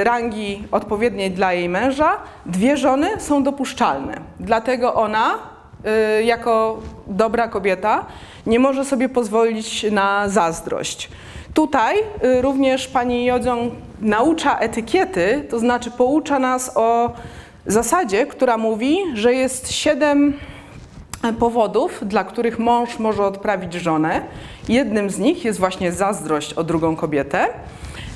y, 0.00 0.04
rangi 0.04 0.64
odpowiedniej 0.70 1.30
dla 1.30 1.52
jej 1.52 1.68
męża 1.68 2.16
dwie 2.46 2.76
żony 2.76 3.08
są 3.18 3.42
dopuszczalne. 3.42 4.20
Dlatego 4.40 4.94
ona, 4.94 5.38
jako 6.24 6.80
dobra 7.06 7.48
kobieta, 7.48 8.06
nie 8.46 8.58
może 8.58 8.84
sobie 8.84 9.08
pozwolić 9.08 9.86
na 9.90 10.28
zazdrość. 10.28 11.10
Tutaj 11.54 11.96
również 12.40 12.88
pani 12.88 13.24
Jodzią 13.24 13.70
naucza 14.00 14.58
etykiety, 14.58 15.46
to 15.50 15.58
znaczy 15.58 15.90
poucza 15.90 16.38
nas 16.38 16.72
o 16.74 17.12
zasadzie, 17.66 18.26
która 18.26 18.58
mówi, 18.58 18.98
że 19.14 19.34
jest 19.34 19.72
siedem 19.72 20.32
powodów, 21.38 22.00
dla 22.02 22.24
których 22.24 22.58
mąż 22.58 22.98
może 22.98 23.24
odprawić 23.24 23.74
żonę. 23.74 24.20
Jednym 24.68 25.10
z 25.10 25.18
nich 25.18 25.44
jest 25.44 25.58
właśnie 25.58 25.92
zazdrość 25.92 26.52
o 26.52 26.64
drugą 26.64 26.96
kobietę. 26.96 27.48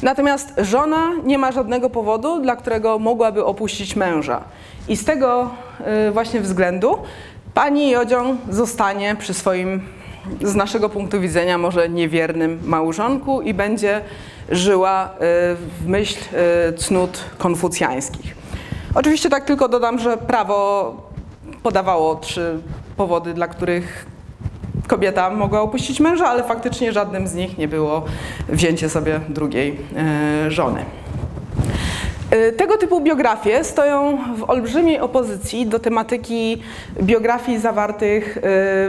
Natomiast 0.02 0.52
żona 0.58 1.12
nie 1.24 1.38
ma 1.38 1.52
żadnego 1.52 1.90
powodu, 1.90 2.40
dla 2.40 2.56
którego 2.56 2.98
mogłaby 2.98 3.44
opuścić 3.44 3.96
męża. 3.96 4.44
I 4.88 4.96
z 4.96 5.04
tego 5.04 5.50
y, 6.08 6.10
właśnie 6.10 6.40
względu 6.40 6.98
pani 7.54 7.90
Jodzią 7.90 8.36
zostanie 8.50 9.16
przy 9.18 9.34
swoim, 9.34 9.82
z 10.42 10.54
naszego 10.54 10.88
punktu 10.88 11.20
widzenia, 11.20 11.58
może 11.58 11.88
niewiernym 11.88 12.60
małżonku 12.64 13.42
i 13.42 13.54
będzie 13.54 14.00
żyła 14.48 15.06
y, 15.06 15.16
w 15.80 15.86
myśl 15.86 16.18
y, 16.68 16.72
cnót 16.72 17.24
konfucjańskich. 17.38 18.36
Oczywiście 18.94 19.30
tak 19.30 19.44
tylko 19.44 19.68
dodam, 19.68 19.98
że 19.98 20.16
prawo 20.16 20.96
podawało 21.62 22.14
trzy 22.14 22.60
powody, 22.96 23.34
dla 23.34 23.48
których 23.48 24.06
kobieta 24.86 25.30
mogła 25.30 25.60
opuścić 25.60 26.00
męża, 26.00 26.26
ale 26.26 26.44
faktycznie 26.44 26.92
żadnym 26.92 27.28
z 27.28 27.34
nich 27.34 27.58
nie 27.58 27.68
było 27.68 28.04
wzięcie 28.48 28.88
sobie 28.88 29.20
drugiej 29.28 29.76
e, 29.96 30.50
żony. 30.50 30.84
E, 32.30 32.52
tego 32.52 32.76
typu 32.76 33.00
biografie 33.00 33.64
stoją 33.64 34.18
w 34.36 34.50
olbrzymiej 34.50 35.00
opozycji 35.00 35.66
do 35.66 35.78
tematyki 35.78 36.62
biografii 37.02 37.58
zawartych 37.58 38.36
e, 38.36 38.40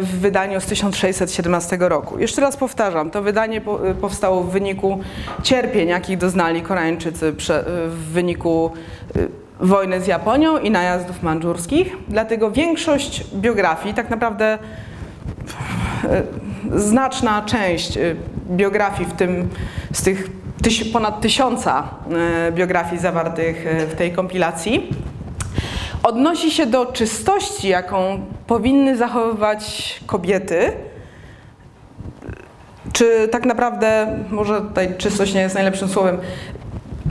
w 0.01 0.19
wydaniu 0.19 0.61
z 0.61 0.65
1617 0.65 1.77
roku. 1.79 2.19
Jeszcze 2.19 2.41
raz 2.41 2.57
powtarzam, 2.57 3.11
to 3.11 3.21
wydanie 3.21 3.61
powstało 4.01 4.43
w 4.43 4.51
wyniku 4.51 4.99
cierpień, 5.43 5.89
jakich 5.89 6.17
doznali 6.17 6.61
Koreańczycy 6.61 7.33
w 7.87 8.11
wyniku 8.13 8.71
wojny 9.59 10.01
z 10.01 10.07
Japonią 10.07 10.57
i 10.57 10.71
najazdów 10.71 11.23
mandżurskich. 11.23 11.95
Dlatego 12.07 12.51
większość 12.51 13.23
biografii, 13.33 13.95
tak 13.95 14.09
naprawdę 14.09 14.57
znaczna 16.75 17.41
część 17.41 17.99
biografii, 18.49 19.09
w 19.09 19.13
tym 19.13 19.49
z 19.93 20.01
tych 20.01 20.38
ponad 20.93 21.21
tysiąca 21.21 21.83
e, 22.47 22.51
biografii 22.51 23.01
zawartych 23.01 23.65
w 23.89 23.95
tej 23.95 24.11
kompilacji, 24.11 24.89
odnosi 26.03 26.51
się 26.51 26.65
do 26.65 26.85
czystości, 26.85 27.67
jaką 27.67 28.25
powinny 28.47 28.97
zachowywać 28.97 29.99
kobiety. 30.05 30.71
Czy 32.93 33.27
tak 33.27 33.45
naprawdę, 33.45 34.17
może 34.29 34.61
tutaj 34.61 34.97
czystość 34.97 35.33
nie 35.33 35.41
jest 35.41 35.55
najlepszym 35.55 35.89
słowem, 35.89 36.17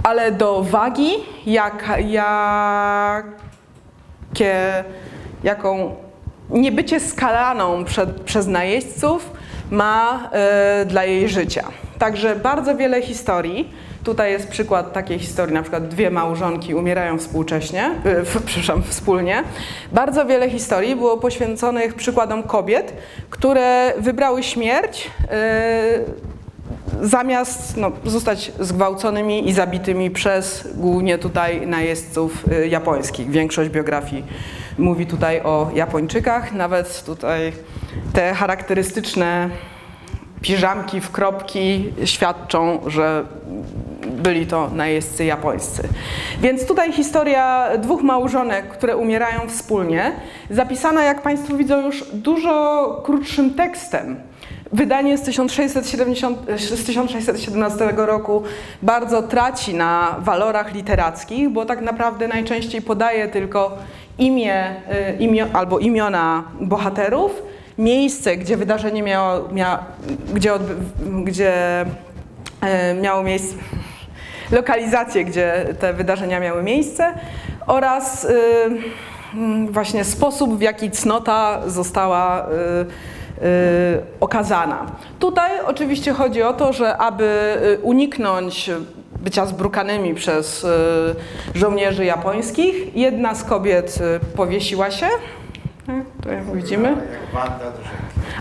ale 0.03 0.33
do 0.33 0.63
wagi, 0.63 1.11
jak, 1.47 1.89
jakie, 1.99 3.25
jaką 5.45 5.95
niebycie 6.51 7.01
skalaną 7.01 7.85
przed, 7.85 8.21
przez 8.21 8.47
najeźdźców 8.47 9.31
ma 9.71 10.31
y, 10.83 10.87
dla 10.87 11.05
jej 11.05 11.29
życia. 11.29 11.65
Także 11.99 12.37
bardzo 12.37 12.77
wiele 12.77 13.03
historii. 13.03 13.73
Tutaj 14.05 14.33
jest 14.33 14.49
przykład 14.49 14.93
takiej 14.93 15.19
historii, 15.19 15.55
na 15.55 15.63
przykład 15.63 15.89
dwie 15.89 16.11
małżonki 16.11 16.75
umierają 16.75 17.19
współcześnie, 17.19 17.91
y, 18.07 18.25
przepraszam, 18.47 18.83
wspólnie. 18.83 19.45
Bardzo 19.93 20.27
wiele 20.27 20.51
historii 20.51 20.97
było 20.97 21.17
poświęconych 21.17 21.95
przykładom 21.95 22.43
kobiet, 22.43 22.93
które 23.31 23.93
wybrały 23.99 24.43
śmierć 24.43 25.11
y, 25.23 26.29
zamiast 27.07 27.77
no, 27.77 27.93
zostać 28.05 28.53
zgwałconymi 28.61 29.49
i 29.49 29.53
zabitymi 29.53 30.11
przez 30.11 30.69
głównie 30.75 31.19
tutaj 31.19 31.67
najeźdźców 31.67 32.45
y, 32.53 32.69
japońskich. 32.69 33.31
Większość 33.31 33.71
biografii 33.71 34.25
mówi 34.79 35.07
tutaj 35.07 35.41
o 35.41 35.71
Japończykach, 35.75 36.53
nawet 36.53 37.05
tutaj 37.05 37.53
te 38.13 38.35
charakterystyczne 38.35 39.51
piżamki 40.41 41.01
w 41.01 41.11
kropki 41.11 41.93
świadczą, 42.05 42.81
że 42.87 43.25
byli 44.07 44.47
to 44.47 44.71
najeźdźcy 44.75 45.25
japońscy. 45.25 45.89
Więc 46.41 46.67
tutaj 46.67 46.93
historia 46.93 47.69
dwóch 47.79 48.03
małżonek, 48.03 48.69
które 48.69 48.97
umierają 48.97 49.49
wspólnie, 49.49 50.13
zapisana, 50.51 51.03
jak 51.03 51.23
Państwo 51.23 51.57
widzą, 51.57 51.81
już 51.81 52.05
dużo 52.13 53.03
krótszym 53.05 53.55
tekstem. 53.55 54.17
Wydanie 54.73 55.19
z, 55.19 55.23
1670, 55.23 56.39
z 56.57 56.85
1617 56.85 57.93
roku 57.97 58.43
bardzo 58.83 59.23
traci 59.23 59.75
na 59.75 60.17
walorach 60.19 60.75
literackich, 60.75 61.49
bo 61.49 61.67
tak 61.67 61.81
naprawdę 61.81 62.29
najczęściej 62.29 62.83
podaje 62.83 63.29
tylko 63.29 63.79
imię, 64.19 64.77
y, 65.11 65.17
imię 65.23 65.47
albo 65.53 65.79
imiona 65.79 66.45
bohaterów, 66.61 67.43
miejsce, 67.79 68.37
gdzie 68.37 68.57
wydarzenie 68.57 69.03
miało, 69.03 69.49
mia, 69.53 69.85
gdzie, 70.35 70.55
odby, 70.55 70.75
gdzie 71.25 71.85
e, 72.61 72.95
miało 72.95 73.23
miejsce, 73.23 73.57
lokalizację, 74.51 75.25
gdzie 75.25 75.67
te 75.81 75.93
wydarzenia 75.95 76.41
miały 76.41 76.63
miejsce 76.63 77.15
oraz 77.67 78.25
y, 78.25 78.29
właśnie 79.71 80.05
sposób, 80.05 80.59
w 80.59 80.61
jaki 80.61 80.91
cnota 80.91 81.61
została 81.67 82.47
y, 82.47 83.43
okazana. 84.21 84.87
Tutaj 85.19 85.51
oczywiście 85.67 86.13
chodzi 86.13 86.43
o 86.43 86.53
to, 86.53 86.73
że 86.73 86.97
aby 86.97 87.57
uniknąć 87.83 88.71
bycia 89.21 89.47
zbrukanymi 89.47 90.15
przez 90.15 90.67
żołnierzy 91.55 92.05
japońskich, 92.05 92.97
jedna 92.97 93.35
z 93.35 93.45
kobiet 93.45 93.99
powiesiła 94.37 94.91
się, 94.91 95.07
tu 96.23 96.29
jak 96.29 96.57
widzimy, 96.57 96.97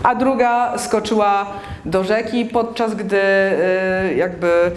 a 0.02 0.14
druga 0.14 0.78
skoczyła 0.78 1.46
do 1.84 2.04
rzeki, 2.04 2.44
podczas 2.44 2.94
gdy 2.94 3.20
jakby 4.16 4.72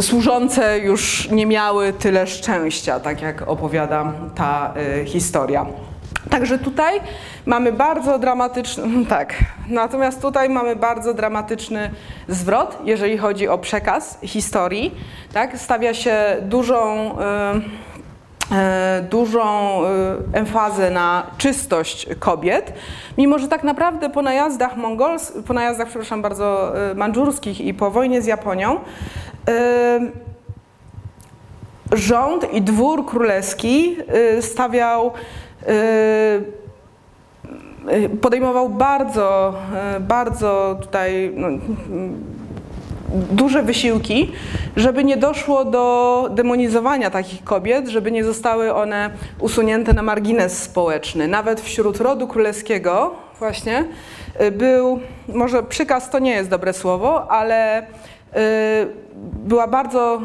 służące 0.00 0.78
już 0.78 1.30
nie 1.30 1.46
miały 1.46 1.92
tyle 1.92 2.26
szczęścia, 2.26 3.00
tak 3.00 3.22
jak 3.22 3.48
opowiada 3.48 4.12
ta 4.34 4.74
y, 5.02 5.04
historia. 5.04 5.66
Także 6.30 6.58
tutaj 6.58 7.00
mamy 7.46 7.72
bardzo 7.72 8.18
dramatyczny, 8.18 8.84
tak, 9.08 9.34
natomiast 9.68 10.22
tutaj 10.22 10.48
mamy 10.48 10.76
bardzo 10.76 11.14
dramatyczny 11.14 11.90
zwrot, 12.28 12.78
jeżeli 12.84 13.18
chodzi 13.18 13.48
o 13.48 13.58
przekaz 13.58 14.18
historii, 14.22 14.94
tak, 15.32 15.58
stawia 15.58 15.94
się 15.94 16.36
dużą 16.42 17.10
y, 17.12 17.20
E, 17.20 17.89
dużą 19.10 19.80
e, 19.84 20.16
emfazę 20.32 20.90
na 20.90 21.26
czystość 21.38 22.06
kobiet, 22.18 22.72
mimo 23.18 23.38
że 23.38 23.48
tak 23.48 23.64
naprawdę 23.64 24.10
po 24.10 24.22
najazdach 24.22 24.76
mongols, 24.76 25.32
po 25.46 25.52
najazdach, 25.52 25.88
przepraszam 25.88 26.22
bardzo, 26.22 26.78
e, 26.90 26.94
mandżurskich 26.94 27.60
i 27.60 27.74
po 27.74 27.90
wojnie 27.90 28.22
z 28.22 28.26
Japonią 28.26 28.80
rząd 31.92 32.54
i 32.54 32.62
dwór 32.62 33.06
królewski 33.06 33.96
stawiał 34.40 35.12
podejmował 38.20 38.68
bardzo, 38.68 39.54
bardzo 40.00 40.78
tutaj 40.80 41.32
no, 41.36 41.48
duże 43.30 43.62
wysiłki, 43.62 44.32
żeby 44.76 45.04
nie 45.04 45.16
doszło 45.16 45.64
do 45.64 46.28
demonizowania 46.34 47.10
takich 47.10 47.44
kobiet, 47.44 47.88
żeby 47.88 48.10
nie 48.10 48.24
zostały 48.24 48.74
one 48.74 49.10
usunięte 49.40 49.92
na 49.92 50.02
margines 50.02 50.62
społeczny. 50.62 51.28
Nawet 51.28 51.60
wśród 51.60 51.96
rodu 51.96 52.28
królewskiego 52.28 53.14
właśnie 53.38 53.84
y, 54.40 54.50
był, 54.50 55.00
może 55.28 55.62
przykaz 55.62 56.10
to 56.10 56.18
nie 56.18 56.32
jest 56.32 56.50
dobre 56.50 56.72
słowo, 56.72 57.30
ale 57.30 57.86
była 59.22 59.66
bardzo, 59.66 60.20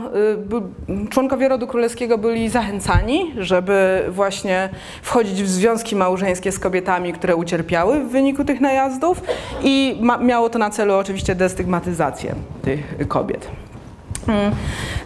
y, 1.06 1.10
członkowie 1.10 1.48
rodu 1.48 1.68
królewskiego 1.68 2.18
byli 2.18 2.50
zachęcani, 2.50 3.34
żeby 3.38 4.06
właśnie 4.10 4.70
wchodzić 5.02 5.44
w 5.44 5.48
związki 5.48 5.96
małżeńskie 5.96 6.52
z 6.52 6.60
kobietami, 6.60 7.14
które 7.14 7.36
ucierpiały 7.36 8.00
w 8.00 8.10
wyniku 8.10 8.46
tych 8.46 8.62
najazdów 8.62 9.22
i 9.64 10.02
miało 10.22 10.50
to 10.50 10.60
na 10.60 10.70
celu 10.70 10.94
oczywiście 10.94 11.36
destygmatyzację 11.36 12.36
tych 12.62 13.08
kobiet. 13.08 13.48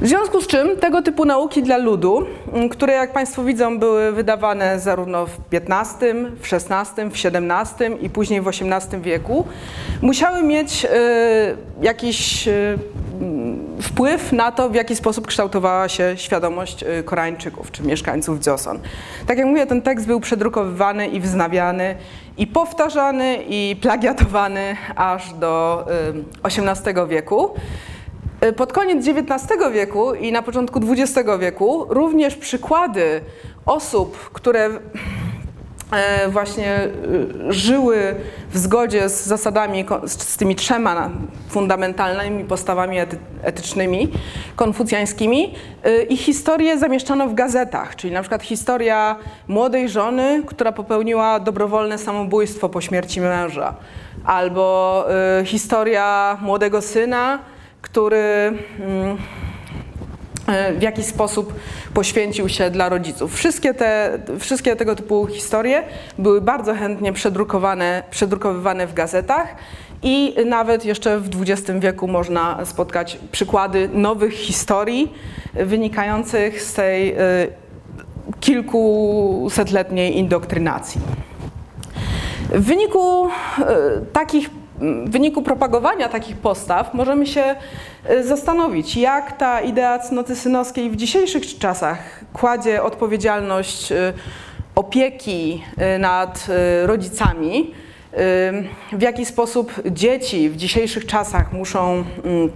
W 0.02 0.08
związku 0.08 0.42
z 0.42 0.48
czym 0.48 0.78
tego 0.78 1.02
typu 1.02 1.26
nauki 1.26 1.64
dla 1.64 1.78
ludu, 1.78 2.26
mm, 2.54 2.70
które 2.70 2.94
jak 2.94 3.14
Państwo 3.14 3.44
widzą 3.44 3.80
były 3.80 4.12
wydawane 4.12 4.80
zarówno 4.80 5.26
w 5.26 5.38
XV, 5.52 6.14
w 6.42 6.54
XVI, 6.54 7.10
w 7.10 7.26
XVII 7.26 8.06
i 8.06 8.10
później 8.10 8.42
w 8.42 8.48
XVIII 8.48 9.02
wieku, 9.02 9.46
musiały 10.02 10.44
mieć 10.44 10.86
y, 10.86 10.88
jakiś 11.82 12.48
y, 12.48 12.78
wpływ 13.82 14.32
na 14.32 14.52
to, 14.52 14.70
w 14.70 14.76
jaki 14.76 14.96
sposób 14.96 15.28
kształtowała 15.28 15.90
się 15.90 16.14
świadomość 16.16 16.84
y, 16.84 17.04
Koreańczyków 17.04 17.72
czy 17.72 17.84
mieszkańców 17.84 18.40
Dzioson. 18.40 18.80
Tak 19.28 19.38
jak 19.38 19.48
mówię, 19.48 19.66
ten 19.66 19.82
tekst 19.82 20.08
był 20.08 20.20
przedrukowywany 20.20 21.08
i 21.08 21.20
wznawiany 21.20 21.96
i 22.38 22.48
powtarzany 22.48 23.38
i 23.50 23.76
plagiatowany 23.82 24.76
aż 24.96 25.34
do 25.34 25.86
XVIII 26.44 27.08
wieku. 27.10 27.50
E, 28.42 28.54
pod 28.54 28.74
koniec 28.74 29.08
XIX 29.08 29.74
wieku 29.74 30.14
i 30.14 30.32
na 30.32 30.42
początku 30.42 30.80
XX 30.92 31.30
wieku 31.40 31.86
również 31.90 32.36
przykłady 32.36 33.22
osób, 33.66 34.30
które 34.34 34.70
e, 35.92 36.30
właśnie 36.30 36.74
e, 36.74 36.90
żyły 37.50 38.16
w 38.52 38.58
zgodzie 38.58 39.10
z 39.10 39.26
zasadami, 39.26 39.86
z 40.06 40.38
tymi 40.38 40.56
trzema 40.56 41.10
fundamentalnymi 41.50 42.44
postawami 42.44 42.98
etycznymi, 43.44 44.12
konfucjańskimi, 44.56 45.56
ich 46.10 46.20
historię 46.20 46.78
zamieszczano 46.78 47.28
w 47.28 47.34
gazetach, 47.34 47.96
czyli 47.96 48.14
na 48.14 48.22
przykład 48.22 48.44
historia 48.44 49.16
młodej 49.48 49.90
żony, 49.90 50.44
która 50.46 50.72
popełniła 50.72 51.40
dobrowolne 51.40 51.98
samobójstwo 51.98 52.70
po 52.70 52.82
śmierci 52.82 53.22
męża, 53.22 53.76
albo 54.26 55.06
historia 55.46 56.38
młodego 56.42 56.82
syna, 56.82 57.40
który 57.82 58.18
mm, 58.80 59.18
e, 60.48 60.74
w 60.74 60.82
jakiś 60.82 61.06
sposób 61.06 61.54
poświęcił 61.94 62.50
się 62.50 62.70
dla 62.70 62.90
rodziców. 62.90 63.36
Wszystkie, 63.36 63.74
te, 63.74 64.20
wszystkie 64.40 64.76
tego 64.76 64.96
typu 64.96 65.28
historie 65.28 65.84
były 66.18 66.42
bardzo 66.42 66.74
chętnie 66.74 67.14
przedrukowane, 67.14 68.04
przedrukowywane 68.12 68.88
w 68.88 68.94
gazetach 68.94 69.56
i 70.04 70.36
nawet 70.46 70.86
jeszcze 70.86 71.20
w 71.20 71.30
XX 71.42 71.80
wieku 71.80 72.08
można 72.08 72.66
spotkać 72.66 73.20
przykłady 73.32 73.90
nowych 73.94 74.34
historii 74.34 75.14
wynikających 75.54 76.62
z 76.62 76.74
tej 76.74 77.12
e, 77.12 77.18
kilkusetletniej 78.40 80.18
indoktrynacji. 80.18 81.02
W 82.50 82.62
wyniku 82.66 83.28
e, 83.28 83.32
takich 84.14 84.50
w 84.80 85.10
wyniku 85.10 85.42
propagowania 85.42 86.10
takich 86.10 86.38
postaw 86.38 86.94
możemy 86.94 87.28
się 87.28 87.56
y, 88.10 88.24
zastanowić, 88.24 88.98
jak 88.98 89.38
ta 89.38 89.62
idea 89.62 90.00
cnoty 90.00 90.36
synowskiej 90.36 90.90
w 90.90 90.96
dzisiejszych 90.96 91.58
czasach 91.58 92.24
kładzie 92.34 92.84
odpowiedzialność 92.84 93.92
y, 93.92 94.14
opieki 94.76 95.64
y, 95.96 96.00
nad 96.00 96.48
rodzicami, 96.84 97.74
w 98.92 99.02
jaki 99.02 99.26
sposób 99.26 99.74
dzieci 99.86 100.50
w 100.50 100.56
dzisiejszych 100.56 101.06
czasach 101.06 101.54
muszą 101.54 102.04
mm, 102.24 102.50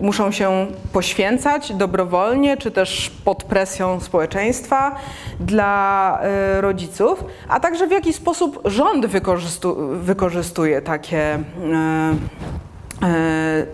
muszą 0.00 0.30
się 0.30 0.66
poświęcać 0.92 1.72
dobrowolnie, 1.72 2.56
czy 2.56 2.70
też 2.70 3.10
pod 3.24 3.44
presją 3.44 4.00
społeczeństwa 4.00 4.96
dla 5.40 6.18
y, 6.58 6.60
rodziców, 6.60 7.24
a 7.48 7.60
także 7.60 7.86
w 7.86 7.90
jaki 7.90 8.12
sposób 8.12 8.60
rząd 8.64 9.06
wykorzystu 9.06 9.76
wykorzystuje 9.92 10.82
takie 10.82 11.38
y, 11.38 11.42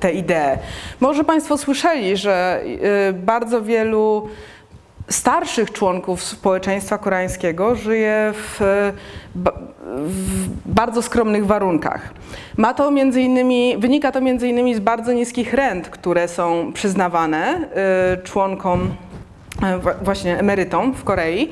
te 0.01 0.13
idee. 0.13 0.59
Może 1.01 1.25
Państwo 1.25 1.59
słyszeli, 1.59 2.17
że 2.17 2.65
bardzo 3.15 3.63
wielu 3.63 4.29
starszych 5.09 5.73
członków 5.73 6.23
społeczeństwa 6.23 6.99
koreańskiego 6.99 7.75
żyje 7.75 8.33
w, 8.35 8.61
w, 9.35 10.49
bardzo 10.67 11.03
skromnych 11.03 11.47
warunkach. 11.47 12.15
Ma 12.57 12.75
to 12.75 12.91
między 12.91 13.21
innymi, 13.21 13.77
wynika 13.79 14.13
to 14.13 14.21
między 14.21 14.49
innymi 14.49 14.75
z 14.75 14.81
bardzo 14.81 15.13
niskich 15.13 15.55
rent, 15.55 15.89
które 15.89 16.29
są 16.29 16.73
przyznawane 16.73 17.69
y, 18.15 18.23
członkom 18.23 18.81
y, 18.81 20.05
właśnie 20.05 20.39
emerytom 20.39 20.95
w 20.95 21.05
Korei. 21.05 21.49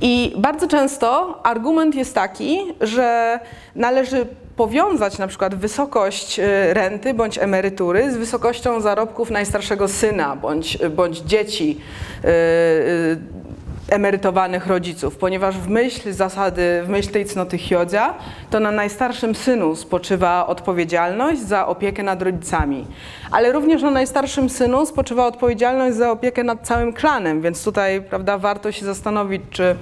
I 0.00 0.34
bardzo 0.38 0.68
często 0.68 1.40
argument 1.42 1.94
jest 1.94 2.14
taki, 2.14 2.58
że 2.80 3.40
należy 3.74 4.26
powiązać 4.56 5.18
na 5.18 5.26
przykład 5.26 5.54
wysokość 5.54 6.38
y, 6.38 6.74
renty 6.74 7.14
bądź 7.14 7.38
emerytury 7.38 8.12
z 8.12 8.16
wysokością 8.16 8.80
zarobków 8.80 9.30
najstarszego 9.30 9.88
syna 9.88 10.36
bądź, 10.36 10.78
bądź 10.90 11.18
dzieci 11.18 11.80
y, 12.24 12.28
y, 12.28 13.36
emerytowanych 13.88 14.66
rodziców, 14.66 15.16
ponieważ 15.16 15.58
w 15.58 15.68
myśl 15.68 16.12
zasady, 16.12 16.82
w 16.84 16.88
myśl 16.88 17.10
tej 17.10 17.24
cnoty 17.24 17.58
Hyodzia, 17.58 18.14
to 18.50 18.60
na 18.60 18.70
najstarszym 18.70 19.34
synu 19.34 19.76
spoczywa 19.76 20.46
odpowiedzialność 20.46 21.40
za 21.40 21.66
opiekę 21.66 22.02
nad 22.02 22.22
rodzicami. 22.22 22.86
Ale 23.30 23.52
również 23.52 23.82
na 23.82 23.90
najstarszym 23.90 24.50
synu 24.50 24.86
spoczywa 24.86 25.26
odpowiedzialność 25.26 25.96
za 25.96 26.10
opiekę 26.10 26.44
nad 26.44 26.66
całym 26.66 26.92
klanem, 26.92 27.40
więc 27.42 27.64
tutaj 27.64 28.02
prawda, 28.02 28.38
warto 28.38 28.72
się 28.72 28.86
zastanowić, 28.86 29.42
czy 29.50 29.76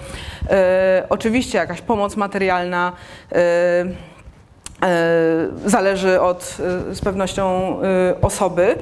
oczywiście 1.08 1.58
jakaś 1.58 1.80
pomoc 1.80 2.16
materialna 2.16 2.92
zależy 5.66 6.20
od 6.20 6.56
e, 6.90 6.94
z 6.94 7.00
pewnością 7.00 7.76
e, 7.82 8.20
osoby, 8.22 8.76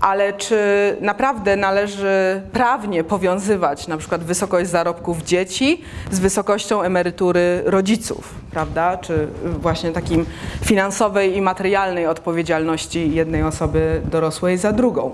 ale 0.00 0.32
czy 0.32 0.56
naprawdę 1.00 1.56
należy 1.56 2.42
prawnie 2.52 3.04
powiązywać 3.04 3.88
na 3.88 3.96
przykład 3.96 4.24
wysokość 4.24 4.70
zarobków 4.70 5.22
dzieci 5.22 5.82
z 6.10 6.18
wysokością 6.18 6.82
emerytury 6.82 7.62
rodziców, 7.64 8.34
prawda? 8.50 8.96
Czy 8.96 9.28
właśnie 9.44 9.92
takim 9.92 10.26
finansowej 10.64 11.36
i 11.36 11.42
materialnej 11.42 12.06
odpowiedzialności 12.06 13.14
jednej 13.14 13.42
osoby 13.42 14.00
dorosłej 14.04 14.58
za 14.58 14.72
drugą. 14.72 15.12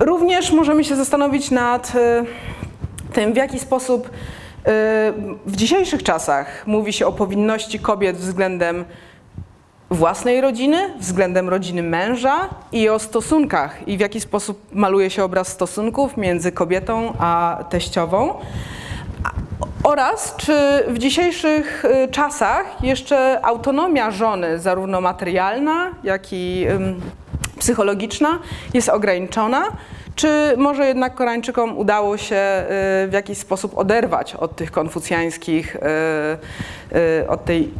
Również 0.00 0.52
możemy 0.52 0.84
się 0.84 0.96
zastanowić 0.96 1.50
nad 1.50 1.92
tym, 3.12 3.32
w 3.32 3.36
jaki 3.36 3.58
sposób 3.58 4.10
W 5.46 5.56
dzisiejszych 5.56 6.02
czasach 6.02 6.66
mówi 6.66 6.92
się 6.92 7.06
o 7.06 7.12
powinności 7.12 7.78
kobiet 7.78 8.16
względem 8.16 8.84
własnej 9.90 10.40
rodziny, 10.40 10.94
względem 10.98 11.48
rodziny 11.48 11.82
męża 11.82 12.48
i 12.72 12.88
o 12.88 12.98
stosunkach 12.98 13.88
i 13.88 13.96
w 13.96 14.00
jaki 14.00 14.20
sposób 14.20 14.74
maluje 14.74 15.10
się 15.10 15.24
obraz 15.24 15.48
stosunków 15.48 16.16
między 16.16 16.52
kobietą 16.52 17.12
a 17.18 17.64
teściową. 17.70 18.34
Oraz 19.84 20.34
czy 20.36 20.84
w 20.88 20.98
dzisiejszych 20.98 21.84
y, 21.84 22.08
czasach 22.08 22.82
jeszcze 22.82 23.44
autonomia 23.44 24.10
żony, 24.10 24.58
zarówno 24.58 25.00
materialna, 25.00 25.90
jak 26.04 26.32
i 26.32 26.66
psychologiczna, 27.58 28.38
jest 28.74 28.88
ograniczona, 28.88 29.62
czy 30.16 30.54
może 30.56 30.86
jednak 30.86 31.14
Koreańczykom 31.14 31.78
udało 31.78 32.16
się 32.16 32.36
y, 32.36 33.08
w 33.08 33.10
jakiś 33.12 33.38
sposób 33.38 33.78
oderwać 33.78 34.34
od 34.34 34.56
tych 34.56 34.70
konfucjańskich, 34.70 35.76
y, 35.76 36.98
y, 36.98 37.28
od 37.28 37.44
tej 37.44 37.70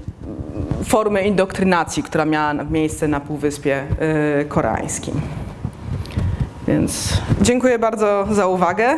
formy 0.84 1.22
indoktrynacji, 1.22 2.02
która 2.02 2.24
miała 2.24 2.54
miejsce 2.54 3.08
na 3.08 3.20
Półwyspie 3.20 3.82
Koreańskim. 4.48 5.20
Więc 6.68 7.22
dziękuję 7.40 7.78
bardzo 7.78 8.26
za 8.30 8.46
uwagę. 8.46 8.96